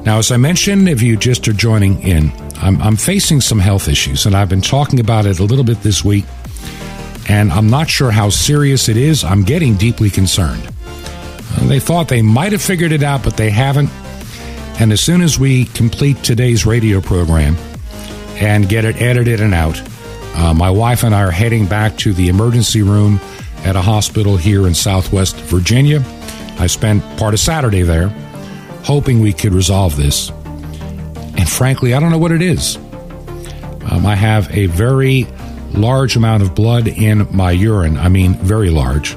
Now, 0.04 0.18
as 0.18 0.30
I 0.32 0.36
mentioned, 0.36 0.88
if 0.88 1.02
you 1.02 1.16
just 1.16 1.46
are 1.48 1.52
joining 1.52 2.00
in, 2.02 2.32
I'm, 2.56 2.80
I'm 2.82 2.96
facing 2.96 3.40
some 3.40 3.58
health 3.58 3.88
issues, 3.88 4.26
and 4.26 4.36
I've 4.36 4.48
been 4.48 4.62
talking 4.62 5.00
about 5.00 5.26
it 5.26 5.38
a 5.38 5.44
little 5.44 5.64
bit 5.64 5.82
this 5.82 6.04
week, 6.04 6.24
and 7.28 7.52
I'm 7.52 7.68
not 7.68 7.88
sure 7.88 8.10
how 8.10 8.30
serious 8.30 8.88
it 8.88 8.96
is. 8.96 9.24
I'm 9.24 9.42
getting 9.42 9.76
deeply 9.76 10.10
concerned. 10.10 10.66
Uh, 11.56 11.66
they 11.66 11.80
thought 11.80 12.08
they 12.08 12.22
might 12.22 12.52
have 12.52 12.62
figured 12.62 12.92
it 12.92 13.02
out, 13.02 13.22
but 13.22 13.36
they 13.36 13.50
haven't. 13.50 13.90
And 14.80 14.92
as 14.92 15.00
soon 15.00 15.22
as 15.22 15.38
we 15.38 15.66
complete 15.66 16.22
today's 16.22 16.66
radio 16.66 17.00
program, 17.00 17.56
and 18.36 18.68
get 18.68 18.84
it 18.84 19.00
edited 19.00 19.40
and 19.40 19.54
out. 19.54 19.80
Uh, 20.34 20.52
my 20.52 20.70
wife 20.70 21.04
and 21.04 21.14
I 21.14 21.22
are 21.22 21.30
heading 21.30 21.66
back 21.66 21.96
to 21.98 22.12
the 22.12 22.28
emergency 22.28 22.82
room 22.82 23.20
at 23.64 23.76
a 23.76 23.80
hospital 23.80 24.36
here 24.36 24.66
in 24.66 24.74
Southwest 24.74 25.36
Virginia. 25.36 26.02
I 26.58 26.66
spent 26.66 27.02
part 27.18 27.34
of 27.34 27.40
Saturday 27.40 27.82
there, 27.82 28.08
hoping 28.82 29.20
we 29.20 29.32
could 29.32 29.52
resolve 29.52 29.96
this. 29.96 30.30
And 31.44 31.52
frankly, 31.52 31.92
I 31.92 32.00
don't 32.00 32.10
know 32.10 32.16
what 32.16 32.32
it 32.32 32.40
is. 32.40 32.76
Um, 33.90 34.06
I 34.06 34.14
have 34.14 34.50
a 34.56 34.64
very 34.64 35.26
large 35.74 36.16
amount 36.16 36.42
of 36.42 36.54
blood 36.54 36.88
in 36.88 37.28
my 37.36 37.50
urine. 37.50 37.98
I 37.98 38.08
mean, 38.08 38.32
very 38.36 38.70
large. 38.70 39.14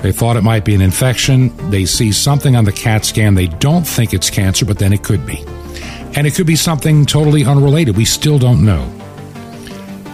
They 0.00 0.10
thought 0.10 0.38
it 0.38 0.42
might 0.42 0.64
be 0.64 0.74
an 0.74 0.80
infection. 0.80 1.54
They 1.68 1.84
see 1.84 2.12
something 2.12 2.56
on 2.56 2.64
the 2.64 2.72
CAT 2.72 3.04
scan. 3.04 3.34
They 3.34 3.48
don't 3.48 3.86
think 3.86 4.14
it's 4.14 4.30
cancer, 4.30 4.64
but 4.64 4.78
then 4.78 4.94
it 4.94 5.04
could 5.04 5.26
be. 5.26 5.44
And 6.16 6.26
it 6.26 6.34
could 6.34 6.46
be 6.46 6.56
something 6.56 7.04
totally 7.04 7.44
unrelated. 7.44 7.98
We 7.98 8.06
still 8.06 8.38
don't 8.38 8.64
know. 8.64 8.84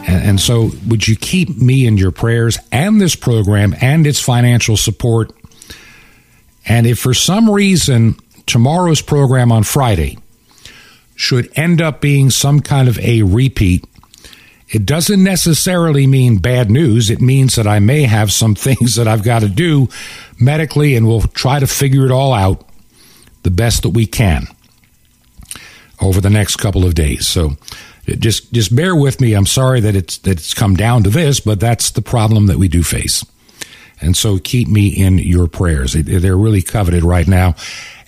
And, 0.08 0.30
and 0.30 0.40
so, 0.40 0.72
would 0.88 1.06
you 1.06 1.14
keep 1.14 1.56
me 1.56 1.86
in 1.86 1.96
your 1.96 2.10
prayers 2.10 2.58
and 2.72 3.00
this 3.00 3.14
program 3.14 3.76
and 3.80 4.04
its 4.04 4.18
financial 4.18 4.76
support? 4.76 5.32
And 6.66 6.88
if 6.88 6.98
for 6.98 7.14
some 7.14 7.48
reason 7.48 8.16
tomorrow's 8.46 9.00
program 9.00 9.52
on 9.52 9.62
Friday 9.62 10.18
should 11.24 11.50
end 11.56 11.80
up 11.80 12.00
being 12.00 12.30
some 12.30 12.60
kind 12.60 12.86
of 12.86 12.98
a 12.98 13.22
repeat, 13.22 13.84
it 14.68 14.84
doesn't 14.84 15.22
necessarily 15.22 16.06
mean 16.06 16.36
bad 16.38 16.70
news. 16.70 17.10
It 17.10 17.20
means 17.20 17.54
that 17.56 17.66
I 17.66 17.78
may 17.78 18.02
have 18.02 18.30
some 18.32 18.54
things 18.66 18.96
that 18.96 19.08
I've 19.08 19.24
got 19.24 19.40
to 19.40 19.48
do 19.48 19.88
medically, 20.38 20.94
and 20.94 21.08
we'll 21.08 21.22
try 21.22 21.58
to 21.58 21.66
figure 21.66 22.04
it 22.04 22.10
all 22.12 22.32
out 22.32 22.68
the 23.42 23.50
best 23.50 23.82
that 23.82 23.90
we 23.90 24.06
can 24.06 24.46
over 26.00 26.20
the 26.20 26.30
next 26.30 26.56
couple 26.56 26.84
of 26.84 26.94
days. 26.94 27.26
So 27.26 27.56
just 28.06 28.52
just 28.52 28.74
bear 28.74 28.94
with 28.94 29.20
me. 29.20 29.34
I'm 29.34 29.46
sorry 29.46 29.80
that 29.80 29.96
it's 29.96 30.18
that 30.18 30.32
it's 30.32 30.54
come 30.54 30.76
down 30.76 31.04
to 31.04 31.10
this, 31.10 31.40
but 31.40 31.60
that's 31.60 31.90
the 31.90 32.02
problem 32.02 32.46
that 32.46 32.58
we 32.58 32.68
do 32.68 32.82
face. 32.82 33.24
And 34.00 34.16
so 34.16 34.38
keep 34.38 34.68
me 34.68 34.88
in 34.88 35.18
your 35.18 35.46
prayers. 35.46 35.94
They're 35.94 36.36
really 36.36 36.62
coveted 36.62 37.04
right 37.04 37.26
now. 37.26 37.54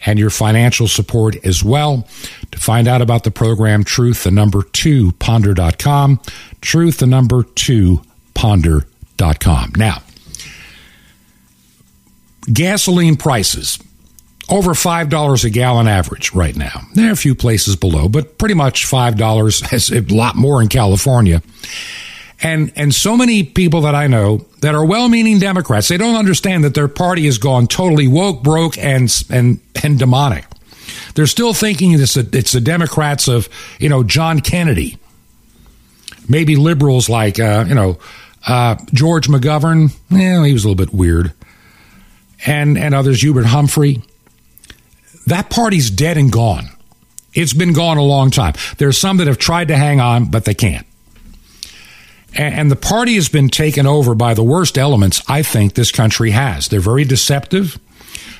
And 0.04 0.18
your 0.18 0.30
financial 0.30 0.88
support 0.88 1.36
as 1.44 1.64
well. 1.64 2.06
Find 2.66 2.88
out 2.88 3.00
about 3.00 3.22
the 3.22 3.30
program, 3.30 3.84
truth, 3.84 4.24
the 4.24 4.32
number 4.32 4.60
two, 4.60 5.12
ponder.com. 5.20 6.20
Truth, 6.60 6.98
the 6.98 7.06
number 7.06 7.44
two, 7.44 8.02
ponder.com. 8.34 9.74
Now, 9.76 10.02
gasoline 12.52 13.14
prices 13.14 13.78
over 14.48 14.72
$5 14.72 15.44
a 15.44 15.50
gallon 15.50 15.86
average 15.86 16.32
right 16.32 16.56
now. 16.56 16.80
There 16.94 17.08
are 17.08 17.12
a 17.12 17.16
few 17.16 17.36
places 17.36 17.76
below, 17.76 18.08
but 18.08 18.36
pretty 18.36 18.54
much 18.56 18.88
$5 18.88 19.72
is 19.72 19.92
a 19.92 20.00
lot 20.12 20.34
more 20.34 20.60
in 20.60 20.66
California. 20.66 21.42
And, 22.42 22.72
and 22.74 22.92
so 22.92 23.16
many 23.16 23.44
people 23.44 23.82
that 23.82 23.94
I 23.94 24.08
know 24.08 24.44
that 24.62 24.74
are 24.74 24.84
well-meaning 24.84 25.38
Democrats, 25.38 25.86
they 25.86 25.98
don't 25.98 26.16
understand 26.16 26.64
that 26.64 26.74
their 26.74 26.88
party 26.88 27.26
has 27.26 27.38
gone 27.38 27.68
totally 27.68 28.08
woke, 28.08 28.42
broke, 28.42 28.76
and, 28.76 29.08
and, 29.30 29.60
and 29.84 30.00
demonic. 30.00 30.46
They're 31.14 31.26
still 31.26 31.54
thinking 31.54 31.92
it's, 31.92 32.16
a, 32.16 32.26
it's 32.32 32.52
the 32.52 32.60
Democrats 32.60 33.28
of, 33.28 33.48
you 33.78 33.88
know, 33.88 34.02
John 34.02 34.40
Kennedy. 34.40 34.98
Maybe 36.28 36.56
liberals 36.56 37.08
like, 37.08 37.38
uh, 37.38 37.64
you 37.68 37.74
know, 37.74 37.98
uh, 38.46 38.76
George 38.92 39.28
McGovern. 39.28 39.90
He 40.10 40.52
was 40.52 40.64
a 40.64 40.68
little 40.68 40.74
bit 40.74 40.94
weird. 40.94 41.32
And, 42.44 42.76
and 42.76 42.94
others, 42.94 43.22
Hubert 43.22 43.46
Humphrey. 43.46 44.02
That 45.26 45.50
party's 45.50 45.90
dead 45.90 46.16
and 46.16 46.30
gone. 46.30 46.68
It's 47.34 47.52
been 47.52 47.72
gone 47.72 47.98
a 47.98 48.02
long 48.02 48.30
time. 48.30 48.54
There's 48.78 48.98
some 48.98 49.18
that 49.18 49.26
have 49.26 49.38
tried 49.38 49.68
to 49.68 49.76
hang 49.76 50.00
on, 50.00 50.30
but 50.30 50.44
they 50.44 50.54
can't. 50.54 50.86
And 52.34 52.70
the 52.70 52.76
party 52.76 53.14
has 53.14 53.28
been 53.28 53.48
taken 53.48 53.86
over 53.86 54.14
by 54.14 54.34
the 54.34 54.42
worst 54.42 54.76
elements 54.76 55.22
I 55.26 55.42
think 55.42 55.74
this 55.74 55.90
country 55.90 56.30
has. 56.32 56.68
They're 56.68 56.80
very 56.80 57.04
deceptive. 57.04 57.78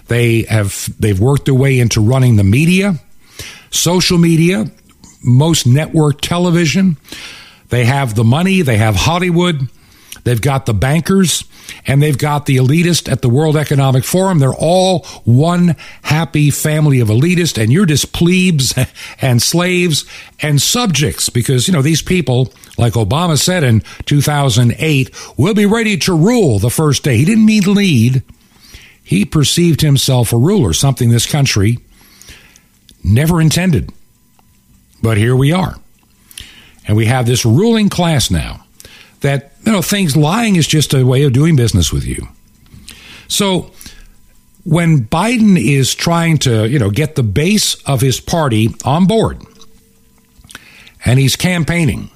They 0.08 0.42
have 0.42 0.88
they've 0.98 1.18
worked 1.18 1.46
their 1.46 1.54
way 1.54 1.80
into 1.80 2.00
running 2.00 2.36
the 2.36 2.44
media, 2.44 2.94
social 3.70 4.18
media, 4.18 4.70
most 5.22 5.66
network 5.66 6.20
television. 6.20 6.96
They 7.68 7.84
have 7.84 8.14
the 8.14 8.24
money, 8.24 8.62
they 8.62 8.76
have 8.76 8.94
Hollywood, 8.94 9.68
they've 10.22 10.40
got 10.40 10.66
the 10.66 10.74
bankers, 10.74 11.44
and 11.86 12.02
they've 12.02 12.16
got 12.16 12.46
the 12.46 12.56
elitist 12.56 13.10
at 13.10 13.22
the 13.22 13.28
World 13.28 13.56
Economic 13.56 14.04
Forum. 14.04 14.38
They're 14.38 14.54
all 14.54 15.00
one 15.24 15.74
happy 16.02 16.50
family 16.50 17.00
of 17.00 17.08
elitist, 17.08 17.60
and 17.60 17.72
you're 17.72 17.86
just 17.86 18.12
plebes 18.12 18.74
and 19.20 19.42
slaves 19.42 20.04
and 20.40 20.60
subjects 20.62 21.28
because, 21.28 21.66
you 21.66 21.72
know, 21.72 21.82
these 21.82 22.02
people, 22.02 22.52
like 22.78 22.94
Obama 22.94 23.38
said 23.38 23.64
in 23.64 23.82
2008, 24.06 25.10
will 25.36 25.54
be 25.54 25.66
ready 25.66 25.96
to 25.98 26.16
rule 26.16 26.58
the 26.58 26.70
first 26.70 27.02
day. 27.02 27.16
He 27.16 27.24
didn't 27.24 27.46
mean 27.46 27.64
lead. 27.74 28.22
He 29.06 29.24
perceived 29.24 29.82
himself 29.82 30.32
a 30.32 30.36
ruler, 30.36 30.72
something 30.72 31.10
this 31.10 31.26
country 31.26 31.78
never 33.04 33.40
intended. 33.40 33.92
But 35.00 35.16
here 35.16 35.36
we 35.36 35.52
are. 35.52 35.76
And 36.88 36.96
we 36.96 37.06
have 37.06 37.24
this 37.24 37.44
ruling 37.44 37.88
class 37.88 38.32
now 38.32 38.66
that 39.20 39.52
you 39.64 39.70
know 39.70 39.80
things 39.80 40.16
lying 40.16 40.56
is 40.56 40.66
just 40.66 40.92
a 40.92 41.04
way 41.04 41.22
of 41.22 41.32
doing 41.32 41.54
business 41.54 41.92
with 41.92 42.04
you. 42.04 42.26
So 43.28 43.70
when 44.64 45.04
Biden 45.04 45.56
is 45.56 45.94
trying 45.94 46.38
to, 46.38 46.68
you 46.68 46.80
know, 46.80 46.90
get 46.90 47.14
the 47.14 47.22
base 47.22 47.76
of 47.84 48.00
his 48.00 48.18
party 48.18 48.74
on 48.84 49.06
board 49.06 49.40
and 51.04 51.20
he's 51.20 51.36
campaigning, 51.36 52.10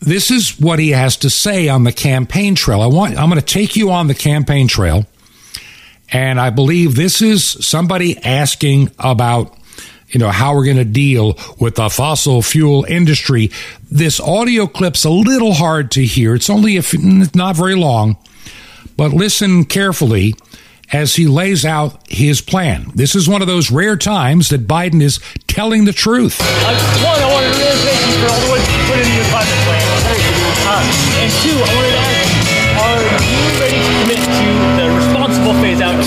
this 0.00 0.30
is 0.30 0.58
what 0.58 0.78
he 0.78 0.92
has 0.92 1.18
to 1.18 1.28
say 1.28 1.68
on 1.68 1.84
the 1.84 1.92
campaign 1.92 2.54
trail. 2.54 2.80
I 2.80 2.86
want 2.86 3.18
I'm 3.18 3.28
going 3.28 3.38
to 3.38 3.46
take 3.46 3.76
you 3.76 3.90
on 3.90 4.06
the 4.06 4.14
campaign 4.14 4.66
trail 4.66 5.04
and 6.10 6.40
I 6.40 6.50
believe 6.50 6.94
this 6.94 7.20
is 7.22 7.44
somebody 7.44 8.18
asking 8.18 8.90
about 8.98 9.56
you 10.08 10.20
know, 10.20 10.30
how 10.30 10.54
we're 10.54 10.64
going 10.64 10.76
to 10.76 10.84
deal 10.84 11.36
with 11.58 11.74
the 11.74 11.90
fossil 11.90 12.40
fuel 12.40 12.84
industry. 12.84 13.50
This 13.90 14.20
audio 14.20 14.66
clip's 14.66 15.04
a 15.04 15.10
little 15.10 15.52
hard 15.52 15.90
to 15.92 16.04
hear. 16.04 16.34
It's 16.34 16.48
only 16.48 16.76
if 16.76 16.94
it's 16.94 17.34
not 17.34 17.56
very 17.56 17.74
long, 17.74 18.16
but 18.96 19.12
listen 19.12 19.64
carefully 19.64 20.34
as 20.92 21.16
he 21.16 21.26
lays 21.26 21.64
out 21.64 22.00
his 22.08 22.40
plan. 22.40 22.92
This 22.94 23.14
is 23.16 23.28
one 23.28 23.42
of 23.42 23.48
those 23.48 23.70
rare 23.70 23.96
times 23.96 24.50
that 24.50 24.68
Biden 24.68 25.02
is 25.02 25.18
telling 25.48 25.84
the 25.84 25.92
truth. 25.92 26.38
One, 26.38 26.48
I 26.48 27.32
wanted 27.32 27.48
to 27.48 27.76
thank 27.82 28.06
you 28.06 28.16
for 28.22 28.32
all 28.32 28.40
the 28.40 28.50
work 28.52 28.62
you 28.62 28.78
put 28.86 28.98
into 28.98 29.12
your 29.12 29.30
budget 29.34 29.58
plan. 29.66 29.82
Thank 30.06 30.22
you. 30.22 30.46
Uh, 30.68 30.82
and 31.18 31.32
two, 31.42 31.56
I 31.58 31.74
wanted 31.74 31.95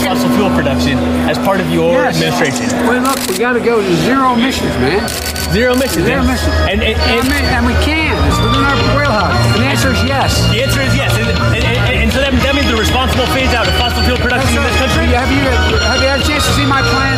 fossil 0.04 0.30
fuel 0.36 0.50
production 0.56 0.98
as 1.30 1.38
part 1.40 1.60
of 1.60 1.70
your 1.70 2.04
Yes. 2.04 2.16
administration? 2.22 2.66
Well, 2.88 3.02
look, 3.04 3.20
we 3.28 3.38
got 3.38 3.54
to 3.54 3.64
go 3.64 3.82
to 3.82 3.92
zero 4.08 4.34
emissions, 4.34 4.74
man. 4.80 5.04
Zero 5.52 5.74
emissions. 5.74 6.06
Zero 6.06 6.22
emissions. 6.24 6.54
And, 6.70 6.82
and, 6.84 6.96
And, 6.96 7.26
and 7.28 7.66
we- 7.66 7.78
can. 7.84 8.14
It's 8.28 8.38
within 8.40 8.64
our 8.64 8.78
wheelhouse. 8.98 9.34
And 9.56 9.64
the 9.64 9.70
answer 9.70 9.92
is 9.92 10.02
yes. 10.06 10.36
the 10.54 10.62
answer 10.62 10.82
is 10.82 10.94
yes. 10.96 11.12
And, 11.18 11.28
and, 11.30 12.12
so 12.14 12.22
that, 12.22 12.34
that 12.46 12.54
means 12.56 12.70
the 12.70 12.78
responsible 12.78 13.26
phase 13.34 13.54
out 13.54 13.68
of 13.68 13.74
fossil 13.82 14.02
fuel 14.04 14.18
production 14.18 14.58
in 14.58 14.64
this 14.64 14.78
country? 14.78 15.06
Have 15.14 15.30
you, 15.32 15.42
have 15.86 16.02
you 16.02 16.10
had 16.10 16.20
a 16.22 16.26
chance 16.26 16.46
to 16.46 16.54
see 16.54 16.66
my 16.66 16.82
plan? 16.82 17.18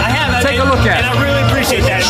I 0.00 0.08
have. 0.08 0.42
Take 0.42 0.58
and, 0.60 0.68
a 0.68 0.72
look 0.72 0.84
at 0.84 1.00
it. 1.00 1.04
And. 1.04 1.18
I 1.18 1.22
really 1.22 1.42
appreciate 1.48 1.84
that. 1.88 2.02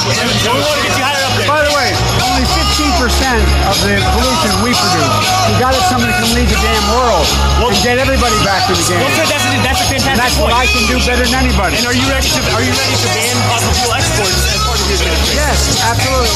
Of 2.81 3.77
the 3.85 4.01
pollution 4.17 4.53
we 4.65 4.73
produce. 4.73 5.17
We 5.45 5.53
got 5.61 5.77
it 5.77 5.85
something 5.93 6.09
that 6.09 6.17
can 6.25 6.33
lead 6.33 6.49
the 6.49 6.57
damn 6.65 6.87
world 6.97 7.29
and 7.69 7.77
get 7.85 8.01
everybody 8.01 8.33
back 8.49 8.65
to 8.65 8.73
the 8.73 8.85
game. 8.89 8.97
Well, 8.97 9.13
sir, 9.13 9.29
that's 9.29 9.45
a, 9.45 9.53
that's 9.61 9.81
a 9.85 9.89
fantastic 9.93 10.09
And 10.09 10.17
that's 10.17 10.37
point. 10.41 10.49
what 10.49 10.57
I 10.57 10.65
can 10.73 10.85
do 10.89 10.97
better 11.05 11.25
than 11.29 11.37
anybody. 11.37 11.77
And 11.77 11.85
are 11.85 11.93
you 11.93 12.07
ready 12.09 12.25
to 12.33 12.41
are 12.57 12.65
you 12.65 12.73
ready 12.73 12.97
to 12.97 13.09
ban 13.13 13.37
fossil 13.53 13.73
fuel 13.77 13.93
exports 13.93 14.33
as 14.33 14.57
part 14.65 14.81
of 14.81 14.87
your 14.89 14.97
administration? 15.05 15.37
Yes, 15.37 15.59
absolutely. 15.85 16.33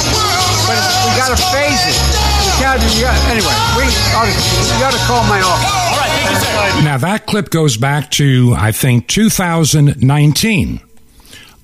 But 0.68 0.76
we 0.76 1.10
got 1.16 1.30
to 1.32 1.40
phase 1.56 1.82
it. 1.88 1.96
We 1.96 2.50
got 2.60 2.76
to, 2.76 2.86
you 2.92 3.00
got, 3.08 3.16
anyway, 3.32 3.56
we 3.80 3.84
ought 4.12 4.28
to, 4.28 4.34
you 4.36 4.76
got 4.76 4.92
to 4.92 5.00
call 5.08 5.24
my 5.24 5.40
office. 5.40 5.72
All 5.72 5.96
right, 5.96 6.12
thank 6.20 6.28
you, 6.28 6.36
sir. 6.36 6.84
Now, 6.84 6.98
that 7.00 7.24
clip 7.24 7.48
goes 7.48 7.76
back 7.80 8.10
to, 8.20 8.52
I 8.56 8.72
think, 8.76 9.08
2019 9.08 10.80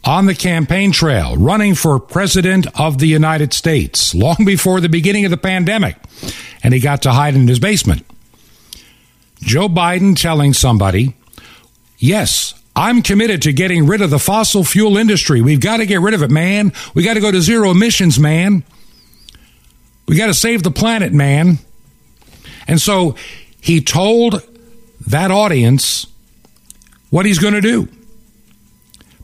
on 0.05 0.27
the 0.27 0.35
campaign 0.35 0.93
trail, 0.93 1.37
running 1.37 1.75
for 1.75 1.99
president 2.01 2.67
of 2.79 2.99
the 2.99 3.07
United 3.07 3.53
States, 3.53 4.15
long 4.15 4.45
before 4.45 4.81
the 4.81 4.89
beginning 4.89 5.25
of 5.25 5.31
the 5.31 5.37
pandemic. 5.37 5.97
And 6.63 6.75
he 6.75 6.81
got 6.81 7.03
to 7.03 7.13
hide 7.13 7.35
in 7.35 7.47
his 7.47 7.59
basement. 7.59 8.05
Joe 9.41 9.69
Biden 9.69 10.17
telling 10.17 10.53
somebody, 10.53 11.15
yes, 11.99 12.55
I'm 12.75 13.03
committed 13.03 13.43
to 13.43 13.53
getting 13.53 13.87
rid 13.87 14.01
of 14.01 14.11
the 14.11 14.19
fossil 14.19 14.65
fuel 14.65 14.97
industry. 14.97 15.41
We've 15.41 15.61
got 15.61 15.79
to 15.79 15.87
get 15.87 16.01
rid 16.01 16.15
of 16.15 16.23
it, 16.23 16.31
man. 16.31 16.73
We 16.95 17.03
got 17.03 17.15
to 17.15 17.21
go 17.21 17.31
to 17.31 17.41
zero 17.41 17.71
emissions, 17.71 18.19
man. 18.19 18.65
We 20.09 20.17
got 20.17 20.27
to 20.27 20.35
save 20.35 20.63
the 20.63 20.71
planet, 20.71 21.13
man. 21.13 21.59
And 22.67 22.81
so 22.81 23.17
he 23.61 23.81
told 23.81 24.43
that 25.07 25.31
audience 25.31 26.07
what 27.11 27.27
he's 27.27 27.39
going 27.39 27.55
to 27.55 27.61
do. 27.61 27.89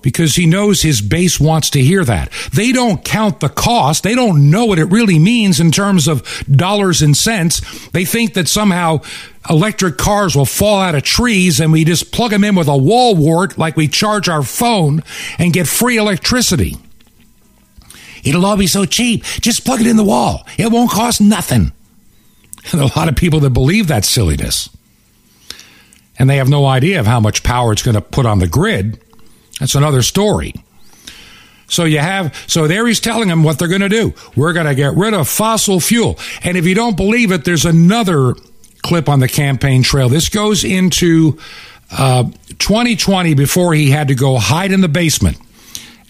Because 0.02 0.36
he 0.36 0.46
knows 0.46 0.82
his 0.82 1.00
base 1.00 1.40
wants 1.40 1.70
to 1.70 1.80
hear 1.80 2.04
that. 2.04 2.30
They 2.52 2.72
don't 2.72 3.04
count 3.04 3.40
the 3.40 3.48
cost. 3.48 4.02
They 4.02 4.14
don't 4.14 4.50
know 4.50 4.64
what 4.66 4.78
it 4.78 4.86
really 4.86 5.18
means 5.18 5.60
in 5.60 5.70
terms 5.70 6.08
of 6.08 6.22
dollars 6.50 7.02
and 7.02 7.16
cents. 7.16 7.88
They 7.90 8.04
think 8.04 8.34
that 8.34 8.48
somehow 8.48 9.00
electric 9.48 9.96
cars 9.96 10.36
will 10.36 10.46
fall 10.46 10.80
out 10.80 10.94
of 10.94 11.02
trees 11.02 11.60
and 11.60 11.72
we 11.72 11.84
just 11.84 12.12
plug 12.12 12.30
them 12.30 12.44
in 12.44 12.54
with 12.54 12.68
a 12.68 12.76
wall 12.76 13.16
wart 13.16 13.58
like 13.58 13.76
we 13.76 13.88
charge 13.88 14.28
our 14.28 14.42
phone 14.42 15.02
and 15.38 15.52
get 15.52 15.66
free 15.66 15.96
electricity. 15.96 16.76
It'll 18.24 18.44
all 18.44 18.56
be 18.56 18.66
so 18.66 18.84
cheap. 18.84 19.24
Just 19.24 19.64
plug 19.64 19.80
it 19.80 19.86
in 19.86 19.96
the 19.96 20.04
wall. 20.04 20.46
It 20.58 20.70
won't 20.70 20.90
cost 20.90 21.20
nothing. 21.20 21.72
And 22.70 22.82
a 22.82 22.98
lot 22.98 23.08
of 23.08 23.16
people 23.16 23.40
that 23.40 23.50
believe 23.50 23.86
that 23.86 24.04
silliness. 24.04 24.68
And 26.18 26.28
they 26.28 26.36
have 26.36 26.50
no 26.50 26.66
idea 26.66 27.00
of 27.00 27.06
how 27.06 27.18
much 27.18 27.42
power 27.42 27.72
it's 27.72 27.82
going 27.82 27.94
to 27.94 28.02
put 28.02 28.26
on 28.26 28.40
the 28.40 28.48
grid. 28.48 29.00
That's 29.60 29.74
another 29.74 30.02
story. 30.02 30.54
So 31.68 31.84
you 31.84 31.98
have, 31.98 32.34
so 32.46 32.66
there 32.66 32.86
he's 32.86 33.00
telling 33.00 33.28
them 33.28 33.42
what 33.42 33.58
they're 33.58 33.68
going 33.68 33.82
to 33.82 33.88
do. 33.88 34.14
We're 34.34 34.54
going 34.54 34.66
to 34.66 34.74
get 34.74 34.94
rid 34.94 35.12
of 35.14 35.28
fossil 35.28 35.80
fuel. 35.80 36.18
And 36.42 36.56
if 36.56 36.66
you 36.66 36.74
don't 36.74 36.96
believe 36.96 37.30
it, 37.30 37.44
there's 37.44 37.66
another 37.66 38.34
clip 38.82 39.08
on 39.08 39.20
the 39.20 39.28
campaign 39.28 39.82
trail. 39.82 40.08
This 40.08 40.28
goes 40.30 40.64
into 40.64 41.38
uh, 41.90 42.24
2020 42.58 43.34
before 43.34 43.74
he 43.74 43.90
had 43.90 44.08
to 44.08 44.14
go 44.14 44.38
hide 44.38 44.72
in 44.72 44.80
the 44.80 44.88
basement. 44.88 45.38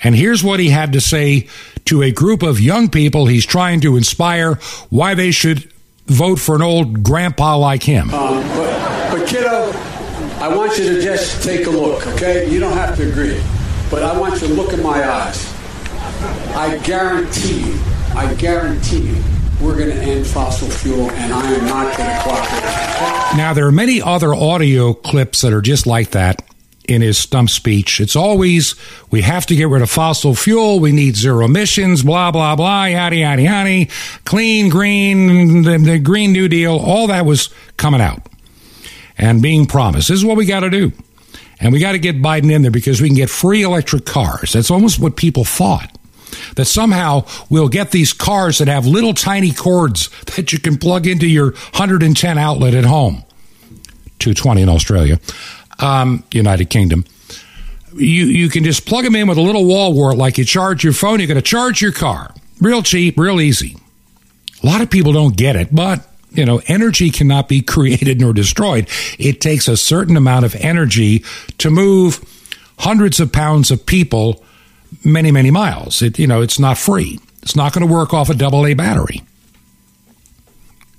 And 0.02 0.14
here's 0.14 0.44
what 0.44 0.60
he 0.60 0.70
had 0.70 0.92
to 0.92 1.00
say 1.00 1.48
to 1.86 2.02
a 2.02 2.12
group 2.12 2.42
of 2.42 2.60
young 2.60 2.88
people 2.88 3.26
he's 3.26 3.46
trying 3.46 3.80
to 3.80 3.96
inspire 3.96 4.54
why 4.90 5.14
they 5.14 5.32
should 5.32 5.72
vote 6.06 6.36
for 6.36 6.54
an 6.54 6.62
old 6.62 7.02
grandpa 7.02 7.56
like 7.56 7.82
him. 7.82 8.14
Um, 8.14 8.42
but, 8.56 9.10
but, 9.10 9.28
kiddo, 9.28 9.72
I 10.40 10.54
want 10.54 10.78
you 10.78 10.84
to 10.94 11.02
just 11.02 11.42
take 11.42 11.66
a 11.66 11.70
look, 11.70 12.06
okay? 12.06 12.48
You 12.48 12.60
don't 12.60 12.76
have 12.76 12.96
to 12.96 13.10
agree, 13.10 13.42
but 13.90 14.04
I 14.04 14.16
want 14.16 14.40
you 14.40 14.46
to 14.46 14.54
look 14.54 14.72
in 14.72 14.80
my 14.80 15.10
eyes. 15.10 15.52
I 16.54 16.78
guarantee 16.84 17.64
you, 17.64 17.80
I 18.14 18.32
guarantee 18.34 19.00
you, 19.00 19.22
we're 19.60 19.76
going 19.76 19.90
to 19.90 20.00
end 20.00 20.24
fossil 20.24 20.70
fuel, 20.70 21.10
and 21.10 21.34
I 21.34 21.52
am 21.54 21.66
not 21.66 21.96
going 21.96 22.08
to 22.08 22.22
cooperate. 22.22 23.36
Now, 23.36 23.52
there 23.52 23.66
are 23.66 23.72
many 23.72 24.00
other 24.00 24.32
audio 24.32 24.94
clips 24.94 25.40
that 25.40 25.52
are 25.52 25.60
just 25.60 25.88
like 25.88 26.10
that 26.10 26.40
in 26.86 27.02
his 27.02 27.18
stump 27.18 27.50
speech. 27.50 28.00
It's 28.00 28.14
always, 28.14 28.76
we 29.10 29.22
have 29.22 29.44
to 29.46 29.56
get 29.56 29.68
rid 29.68 29.82
of 29.82 29.90
fossil 29.90 30.36
fuel. 30.36 30.78
We 30.78 30.92
need 30.92 31.16
zero 31.16 31.46
emissions, 31.46 32.04
blah, 32.04 32.30
blah, 32.30 32.54
blah, 32.54 32.84
yada, 32.84 33.16
yada, 33.16 33.42
yada. 33.42 33.90
Clean, 34.24 34.68
green, 34.68 35.62
the, 35.62 35.78
the 35.78 35.98
Green 35.98 36.32
New 36.32 36.46
Deal, 36.46 36.78
all 36.78 37.08
that 37.08 37.26
was 37.26 37.50
coming 37.76 38.00
out 38.00 38.22
and 39.18 39.42
being 39.42 39.66
promised. 39.66 40.08
This 40.08 40.18
is 40.18 40.24
what 40.24 40.36
we 40.36 40.46
got 40.46 40.60
to 40.60 40.70
do. 40.70 40.92
And 41.60 41.72
we 41.72 41.80
got 41.80 41.92
to 41.92 41.98
get 41.98 42.22
Biden 42.22 42.52
in 42.52 42.62
there 42.62 42.70
because 42.70 43.00
we 43.00 43.08
can 43.08 43.16
get 43.16 43.30
free 43.30 43.62
electric 43.62 44.06
cars. 44.06 44.52
That's 44.52 44.70
almost 44.70 45.00
what 45.00 45.16
people 45.16 45.44
thought. 45.44 45.92
That 46.54 46.66
somehow 46.66 47.26
we'll 47.50 47.68
get 47.68 47.90
these 47.90 48.12
cars 48.12 48.58
that 48.58 48.68
have 48.68 48.86
little 48.86 49.14
tiny 49.14 49.52
cords 49.52 50.08
that 50.36 50.52
you 50.52 50.60
can 50.60 50.76
plug 50.76 51.06
into 51.06 51.26
your 51.26 51.52
110 51.52 52.38
outlet 52.38 52.74
at 52.74 52.84
home. 52.84 53.24
220 54.18 54.62
in 54.62 54.68
Australia 54.68 55.18
um, 55.78 56.24
United 56.32 56.70
Kingdom. 56.70 57.04
You 57.94 58.26
you 58.26 58.48
can 58.48 58.64
just 58.64 58.86
plug 58.86 59.04
them 59.04 59.16
in 59.16 59.28
with 59.28 59.38
a 59.38 59.42
little 59.42 59.64
wall 59.64 59.92
wart 59.92 60.16
like 60.16 60.38
you 60.38 60.44
charge 60.44 60.84
your 60.84 60.92
phone. 60.92 61.20
You're 61.20 61.26
going 61.26 61.36
to 61.36 61.42
charge 61.42 61.80
your 61.80 61.92
car, 61.92 62.34
real 62.60 62.82
cheap, 62.82 63.18
real 63.18 63.40
easy. 63.40 63.76
A 64.62 64.66
lot 64.66 64.80
of 64.80 64.90
people 64.90 65.12
don't 65.12 65.36
get 65.36 65.56
it, 65.56 65.74
but 65.74 66.06
you 66.38 66.46
know, 66.46 66.62
energy 66.68 67.10
cannot 67.10 67.48
be 67.48 67.60
created 67.74 68.20
nor 68.20 68.32
destroyed. 68.32 68.88
It 69.18 69.40
takes 69.40 69.68
a 69.68 69.76
certain 69.76 70.16
amount 70.16 70.44
of 70.44 70.54
energy 70.54 71.24
to 71.58 71.70
move 71.70 72.20
hundreds 72.78 73.18
of 73.18 73.32
pounds 73.32 73.70
of 73.70 73.84
people 73.84 74.44
many, 75.04 75.32
many 75.32 75.50
miles. 75.50 76.00
It, 76.00 76.18
you 76.18 76.28
know, 76.28 76.40
it's 76.40 76.58
not 76.58 76.78
free. 76.78 77.18
It's 77.42 77.56
not 77.56 77.72
going 77.72 77.86
to 77.86 77.92
work 77.92 78.14
off 78.14 78.30
a 78.30 78.34
double 78.34 78.64
A 78.66 78.74
battery. 78.74 79.22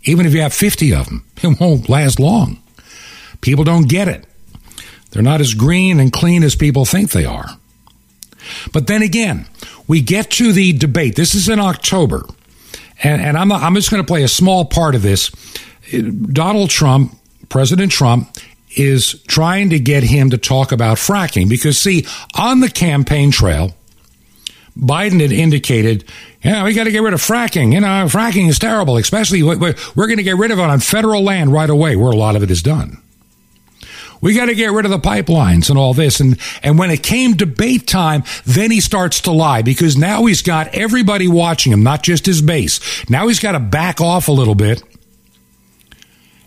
Even 0.04 0.26
if 0.26 0.34
you 0.34 0.42
have 0.42 0.54
50 0.54 0.94
of 0.94 1.06
them, 1.06 1.26
it 1.42 1.60
won't 1.60 1.90
last 1.90 2.20
long. 2.20 2.62
People 3.42 3.64
don't 3.64 3.88
get 3.88 4.10
it. 4.10 4.26
They're 5.12 5.24
not 5.24 5.42
as 5.42 5.54
green 5.54 6.00
and 6.00 6.12
clean 6.12 6.44
as 6.44 6.56
people 6.56 6.86
think 6.86 7.12
they 7.12 7.26
are. 7.26 7.48
But 8.74 8.88
then 8.88 9.02
again, 9.02 9.48
we 9.88 10.02
get 10.02 10.32
to 10.32 10.52
the 10.52 10.74
debate. 10.74 11.16
This 11.16 11.34
is 11.34 11.50
in 11.50 11.60
October. 11.60 12.26
And, 13.02 13.22
and 13.22 13.38
I'm, 13.38 13.52
I'm 13.52 13.76
just 13.76 13.92
going 13.92 14.04
to 14.04 14.08
play 14.08 14.24
a 14.24 14.28
small 14.28 14.66
part 14.66 14.96
of 14.96 15.02
this. 15.02 15.30
Donald 15.92 16.70
Trump, 16.70 17.18
President 17.50 17.92
Trump, 17.92 18.38
is 18.76 19.22
trying 19.24 19.70
to 19.72 19.80
get 19.80 20.04
him 20.04 20.30
to 20.30 20.38
talk 20.38 20.72
about 20.72 20.98
fracking 20.98 21.50
because, 21.50 21.78
see, 21.78 22.06
on 22.36 22.60
the 22.60 22.70
campaign 22.70 23.32
trail, 23.32 23.74
Biden 24.78 25.20
had 25.20 25.32
indicated, 25.32 26.06
yeah, 26.44 26.64
we 26.64 26.74
got 26.74 26.86
to 26.86 26.92
get 26.92 27.02
rid 27.02 27.14
of 27.14 27.22
fracking. 27.22 27.74
You 27.74 27.82
know, 27.82 28.06
fracking 28.06 28.48
is 28.48 28.60
terrible, 28.60 28.98
especially 28.98 29.44
we're 29.44 29.58
going 29.96 30.18
to 30.18 30.24
get 30.24 30.38
rid 30.38 30.52
of 30.52 30.60
it 30.60 30.64
on 30.64 30.80
federal 30.80 31.24
land 31.24 31.52
right 31.52 31.70
away, 31.70 31.96
where 31.96 32.12
a 32.12 32.16
lot 32.16 32.36
of 32.36 32.44
it 32.44 32.52
is 32.52 32.62
done. 32.62 33.02
We 34.22 34.34
got 34.34 34.46
to 34.46 34.56
get 34.56 34.72
rid 34.72 34.86
of 34.86 34.92
the 34.92 35.00
pipelines 35.00 35.70
and 35.70 35.80
all 35.80 35.94
this. 35.94 36.20
And, 36.20 36.38
and 36.62 36.78
when 36.78 36.92
it 36.92 37.04
came 37.04 37.36
debate 37.36 37.88
time, 37.88 38.24
then 38.46 38.72
he 38.72 38.82
starts 38.82 39.22
to 39.22 39.32
lie 39.32 39.62
because 39.62 39.98
now 39.98 40.26
he's 40.26 40.42
got 40.42 40.76
everybody 40.76 41.28
watching 41.28 41.72
him, 41.72 41.84
not 41.84 42.04
just 42.04 42.26
his 42.26 42.42
base. 42.42 43.10
Now 43.10 43.28
he's 43.28 43.40
got 43.40 43.54
to 43.54 43.60
back 43.60 44.02
off 44.02 44.28
a 44.28 44.34
little 44.34 44.56
bit. 44.56 44.84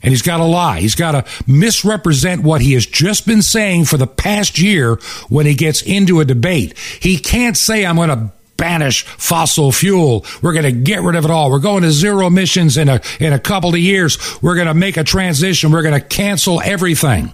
And 0.05 0.11
he's 0.11 0.23
got 0.23 0.39
to 0.39 0.45
lie. 0.45 0.81
He's 0.81 0.97
got 0.97 1.13
to 1.13 1.25
misrepresent 1.47 2.43
what 2.43 2.61
he 2.61 2.73
has 2.73 2.85
just 2.85 3.25
been 3.25 3.41
saying 3.41 3.85
for 3.85 3.97
the 3.97 4.07
past 4.07 4.59
year 4.59 4.97
when 5.29 5.47
he 5.47 5.55
gets 5.55 5.81
into 5.81 6.19
a 6.19 6.25
debate. 6.25 6.77
He 6.77 7.19
can't 7.19 7.57
say, 7.57 7.87
I'm 7.87 7.95
going 7.95 8.09
to 8.09 8.33
banish 8.57 9.05
fossil 9.05 9.71
fuel. 9.71 10.27
We're 10.43 10.55
going 10.55 10.65
to 10.65 10.73
get 10.73 11.03
rid 11.03 11.15
of 11.15 11.25
it 11.25 11.31
all. 11.31 11.51
We're 11.51 11.61
going 11.61 11.83
to 11.83 11.93
zero 11.93 12.27
emissions 12.27 12.77
in 12.77 12.89
a, 12.89 13.01
in 13.21 13.33
a 13.33 13.39
couple 13.39 13.71
of 13.71 13.79
years. 13.79 14.19
We're 14.43 14.57
going 14.57 14.67
to 14.67 14.75
make 14.75 14.97
a 14.97 15.05
transition. 15.05 15.71
We're 15.71 15.83
going 15.83 16.01
to 16.01 16.07
cancel 16.07 16.61
everything. 16.61 17.33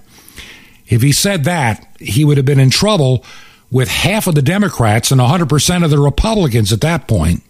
If 0.88 1.02
he 1.02 1.12
said 1.12 1.44
that, 1.44 1.86
he 1.98 2.24
would 2.24 2.36
have 2.36 2.46
been 2.46 2.60
in 2.60 2.70
trouble 2.70 3.24
with 3.70 3.88
half 3.88 4.26
of 4.26 4.34
the 4.34 4.42
Democrats 4.42 5.10
and 5.10 5.20
100% 5.20 5.84
of 5.84 5.90
the 5.90 5.98
Republicans 5.98 6.72
at 6.72 6.80
that 6.80 7.06
point. 7.06 7.42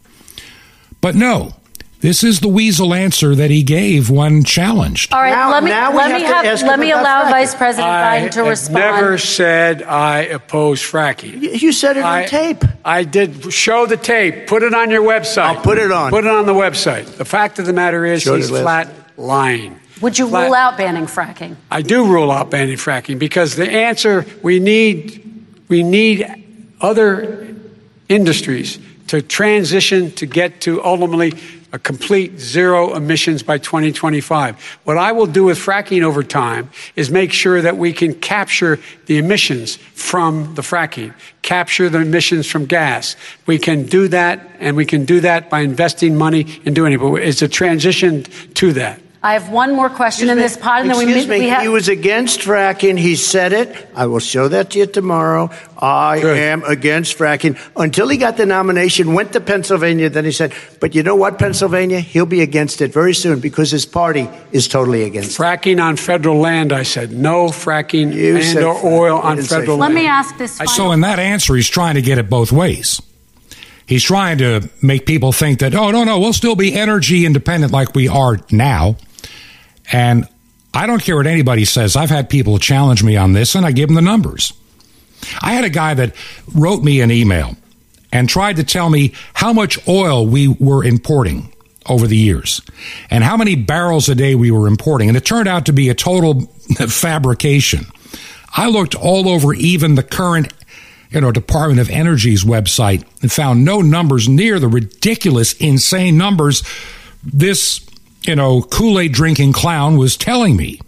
But 1.00 1.14
no, 1.14 1.54
this 2.00 2.22
is 2.22 2.40
the 2.40 2.48
weasel 2.48 2.94
answer 2.94 3.34
that 3.34 3.50
he 3.50 3.64
gave 3.64 4.08
when 4.08 4.44
challenged. 4.44 5.12
All 5.12 5.20
right, 5.20 5.30
now, 5.30 5.50
let 5.50 5.64
me 5.64 5.70
let 5.70 6.12
me 6.12 6.22
have, 6.22 6.62
let 6.62 6.78
me 6.78 6.92
allow 6.92 7.24
fracking. 7.24 7.30
Vice 7.30 7.54
President 7.56 7.88
Biden 7.88 8.30
to 8.32 8.42
respond. 8.42 8.84
I 8.84 9.00
never 9.00 9.18
said 9.18 9.82
I 9.82 10.20
oppose 10.20 10.80
fracking. 10.80 11.60
You 11.60 11.72
said 11.72 11.96
it 11.96 12.04
I, 12.04 12.22
on 12.22 12.28
tape. 12.28 12.64
I 12.84 13.02
did 13.02 13.52
show 13.52 13.86
the 13.86 13.96
tape. 13.96 14.46
Put 14.46 14.62
it 14.62 14.74
on 14.74 14.90
your 14.90 15.02
website. 15.02 15.56
I'll 15.56 15.62
put 15.62 15.78
it 15.78 15.90
on. 15.90 16.10
Put 16.10 16.24
it 16.24 16.30
on 16.30 16.46
the 16.46 16.54
website. 16.54 17.16
The 17.16 17.24
fact 17.24 17.58
of 17.58 17.66
the 17.66 17.72
matter 17.72 18.04
is, 18.04 18.22
show 18.22 18.36
he's 18.36 18.48
flat 18.48 18.88
lying. 19.16 19.78
Would 20.00 20.18
you 20.18 20.26
rule 20.26 20.54
out 20.54 20.76
banning 20.76 21.06
fracking? 21.06 21.56
I 21.70 21.82
do 21.82 22.06
rule 22.06 22.30
out 22.30 22.50
banning 22.50 22.76
fracking 22.76 23.18
because 23.18 23.56
the 23.56 23.70
answer 23.70 24.24
we 24.42 24.60
need 24.60 25.24
we 25.68 25.82
need 25.82 26.26
other 26.80 27.54
industries 28.08 28.78
to 29.08 29.22
transition 29.22 30.10
to 30.12 30.26
get 30.26 30.60
to 30.62 30.82
ultimately 30.84 31.32
a 31.72 31.78
complete 31.78 32.38
zero 32.38 32.94
emissions 32.94 33.42
by 33.42 33.58
2025. 33.58 34.78
What 34.84 34.96
I 34.96 35.12
will 35.12 35.26
do 35.26 35.44
with 35.44 35.58
fracking 35.58 36.02
over 36.02 36.22
time 36.22 36.70
is 36.96 37.10
make 37.10 37.30
sure 37.30 37.60
that 37.60 37.76
we 37.76 37.92
can 37.92 38.14
capture 38.14 38.78
the 39.06 39.18
emissions 39.18 39.76
from 39.76 40.54
the 40.54 40.62
fracking, 40.62 41.12
capture 41.42 41.90
the 41.90 42.00
emissions 42.00 42.46
from 42.46 42.64
gas. 42.64 43.16
We 43.44 43.58
can 43.58 43.84
do 43.84 44.08
that, 44.08 44.48
and 44.60 44.76
we 44.76 44.86
can 44.86 45.04
do 45.04 45.20
that 45.20 45.50
by 45.50 45.60
investing 45.60 46.16
money 46.16 46.60
in 46.64 46.72
doing 46.72 46.94
it. 46.94 47.00
But 47.00 47.16
it's 47.16 47.42
a 47.42 47.48
transition 47.48 48.22
to 48.54 48.72
that. 48.74 49.00
I 49.20 49.32
have 49.32 49.48
one 49.48 49.74
more 49.74 49.90
question 49.90 50.28
excuse 50.28 50.30
in 50.30 50.36
me, 50.36 50.42
this 50.42 50.56
pod, 50.56 50.82
and 50.82 50.90
then 50.90 50.98
we, 50.98 51.06
me, 51.06 51.26
we 51.26 51.48
have. 51.48 51.62
He 51.62 51.68
was 51.68 51.88
against 51.88 52.40
fracking. 52.40 52.96
He 52.96 53.16
said 53.16 53.52
it. 53.52 53.88
I 53.92 54.06
will 54.06 54.20
show 54.20 54.46
that 54.46 54.70
to 54.70 54.78
you 54.78 54.86
tomorrow. 54.86 55.50
I 55.76 56.20
Good. 56.20 56.38
am 56.38 56.62
against 56.62 57.18
fracking. 57.18 57.58
Until 57.76 58.08
he 58.08 58.16
got 58.16 58.36
the 58.36 58.46
nomination, 58.46 59.14
went 59.14 59.32
to 59.32 59.40
Pennsylvania. 59.40 60.08
Then 60.08 60.24
he 60.24 60.30
said, 60.30 60.52
"But 60.78 60.94
you 60.94 61.02
know 61.02 61.16
what, 61.16 61.36
Pennsylvania? 61.36 61.98
He'll 61.98 62.26
be 62.26 62.42
against 62.42 62.80
it 62.80 62.92
very 62.92 63.12
soon 63.12 63.40
because 63.40 63.72
his 63.72 63.86
party 63.86 64.28
is 64.52 64.68
totally 64.68 65.02
against 65.02 65.36
fracking 65.36 65.74
it. 65.74 65.80
on 65.80 65.96
federal 65.96 66.38
land." 66.38 66.72
I 66.72 66.84
said, 66.84 67.10
"No 67.10 67.46
fracking 67.46 68.14
you 68.14 68.36
and 68.36 68.58
or 68.58 68.86
oil 68.86 69.18
on 69.18 69.42
federal 69.42 69.78
land." 69.78 69.94
Let 69.94 70.00
me 70.00 70.06
ask 70.06 70.38
this. 70.38 70.60
So, 70.76 70.92
in 70.92 71.00
that 71.00 71.18
answer, 71.18 71.56
he's 71.56 71.68
trying 71.68 71.96
to 71.96 72.02
get 72.02 72.18
it 72.18 72.30
both 72.30 72.52
ways. 72.52 73.00
He's 73.88 74.04
trying 74.04 74.38
to 74.38 74.68
make 74.82 75.06
people 75.06 75.32
think 75.32 75.60
that, 75.60 75.74
oh, 75.74 75.90
no, 75.90 76.04
no, 76.04 76.20
we'll 76.20 76.34
still 76.34 76.54
be 76.54 76.74
energy 76.74 77.24
independent 77.24 77.72
like 77.72 77.94
we 77.94 78.06
are 78.06 78.38
now. 78.50 78.96
And 79.92 80.28
I 80.74 80.86
don't 80.86 81.02
care 81.02 81.16
what 81.16 81.26
anybody 81.26 81.64
says. 81.64 81.96
I've 81.96 82.10
had 82.10 82.28
people 82.28 82.58
challenge 82.58 83.02
me 83.02 83.16
on 83.16 83.32
this, 83.32 83.54
and 83.54 83.64
I 83.64 83.72
give 83.72 83.88
them 83.88 83.94
the 83.94 84.02
numbers. 84.02 84.52
I 85.40 85.52
had 85.52 85.64
a 85.64 85.70
guy 85.70 85.94
that 85.94 86.14
wrote 86.54 86.82
me 86.82 87.00
an 87.00 87.10
email 87.10 87.56
and 88.12 88.28
tried 88.28 88.56
to 88.56 88.64
tell 88.64 88.88
me 88.88 89.14
how 89.34 89.52
much 89.52 89.86
oil 89.88 90.26
we 90.26 90.48
were 90.48 90.84
importing 90.84 91.52
over 91.86 92.06
the 92.06 92.16
years 92.16 92.60
and 93.10 93.24
how 93.24 93.36
many 93.36 93.54
barrels 93.54 94.08
a 94.08 94.14
day 94.14 94.34
we 94.34 94.50
were 94.50 94.66
importing. 94.66 95.08
And 95.08 95.16
it 95.16 95.24
turned 95.24 95.48
out 95.48 95.66
to 95.66 95.72
be 95.72 95.88
a 95.88 95.94
total 95.94 96.40
fabrication. 96.88 97.86
I 98.50 98.68
looked 98.68 98.94
all 98.94 99.28
over 99.28 99.54
even 99.54 99.94
the 99.94 100.02
current 100.02 100.52
you 101.10 101.20
know, 101.20 101.32
Department 101.32 101.80
of 101.80 101.88
Energy's 101.88 102.44
website 102.44 103.04
and 103.22 103.32
found 103.32 103.64
no 103.64 103.80
numbers 103.80 104.28
near 104.28 104.58
the 104.58 104.68
ridiculous, 104.68 105.54
insane 105.54 106.18
numbers 106.18 106.62
this, 107.22 107.80
you 108.22 108.36
know, 108.36 108.62
Kool 108.62 108.98
Aid 108.98 109.12
drinking 109.12 109.52
clown 109.52 109.96
was 109.96 110.16
telling 110.16 110.56
me. 110.56 110.80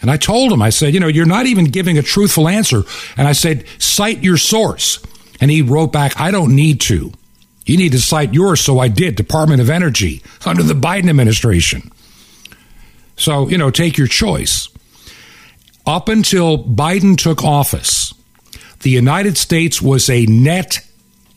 And 0.00 0.10
I 0.10 0.16
told 0.16 0.52
him, 0.52 0.60
I 0.60 0.70
said, 0.70 0.92
you 0.92 1.00
know, 1.00 1.06
you're 1.06 1.24
not 1.24 1.46
even 1.46 1.66
giving 1.66 1.96
a 1.96 2.02
truthful 2.02 2.48
answer. 2.48 2.82
And 3.16 3.26
I 3.26 3.32
said, 3.32 3.64
cite 3.78 4.22
your 4.22 4.36
source. 4.36 4.98
And 5.40 5.50
he 5.50 5.62
wrote 5.62 5.92
back, 5.92 6.20
I 6.20 6.30
don't 6.30 6.54
need 6.54 6.80
to. 6.82 7.12
You 7.66 7.76
need 7.78 7.92
to 7.92 8.00
cite 8.00 8.34
yours. 8.34 8.60
So 8.60 8.78
I 8.78 8.88
did, 8.88 9.16
Department 9.16 9.60
of 9.60 9.70
Energy 9.70 10.22
under 10.44 10.62
the 10.62 10.74
Biden 10.74 11.08
administration. 11.08 11.90
So, 13.16 13.48
you 13.48 13.56
know, 13.56 13.70
take 13.70 13.96
your 13.96 14.06
choice. 14.06 14.68
Up 15.86 16.08
until 16.08 16.62
Biden 16.62 17.16
took 17.16 17.44
office, 17.44 18.12
the 18.80 18.90
United 18.90 19.38
States 19.38 19.80
was 19.80 20.10
a 20.10 20.26
net 20.26 20.80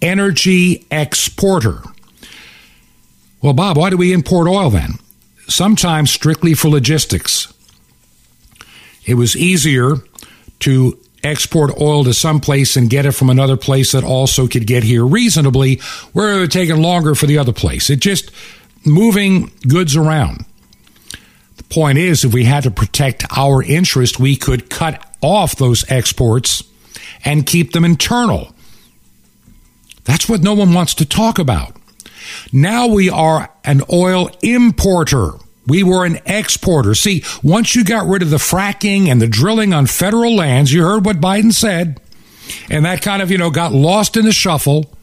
energy 0.01 0.85
exporter. 0.91 1.83
Well, 3.41 3.53
Bob, 3.53 3.77
why 3.77 3.89
do 3.89 3.97
we 3.97 4.13
import 4.13 4.47
oil 4.47 4.69
then? 4.69 4.93
Sometimes 5.47 6.11
strictly 6.11 6.53
for 6.53 6.69
logistics. 6.69 7.53
It 9.05 9.13
was 9.13 9.35
easier 9.35 9.95
to 10.59 10.99
export 11.23 11.79
oil 11.79 12.03
to 12.03 12.13
some 12.13 12.39
place 12.39 12.75
and 12.75 12.89
get 12.89 13.05
it 13.05 13.11
from 13.11 13.29
another 13.29 13.57
place 13.57 13.91
that 13.91 14.03
also 14.03 14.47
could 14.47 14.67
get 14.67 14.83
here 14.83 15.05
reasonably, 15.05 15.77
where 16.13 16.33
it 16.33 16.39
would 16.39 16.51
take 16.51 16.69
longer 16.69 17.15
for 17.15 17.25
the 17.25 17.37
other 17.37 17.53
place. 17.53 17.89
It 17.89 17.99
just 17.99 18.31
moving 18.85 19.51
goods 19.67 19.95
around. 19.95 20.45
The 21.57 21.63
point 21.63 21.97
is, 21.97 22.23
if 22.23 22.33
we 22.33 22.45
had 22.45 22.63
to 22.63 22.71
protect 22.71 23.25
our 23.35 23.63
interest, 23.63 24.19
we 24.19 24.35
could 24.35 24.69
cut 24.69 25.03
off 25.21 25.55
those 25.55 25.89
exports 25.89 26.63
and 27.23 27.45
keep 27.45 27.71
them 27.71 27.85
internal. 27.85 28.53
That's 30.03 30.29
what 30.29 30.41
no 30.41 30.53
one 30.53 30.73
wants 30.73 30.93
to 30.95 31.05
talk 31.05 31.39
about. 31.39 31.76
Now 32.51 32.87
we 32.87 33.09
are 33.09 33.49
an 33.63 33.81
oil 33.91 34.29
importer. 34.41 35.31
We 35.65 35.83
were 35.83 36.05
an 36.05 36.19
exporter. 36.25 36.95
See, 36.95 37.23
once 37.43 37.75
you 37.75 37.83
got 37.83 38.07
rid 38.07 38.21
of 38.21 38.29
the 38.29 38.37
fracking 38.37 39.07
and 39.07 39.21
the 39.21 39.27
drilling 39.27 39.73
on 39.73 39.85
federal 39.85 40.35
lands, 40.35 40.71
you 40.71 40.81
heard 40.81 41.05
what 41.05 41.17
Biden 41.17 41.51
said, 41.51 41.99
and 42.69 42.85
that 42.85 43.01
kind 43.01 43.21
of, 43.21 43.29
you 43.31 43.37
know, 43.37 43.49
got 43.49 43.73
lost 43.73 44.15
in 44.15 44.23
the 44.23 44.31
shuffle. 44.31 44.93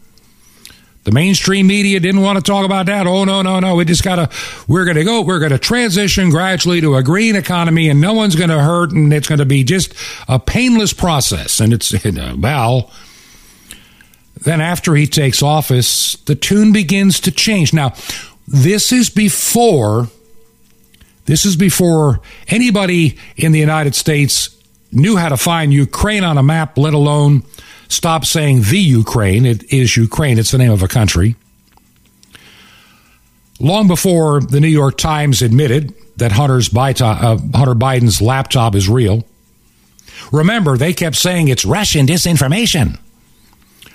The 1.04 1.12
mainstream 1.12 1.66
media 1.66 2.00
didn't 2.00 2.22
want 2.22 2.38
to 2.38 2.42
talk 2.42 2.64
about 2.64 2.86
that. 2.86 3.06
Oh, 3.06 3.24
no, 3.24 3.42
no, 3.42 3.60
no. 3.60 3.74
We 3.74 3.84
just 3.84 4.02
got 4.02 4.16
to, 4.16 4.30
we're 4.66 4.86
going 4.86 4.96
to 4.96 5.04
go, 5.04 5.20
we're 5.20 5.38
going 5.38 5.52
to 5.52 5.58
transition 5.58 6.30
gradually 6.30 6.80
to 6.80 6.96
a 6.96 7.02
green 7.02 7.36
economy 7.36 7.90
and 7.90 8.00
no 8.00 8.14
one's 8.14 8.34
going 8.34 8.48
to 8.48 8.62
hurt 8.62 8.92
and 8.92 9.12
it's 9.12 9.28
going 9.28 9.38
to 9.38 9.44
be 9.44 9.64
just 9.64 9.92
a 10.28 10.38
painless 10.38 10.94
process. 10.94 11.60
And 11.60 11.74
it's, 11.74 11.92
well, 12.38 12.90
then 14.44 14.60
after 14.60 14.94
he 14.94 15.06
takes 15.06 15.42
office, 15.42 16.16
the 16.26 16.34
tune 16.34 16.72
begins 16.72 17.20
to 17.20 17.30
change. 17.30 17.72
Now, 17.72 17.94
this 18.46 18.92
is 18.92 19.10
before, 19.10 20.08
this 21.24 21.44
is 21.44 21.56
before 21.56 22.20
anybody 22.48 23.18
in 23.36 23.52
the 23.52 23.58
United 23.58 23.94
States 23.94 24.50
knew 24.92 25.16
how 25.16 25.30
to 25.30 25.36
find 25.36 25.72
Ukraine 25.72 26.24
on 26.24 26.38
a 26.38 26.42
map, 26.42 26.78
let 26.78 26.94
alone 26.94 27.42
stop 27.88 28.24
saying 28.24 28.62
the 28.62 28.78
Ukraine. 28.78 29.46
It 29.46 29.72
is 29.72 29.96
Ukraine, 29.96 30.38
it's 30.38 30.50
the 30.50 30.58
name 30.58 30.72
of 30.72 30.82
a 30.82 30.88
country. 30.88 31.36
Long 33.60 33.88
before 33.88 34.40
the 34.40 34.60
New 34.60 34.68
York 34.68 34.98
Times 34.98 35.40
admitted 35.40 35.94
that 36.16 36.32
Hunter's 36.32 36.74
uh, 36.76 36.84
Hunter 36.84 37.74
Biden's 37.74 38.20
laptop 38.20 38.74
is 38.74 38.88
real. 38.88 39.24
Remember, 40.32 40.76
they 40.76 40.92
kept 40.92 41.16
saying 41.16 41.48
it's 41.48 41.64
Russian 41.64 42.06
disinformation. 42.06 42.98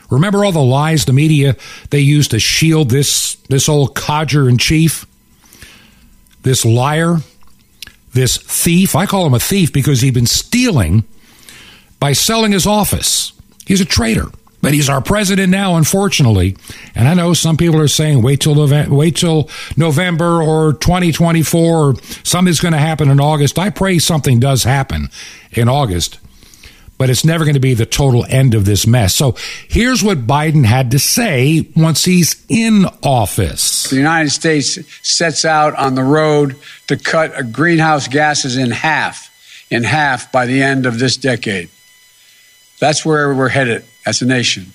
Remember 0.09 0.43
all 0.43 0.51
the 0.51 0.61
lies 0.61 1.05
the 1.05 1.13
media 1.13 1.55
they 1.89 1.99
used 1.99 2.31
to 2.31 2.39
shield 2.39 2.89
this 2.89 3.35
this 3.47 3.69
old 3.69 3.95
codger 3.95 4.49
in 4.49 4.57
chief, 4.57 5.05
this 6.43 6.65
liar, 6.65 7.17
this 8.13 8.37
thief. 8.37 8.95
I 8.95 9.05
call 9.05 9.25
him 9.25 9.33
a 9.33 9.39
thief 9.39 9.71
because 9.71 10.01
he's 10.01 10.13
been 10.13 10.25
stealing 10.25 11.03
by 11.99 12.13
selling 12.13 12.51
his 12.51 12.65
office. 12.65 13.33
He's 13.65 13.81
a 13.81 13.85
traitor. 13.85 14.25
But 14.61 14.73
he's 14.73 14.89
our 14.89 14.99
president 14.99 15.51
now, 15.51 15.77
unfortunately. 15.77 16.57
And 16.93 17.07
I 17.07 17.13
know 17.13 17.33
some 17.33 17.55
people 17.55 17.79
are 17.79 17.87
saying 17.87 18.21
wait 18.21 18.41
till 18.41 18.55
November, 18.55 18.93
wait 18.93 19.15
till 19.15 19.49
November 19.77 20.41
or 20.41 20.73
2024 20.73 21.89
or 21.91 21.95
something's 22.23 22.59
going 22.59 22.73
to 22.73 22.77
happen 22.77 23.09
in 23.09 23.21
August. 23.21 23.57
I 23.57 23.69
pray 23.69 23.99
something 23.99 24.37
does 24.41 24.65
happen 24.65 25.11
in 25.53 25.69
August 25.69 26.19
but 26.99 27.09
it's 27.09 27.23
never 27.23 27.45
going 27.45 27.55
to 27.55 27.61
be 27.61 27.73
the 27.73 27.85
total 27.85 28.25
end 28.29 28.53
of 28.53 28.65
this 28.65 28.85
mess. 28.85 29.15
So 29.15 29.35
here's 29.69 30.03
what 30.03 30.27
Biden 30.27 30.65
had 30.65 30.91
to 30.91 30.99
say 30.99 31.65
once 31.75 32.03
he's 32.03 32.45
in 32.49 32.85
office. 33.01 33.89
The 33.89 33.95
United 33.95 34.31
States 34.31 34.77
sets 35.01 35.45
out 35.45 35.73
on 35.75 35.95
the 35.95 36.03
road 36.03 36.57
to 36.87 36.97
cut 36.97 37.53
greenhouse 37.53 38.09
gases 38.09 38.57
in 38.57 38.69
half, 38.69 39.31
in 39.71 39.85
half 39.85 40.29
by 40.33 40.45
the 40.45 40.61
end 40.61 40.85
of 40.85 40.99
this 40.99 41.15
decade. 41.15 41.69
That's 42.79 43.05
where 43.05 43.33
we're 43.33 43.47
headed 43.47 43.85
as 44.05 44.21
a 44.21 44.25
nation. 44.25 44.73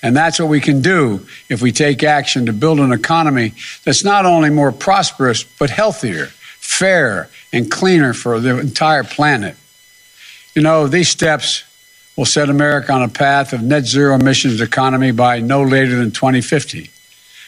And 0.00 0.16
that's 0.16 0.38
what 0.38 0.48
we 0.48 0.60
can 0.60 0.80
do 0.80 1.26
if 1.48 1.60
we 1.60 1.72
take 1.72 2.04
action 2.04 2.46
to 2.46 2.52
build 2.52 2.78
an 2.78 2.92
economy 2.92 3.54
that's 3.84 4.04
not 4.04 4.26
only 4.26 4.50
more 4.50 4.70
prosperous, 4.70 5.42
but 5.42 5.70
healthier, 5.70 6.26
fair, 6.26 7.30
and 7.52 7.68
cleaner 7.68 8.12
for 8.14 8.38
the 8.38 8.58
entire 8.60 9.02
planet. 9.02 9.56
You 10.54 10.62
know, 10.62 10.86
these 10.86 11.08
steps 11.08 11.64
will 12.16 12.26
set 12.26 12.50
America 12.50 12.92
on 12.92 13.02
a 13.02 13.08
path 13.08 13.52
of 13.52 13.62
net 13.62 13.86
zero 13.86 14.14
emissions 14.14 14.60
economy 14.60 15.12
by 15.12 15.38
no 15.38 15.62
later 15.62 15.94
than 15.94 16.10
2050. 16.10 16.90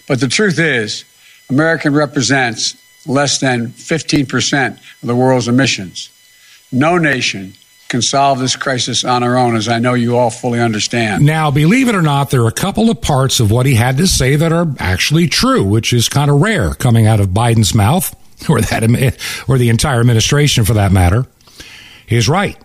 But 0.07 0.21
the 0.21 0.29
truth 0.29 0.59
is, 0.59 1.05
America 1.51 1.91
represents 1.91 2.77
less 3.07 3.41
than 3.41 3.69
15% 3.69 4.73
of 5.03 5.09
the 5.09 5.17
world's 5.17 5.49
emissions. 5.49 6.11
No 6.71 6.99
nation 6.99 7.55
can 7.89 8.01
solve 8.01 8.39
this 8.39 8.55
crisis 8.55 9.05
on 9.05 9.25
our 9.25 9.37
own, 9.37 9.57
as 9.57 9.69
I 9.69 9.81
know 9.81 9.95
you 9.95 10.17
all 10.17 10.31
fully 10.31 10.61
understand. 10.61 11.27
Now, 11.27 11.51
believe 11.51 11.89
it 11.89 11.97
or 11.97 12.03
not, 12.03 12.31
there 12.31 12.43
are 12.43 12.49
a 12.49 12.53
couple 12.53 12.89
of 12.89 13.01
parts 13.01 13.41
of 13.41 13.51
what 13.51 13.67
he 13.67 13.75
had 13.75 13.97
to 13.97 14.07
say 14.07 14.37
that 14.37 14.53
are 14.53 14.69
actually 14.79 15.27
true, 15.27 15.65
which 15.65 15.93
is 15.93 16.09
kind 16.09 16.31
of 16.31 16.41
rare 16.41 16.75
coming 16.75 17.09
out 17.09 17.19
of 17.19 17.31
Biden's 17.31 17.75
mouth, 17.75 18.15
or 18.49 18.61
that, 18.61 18.85
or 19.49 19.59
the 19.59 19.69
entire 19.69 19.99
administration 19.99 20.65
for 20.65 20.75
that 20.75 20.93
matter. 20.93 21.27
He's 22.07 22.29
right 22.29 22.57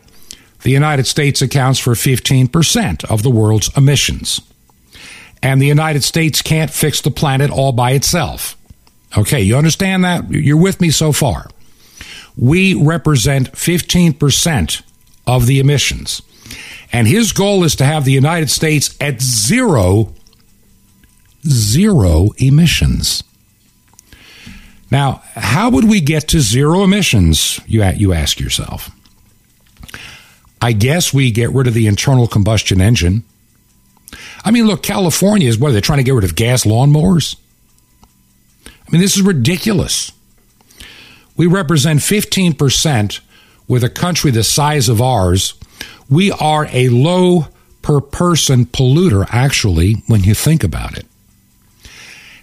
the 0.65 0.71
United 0.71 1.05
States 1.05 1.43
accounts 1.43 1.77
for 1.77 1.93
15% 1.93 3.05
of 3.05 3.21
the 3.21 3.29
world's 3.29 3.69
emissions. 3.77 4.41
And 5.43 5.61
the 5.61 5.67
United 5.67 6.03
States 6.03 6.41
can't 6.41 6.71
fix 6.71 7.01
the 7.01 7.11
planet 7.11 7.51
all 7.51 7.71
by 7.71 7.91
itself. 7.91 8.57
Okay, 9.15 9.41
you 9.41 9.57
understand 9.57 10.03
that? 10.03 10.31
You're 10.31 10.57
with 10.57 10.81
me 10.81 10.89
so 10.89 11.11
far. 11.11 11.51
We 12.35 12.73
represent 12.73 13.51
15% 13.51 14.81
of 15.27 15.45
the 15.45 15.59
emissions. 15.59 16.23
And 16.91 17.07
his 17.07 17.31
goal 17.31 17.63
is 17.63 17.75
to 17.75 17.85
have 17.85 18.03
the 18.03 18.11
United 18.11 18.49
States 18.49 18.97
at 18.99 19.21
zero, 19.21 20.15
zero 21.47 22.31
emissions. 22.39 23.23
Now, 24.89 25.21
how 25.35 25.69
would 25.69 25.87
we 25.87 26.01
get 26.01 26.27
to 26.29 26.39
zero 26.39 26.83
emissions? 26.83 27.59
You, 27.67 27.83
you 27.83 28.13
ask 28.13 28.39
yourself. 28.39 28.89
I 30.61 30.71
guess 30.71 31.13
we 31.13 31.31
get 31.31 31.51
rid 31.51 31.67
of 31.67 31.73
the 31.73 31.87
internal 31.87 32.27
combustion 32.27 32.81
engine. 32.81 33.23
I 34.43 34.51
mean, 34.51 34.67
look, 34.67 34.83
California 34.83 35.47
is 35.47 35.57
what 35.57 35.69
are 35.69 35.71
they're 35.73 35.81
trying 35.81 35.99
to 35.99 36.03
get 36.03 36.13
rid 36.13 36.23
of 36.23 36.35
gas 36.35 36.63
lawnmowers. 36.63 37.35
I 38.65 38.91
mean, 38.91 39.01
this 39.01 39.15
is 39.15 39.23
ridiculous. 39.23 40.11
We 41.35 41.47
represent 41.47 41.99
15% 41.99 43.19
with 43.67 43.83
a 43.83 43.89
country 43.89 44.31
the 44.31 44.43
size 44.43 44.89
of 44.89 45.01
ours. 45.01 45.55
We 46.09 46.31
are 46.31 46.67
a 46.71 46.89
low 46.89 47.47
per 47.81 47.99
person 47.99 48.65
polluter, 48.65 49.25
actually, 49.29 50.03
when 50.07 50.23
you 50.23 50.33
think 50.33 50.63
about 50.63 50.97
it. 50.97 51.05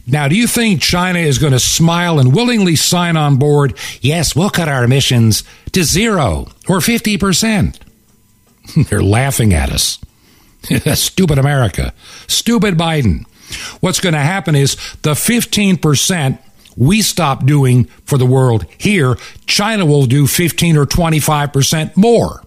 Now, 0.07 0.27
do 0.27 0.35
you 0.35 0.49
think 0.49 0.83
China 0.83 1.21
is 1.21 1.39
going 1.39 1.53
to 1.53 1.61
smile 1.61 2.19
and 2.19 2.35
willingly 2.35 2.75
sign 2.75 3.17
on 3.17 3.37
board? 3.37 3.79
Yes, 4.01 4.35
we'll 4.35 4.51
cut 4.51 4.69
our 4.69 4.83
emissions 4.83 5.45
to 5.73 5.85
zero 5.85 6.49
or 6.69 6.79
50%. 6.79 7.77
They're 8.89 9.03
laughing 9.03 9.53
at 9.53 9.71
us. 9.71 9.99
Stupid 10.95 11.39
America. 11.39 11.93
Stupid 12.27 12.77
Biden. 12.77 13.27
What's 13.81 14.01
going 14.01 14.15
to 14.15 14.21
happen 14.21 14.55
is 14.55 14.77
the 15.03 15.13
15% 15.13 16.39
we 16.77 17.03
stop 17.03 17.45
doing 17.45 17.85
for 18.05 18.19
the 18.19 18.27
world 18.27 18.67
here, 18.79 19.17
China 19.47 19.85
will 19.85 20.07
do 20.07 20.27
15 20.27 20.77
or 20.77 20.87
25% 20.87 21.97
more. 21.97 22.43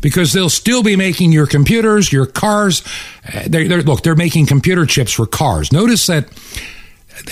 Because 0.00 0.32
they'll 0.32 0.48
still 0.48 0.84
be 0.84 0.94
making 0.94 1.32
your 1.32 1.46
computers, 1.46 2.12
your 2.12 2.26
cars. 2.26 2.82
Uh, 3.26 3.42
they're, 3.48 3.66
they're, 3.66 3.82
look, 3.82 4.02
they're 4.02 4.14
making 4.14 4.46
computer 4.46 4.86
chips 4.86 5.12
for 5.12 5.26
cars. 5.26 5.72
Notice 5.72 6.06
that. 6.06 6.28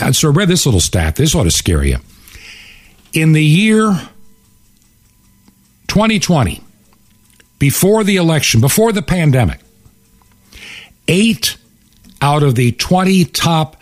Uh, 0.01 0.11
so 0.11 0.31
I 0.31 0.33
read 0.33 0.49
this 0.49 0.67
little 0.67 0.81
stat. 0.81 1.15
This 1.15 1.35
ought 1.37 1.45
to 1.45 1.51
scare 1.53 1.85
you. 1.85 1.99
In 3.13 3.33
the 3.33 3.45
year 3.45 3.93
2020, 5.87 6.61
before 7.59 8.05
the 8.05 8.17
election, 8.17 8.61
before 8.61 8.93
the 8.93 9.03
pandemic, 9.03 9.61
Eight 11.09 11.57
out 12.21 12.43
of 12.43 12.55
the 12.55 12.73
20 12.73 13.25
top 13.27 13.81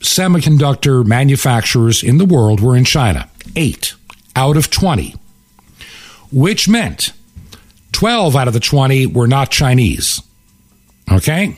semiconductor 0.00 1.04
manufacturers 1.04 2.02
in 2.02 2.18
the 2.18 2.24
world 2.24 2.60
were 2.60 2.76
in 2.76 2.84
China. 2.84 3.28
Eight 3.56 3.94
out 4.36 4.56
of 4.56 4.70
20. 4.70 5.14
Which 6.30 6.68
meant 6.68 7.12
12 7.92 8.36
out 8.36 8.48
of 8.48 8.54
the 8.54 8.60
20 8.60 9.06
were 9.06 9.26
not 9.26 9.50
Chinese. 9.50 10.22
Okay? 11.10 11.56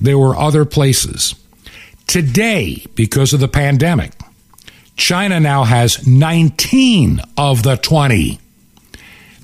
There 0.00 0.18
were 0.18 0.36
other 0.36 0.64
places. 0.64 1.34
Today, 2.06 2.84
because 2.94 3.32
of 3.32 3.40
the 3.40 3.48
pandemic, 3.48 4.12
China 4.96 5.38
now 5.38 5.64
has 5.64 6.06
19 6.06 7.20
of 7.36 7.62
the 7.62 7.76
20. 7.76 8.40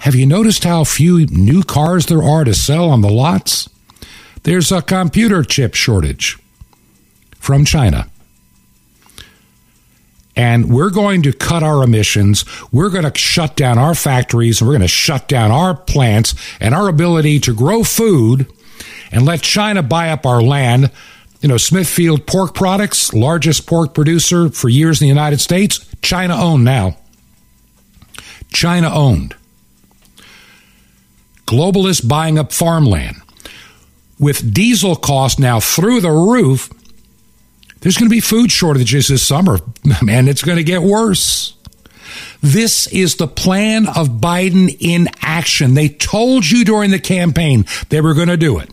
Have 0.01 0.15
you 0.15 0.27
noticed 0.27 0.65
how 0.65 0.85
few 0.85 1.27
new 1.27 1.63
cars 1.63 2.07
there 2.07 2.23
are 2.23 2.45
to 2.45 2.55
sell 2.55 2.91
on 2.91 3.01
the 3.01 3.11
lots? 3.11 3.69
There's 4.43 4.71
a 4.71 4.83
computer 4.83 5.43
chip 5.43 5.75
shortage 5.75 6.39
from 7.39 7.65
China. 7.65 8.09
And 10.37 10.73
we're 10.73 10.91
going 10.91 11.23
to 11.23 11.33
cut 11.33 11.63
our 11.63 11.85
emissions. 11.85 12.45
We're 12.73 12.91
going 12.91 13.11
to 13.11 13.17
shut 13.17 13.57
down 13.57 13.79
our 13.79 13.95
factories. 13.95 14.61
We're 14.61 14.69
going 14.69 14.81
to 14.81 14.89
shut 14.89 15.29
down 15.29 15.51
our 15.51 15.75
plants 15.75 16.35
and 16.61 16.75
our 16.75 16.89
ability 16.89 17.41
to 17.41 17.55
grow 17.55 17.85
food 17.85 18.47
and 19.13 19.25
let 19.25 19.43
China 19.43 19.83
buy 19.83 20.11
up 20.11 20.27
our 20.27 20.43
land. 20.43 20.91
You 21.41 21.49
know, 21.49 21.57
Smithfield 21.57 22.27
Pork 22.27 22.55
Products, 22.55 23.15
largest 23.15 23.67
pork 23.67 23.95
producer 23.95 24.51
for 24.51 24.69
years 24.69 25.01
in 25.01 25.05
the 25.05 25.09
United 25.09 25.41
States, 25.41 25.87
China 26.03 26.35
owned 26.35 26.65
now. 26.65 26.97
China 28.53 28.93
owned. 28.93 29.37
Globalists 31.47 32.07
buying 32.07 32.39
up 32.39 32.53
farmland. 32.53 33.17
With 34.19 34.55
diesel 34.55 34.97
costs 34.97 35.39
now 35.39 35.61
through 35.61 36.01
the 36.01 36.11
roof, 36.11 36.71
there's 37.81 37.97
going 37.97 38.09
to 38.09 38.15
be 38.15 38.21
food 38.21 38.51
shortages 38.51 39.09
this 39.09 39.23
summer, 39.23 39.59
and 40.09 40.29
it's 40.29 40.43
going 40.43 40.57
to 40.57 40.65
get 40.65 40.83
worse. 40.83 41.55
This 42.41 42.87
is 42.89 43.17
the 43.17 43.27
plan 43.27 43.87
of 43.87 44.09
Biden 44.09 44.75
in 44.79 45.09
action. 45.21 45.75
They 45.75 45.89
told 45.89 46.49
you 46.49 46.65
during 46.65 46.91
the 46.91 46.99
campaign 46.99 47.65
they 47.89 48.01
were 48.01 48.15
going 48.15 48.29
to 48.29 48.37
do 48.37 48.59
it. 48.59 48.71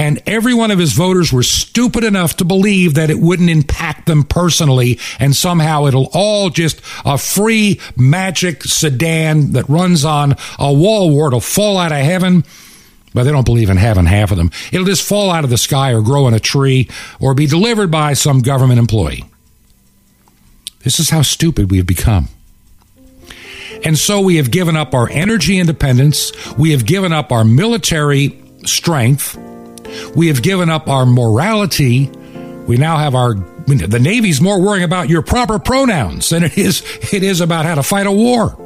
And 0.00 0.22
every 0.24 0.54
one 0.54 0.70
of 0.70 0.78
his 0.78 0.94
voters 0.94 1.30
were 1.30 1.42
stupid 1.42 2.04
enough 2.04 2.38
to 2.38 2.46
believe 2.46 2.94
that 2.94 3.10
it 3.10 3.18
wouldn't 3.18 3.50
impact 3.50 4.06
them 4.06 4.24
personally 4.24 4.98
and 5.18 5.36
somehow 5.36 5.84
it'll 5.84 6.08
all 6.14 6.48
just 6.48 6.80
a 7.04 7.18
free 7.18 7.78
magic 7.98 8.64
sedan 8.64 9.52
that 9.52 9.68
runs 9.68 10.06
on 10.06 10.36
a 10.58 10.72
wall 10.72 11.10
wart 11.10 11.34
will 11.34 11.40
fall 11.40 11.76
out 11.76 11.92
of 11.92 11.98
heaven. 11.98 12.44
But 13.12 13.24
they 13.24 13.30
don't 13.30 13.44
believe 13.44 13.68
in 13.68 13.76
heaven, 13.76 14.06
half 14.06 14.30
of 14.30 14.38
them. 14.38 14.50
It'll 14.72 14.86
just 14.86 15.06
fall 15.06 15.30
out 15.30 15.44
of 15.44 15.50
the 15.50 15.58
sky 15.58 15.92
or 15.92 16.00
grow 16.00 16.26
in 16.28 16.32
a 16.32 16.40
tree 16.40 16.88
or 17.20 17.34
be 17.34 17.46
delivered 17.46 17.90
by 17.90 18.14
some 18.14 18.40
government 18.40 18.78
employee. 18.78 19.26
This 20.82 20.98
is 20.98 21.10
how 21.10 21.20
stupid 21.20 21.70
we 21.70 21.76
have 21.76 21.86
become. 21.86 22.28
And 23.84 23.98
so 23.98 24.22
we 24.22 24.36
have 24.36 24.50
given 24.50 24.76
up 24.76 24.94
our 24.94 25.10
energy 25.10 25.58
independence. 25.58 26.32
We 26.56 26.70
have 26.70 26.86
given 26.86 27.12
up 27.12 27.32
our 27.32 27.44
military 27.44 28.42
strength. 28.64 29.38
We 30.14 30.28
have 30.28 30.42
given 30.42 30.70
up 30.70 30.88
our 30.88 31.06
morality. 31.06 32.06
We 32.66 32.76
now 32.76 32.96
have 32.96 33.14
our 33.14 33.34
the 33.34 34.00
Navy's 34.00 34.40
more 34.40 34.60
worrying 34.60 34.84
about 34.84 35.08
your 35.08 35.22
proper 35.22 35.58
pronouns 35.58 36.30
than 36.30 36.42
it 36.42 36.58
is 36.58 36.82
it 37.12 37.22
is 37.22 37.40
about 37.40 37.64
how 37.64 37.76
to 37.76 37.82
fight 37.82 38.06
a 38.06 38.12
war. 38.12 38.56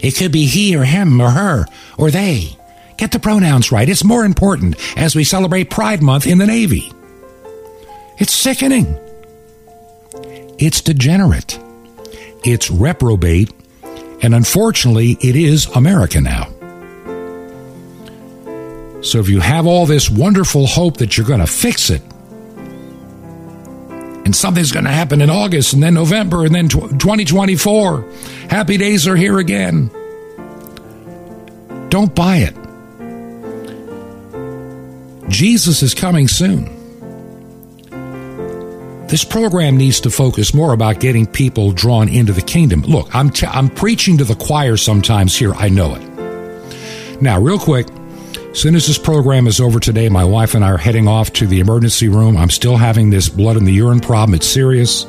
It 0.00 0.16
could 0.16 0.32
be 0.32 0.46
he 0.46 0.74
or 0.76 0.84
him 0.84 1.20
or 1.20 1.30
her 1.30 1.66
or 1.98 2.10
they. 2.10 2.56
Get 2.96 3.12
the 3.12 3.18
pronouns 3.18 3.72
right. 3.72 3.88
It's 3.88 4.04
more 4.04 4.24
important 4.24 4.76
as 4.98 5.14
we 5.14 5.24
celebrate 5.24 5.70
Pride 5.70 6.02
Month 6.02 6.26
in 6.26 6.38
the 6.38 6.46
Navy. 6.46 6.92
It's 8.18 8.34
sickening. 8.34 8.98
It's 10.58 10.82
degenerate. 10.82 11.58
It's 12.44 12.70
reprobate. 12.70 13.50
And 14.22 14.34
unfortunately, 14.34 15.16
it 15.22 15.34
is 15.34 15.66
America 15.68 16.20
now. 16.20 16.48
So 19.02 19.18
if 19.18 19.28
you 19.28 19.40
have 19.40 19.66
all 19.66 19.86
this 19.86 20.10
wonderful 20.10 20.66
hope 20.66 20.98
that 20.98 21.16
you're 21.16 21.26
going 21.26 21.40
to 21.40 21.46
fix 21.46 21.90
it, 21.90 22.02
and 24.24 24.36
something's 24.36 24.70
going 24.70 24.84
to 24.84 24.92
happen 24.92 25.22
in 25.22 25.30
August 25.30 25.72
and 25.72 25.82
then 25.82 25.94
November 25.94 26.44
and 26.44 26.54
then 26.54 26.68
2024, 26.68 28.02
happy 28.48 28.76
days 28.76 29.08
are 29.08 29.16
here 29.16 29.38
again. 29.38 29.90
Don't 31.88 32.14
buy 32.14 32.36
it. 32.36 32.54
Jesus 35.30 35.82
is 35.82 35.94
coming 35.94 36.28
soon. 36.28 36.76
This 39.08 39.24
program 39.24 39.76
needs 39.76 40.00
to 40.02 40.10
focus 40.10 40.54
more 40.54 40.72
about 40.72 41.00
getting 41.00 41.26
people 41.26 41.72
drawn 41.72 42.08
into 42.08 42.32
the 42.32 42.42
kingdom. 42.42 42.82
Look, 42.82 43.12
I'm, 43.12 43.30
t- 43.30 43.46
I'm 43.46 43.68
preaching 43.68 44.18
to 44.18 44.24
the 44.24 44.36
choir 44.36 44.76
sometimes 44.76 45.36
here. 45.36 45.52
I 45.54 45.68
know 45.68 45.96
it. 45.96 47.20
Now, 47.20 47.40
real 47.40 47.58
quick, 47.58 47.88
soon 48.52 48.74
as 48.74 48.86
this 48.86 48.98
program 48.98 49.46
is 49.46 49.60
over 49.60 49.78
today, 49.78 50.08
my 50.08 50.24
wife 50.24 50.54
and 50.54 50.64
I 50.64 50.70
are 50.70 50.76
heading 50.76 51.06
off 51.08 51.32
to 51.34 51.46
the 51.46 51.60
emergency 51.60 52.08
room. 52.08 52.36
I'm 52.36 52.50
still 52.50 52.76
having 52.76 53.10
this 53.10 53.28
blood 53.28 53.56
in 53.56 53.64
the 53.64 53.72
urine 53.72 54.00
problem. 54.00 54.34
It's 54.34 54.46
serious. 54.46 55.04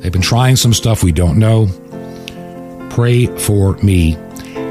They've 0.00 0.12
been 0.12 0.22
trying 0.22 0.56
some 0.56 0.72
stuff 0.72 1.02
we 1.02 1.12
don't 1.12 1.38
know. 1.38 1.68
Pray 2.90 3.26
for 3.26 3.74
me. 3.78 4.16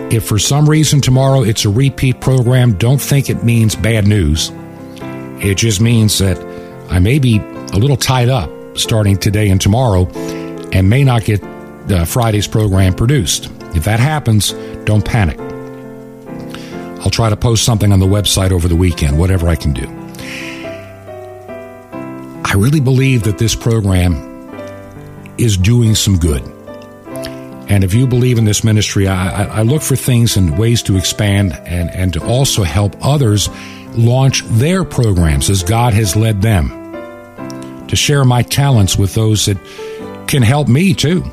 If 0.10 0.26
for 0.26 0.40
some 0.40 0.70
reason 0.70 1.02
tomorrow 1.02 1.44
it's 1.44 1.66
a 1.66 1.70
repeat 1.70 2.22
program, 2.22 2.78
don't 2.78 3.02
think 3.02 3.30
it 3.30 3.44
means 3.44 3.76
bad 3.76 4.08
news. 4.08 4.52
It 5.40 5.56
just 5.56 5.82
means 5.82 6.18
that 6.20 6.38
I 6.90 7.00
may 7.00 7.20
be 7.20 7.38
a 7.40 7.78
little 7.78 7.98
tied 7.98 8.30
up 8.30 8.50
starting 8.78 9.18
today 9.18 9.50
and 9.50 9.60
tomorrow 9.60 10.08
and 10.72 10.90
may 10.90 11.04
not 11.04 11.26
get 11.26 11.44
uh, 11.44 12.06
Friday's 12.06 12.48
program 12.48 12.94
produced. 12.94 13.52
If 13.76 13.84
that 13.84 14.00
happens, 14.00 14.54
don't 14.86 15.06
panic. 15.06 15.47
I'll 17.02 17.10
try 17.10 17.30
to 17.30 17.38
post 17.38 17.64
something 17.64 17.92
on 17.92 18.00
the 18.00 18.08
website 18.08 18.52
over 18.52 18.68
the 18.68 18.76
weekend, 18.76 19.18
whatever 19.18 19.48
I 19.48 19.56
can 19.56 19.74
do. 19.74 19.88
I 22.46 22.54
really 22.54 22.80
believe 22.80 23.24
that 23.24 23.38
this 23.38 23.56
program 23.56 24.16
is 25.38 25.58
doing 25.58 25.96
some 25.96 26.18
good. 26.18 26.42
And 27.70 27.84
if 27.84 27.94
you 27.94 28.08
believe 28.08 28.38
in 28.38 28.46
this 28.46 28.64
ministry, 28.64 29.08
I, 29.08 29.44
I, 29.44 29.62
look 29.64 29.82
for 29.82 29.98
things 29.98 30.38
and 30.38 30.58
ways 30.58 30.82
to 30.84 30.96
expand 30.96 31.52
and, 31.66 31.90
and 31.90 32.14
to 32.14 32.26
also 32.26 32.64
help 32.64 32.96
others 33.02 33.50
launch 33.90 34.44
their 34.46 34.86
programs 34.86 35.50
as 35.50 35.64
God 35.64 35.94
has 35.94 36.16
led 36.16 36.42
them. 36.42 36.70
To 37.90 37.96
share 37.96 38.24
my 38.24 38.42
talents 38.42 38.98
with 38.98 39.14
those 39.14 39.46
that 39.48 39.58
can 40.28 40.44
help 40.44 40.70
me 40.70 40.94
too. 40.94 41.24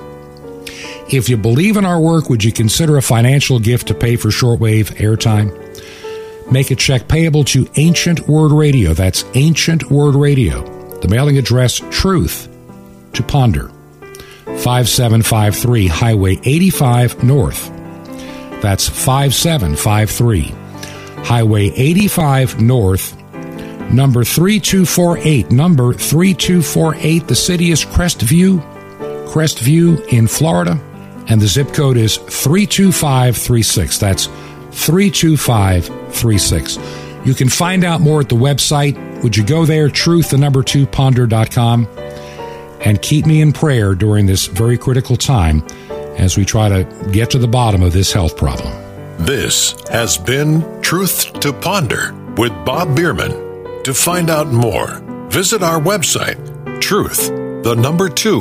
If 1.11 1.29
you 1.29 1.37
believe 1.37 1.77
in 1.77 1.85
our 1.85 2.01
work, 2.01 2.31
would 2.31 2.43
you 2.43 2.53
consider 2.53 2.97
a 2.97 3.03
financial 3.03 3.59
gift 3.59 3.89
to 3.89 3.95
pay 3.95 4.17
for 4.17 4.29
shortwave 4.29 4.95
airtime? 4.97 5.53
Make 6.51 6.71
a 6.71 6.77
check 6.77 7.09
payable 7.09 7.45
to 7.45 7.69
Ancient 7.77 8.29
Word 8.29 8.53
Radio. 8.53 8.95
That's 8.95 9.25
Ancient 9.35 9.91
Word 9.91 10.15
Radio. 10.15 10.62
The 11.01 11.09
mailing 11.09 11.39
address 11.39 11.81
Truth 11.91 12.49
to 13.15 13.23
Ponder. 13.23 13.71
5753 14.45 15.87
Highway 15.87 16.39
85 16.43 17.25
North. 17.25 17.71
That's 18.61 18.89
5753 18.89 20.55
Highway 21.25 21.71
85 21.71 22.61
North. 22.61 23.21
Number 23.91 24.25
3248. 24.25 25.51
Number 25.51 25.93
3248. 25.95 27.27
The 27.29 27.35
city 27.35 27.71
is 27.71 27.85
Crestview. 27.85 28.74
Crestview 29.27 30.07
in 30.09 30.27
Florida. 30.27 30.81
And 31.29 31.41
the 31.41 31.47
zip 31.47 31.72
code 31.72 31.97
is 31.97 32.18
32536. 32.18 33.99
That's 33.99 34.27
32536. 34.72 36.79
You 37.25 37.35
can 37.35 37.49
find 37.49 37.85
out 37.85 38.01
more 38.01 38.20
at 38.20 38.29
the 38.29 38.37
website. 38.37 39.22
Would 39.22 39.37
you 39.37 39.45
go 39.45 39.64
there, 39.64 39.89
truth, 39.89 40.31
the 40.31 40.39
number 40.39 40.62
two, 40.62 40.87
ponder.com, 40.87 41.89
and 42.85 43.01
keep 43.01 43.25
me 43.25 43.41
in 43.41 43.53
prayer 43.53 43.95
during 43.95 44.27
this 44.27 44.47
very 44.47 44.77
critical 44.77 45.16
time 45.16 45.64
as 46.18 46.37
we 46.37 46.45
try 46.45 46.68
to 46.68 46.85
get 47.11 47.31
to 47.31 47.39
the 47.39 47.49
bottom 47.49 47.83
of 47.83 47.93
this 47.93 48.12
health 48.12 48.37
problem. 48.37 48.72
This 49.18 49.75
has 49.91 50.18
been 50.18 50.83
Truth 50.83 51.41
to 51.41 51.53
Ponder 51.53 52.14
with 52.37 52.53
Bob 52.64 52.97
Bierman. 52.97 53.83
To 53.85 53.95
find 53.95 54.31
out 54.31 54.49
more, 54.49 55.01
visit 55.29 55.62
our 55.62 55.81
website, 55.81 56.81
truth, 56.81 57.29
the 57.62 57.75
number 57.75 58.09
two, 58.09 58.41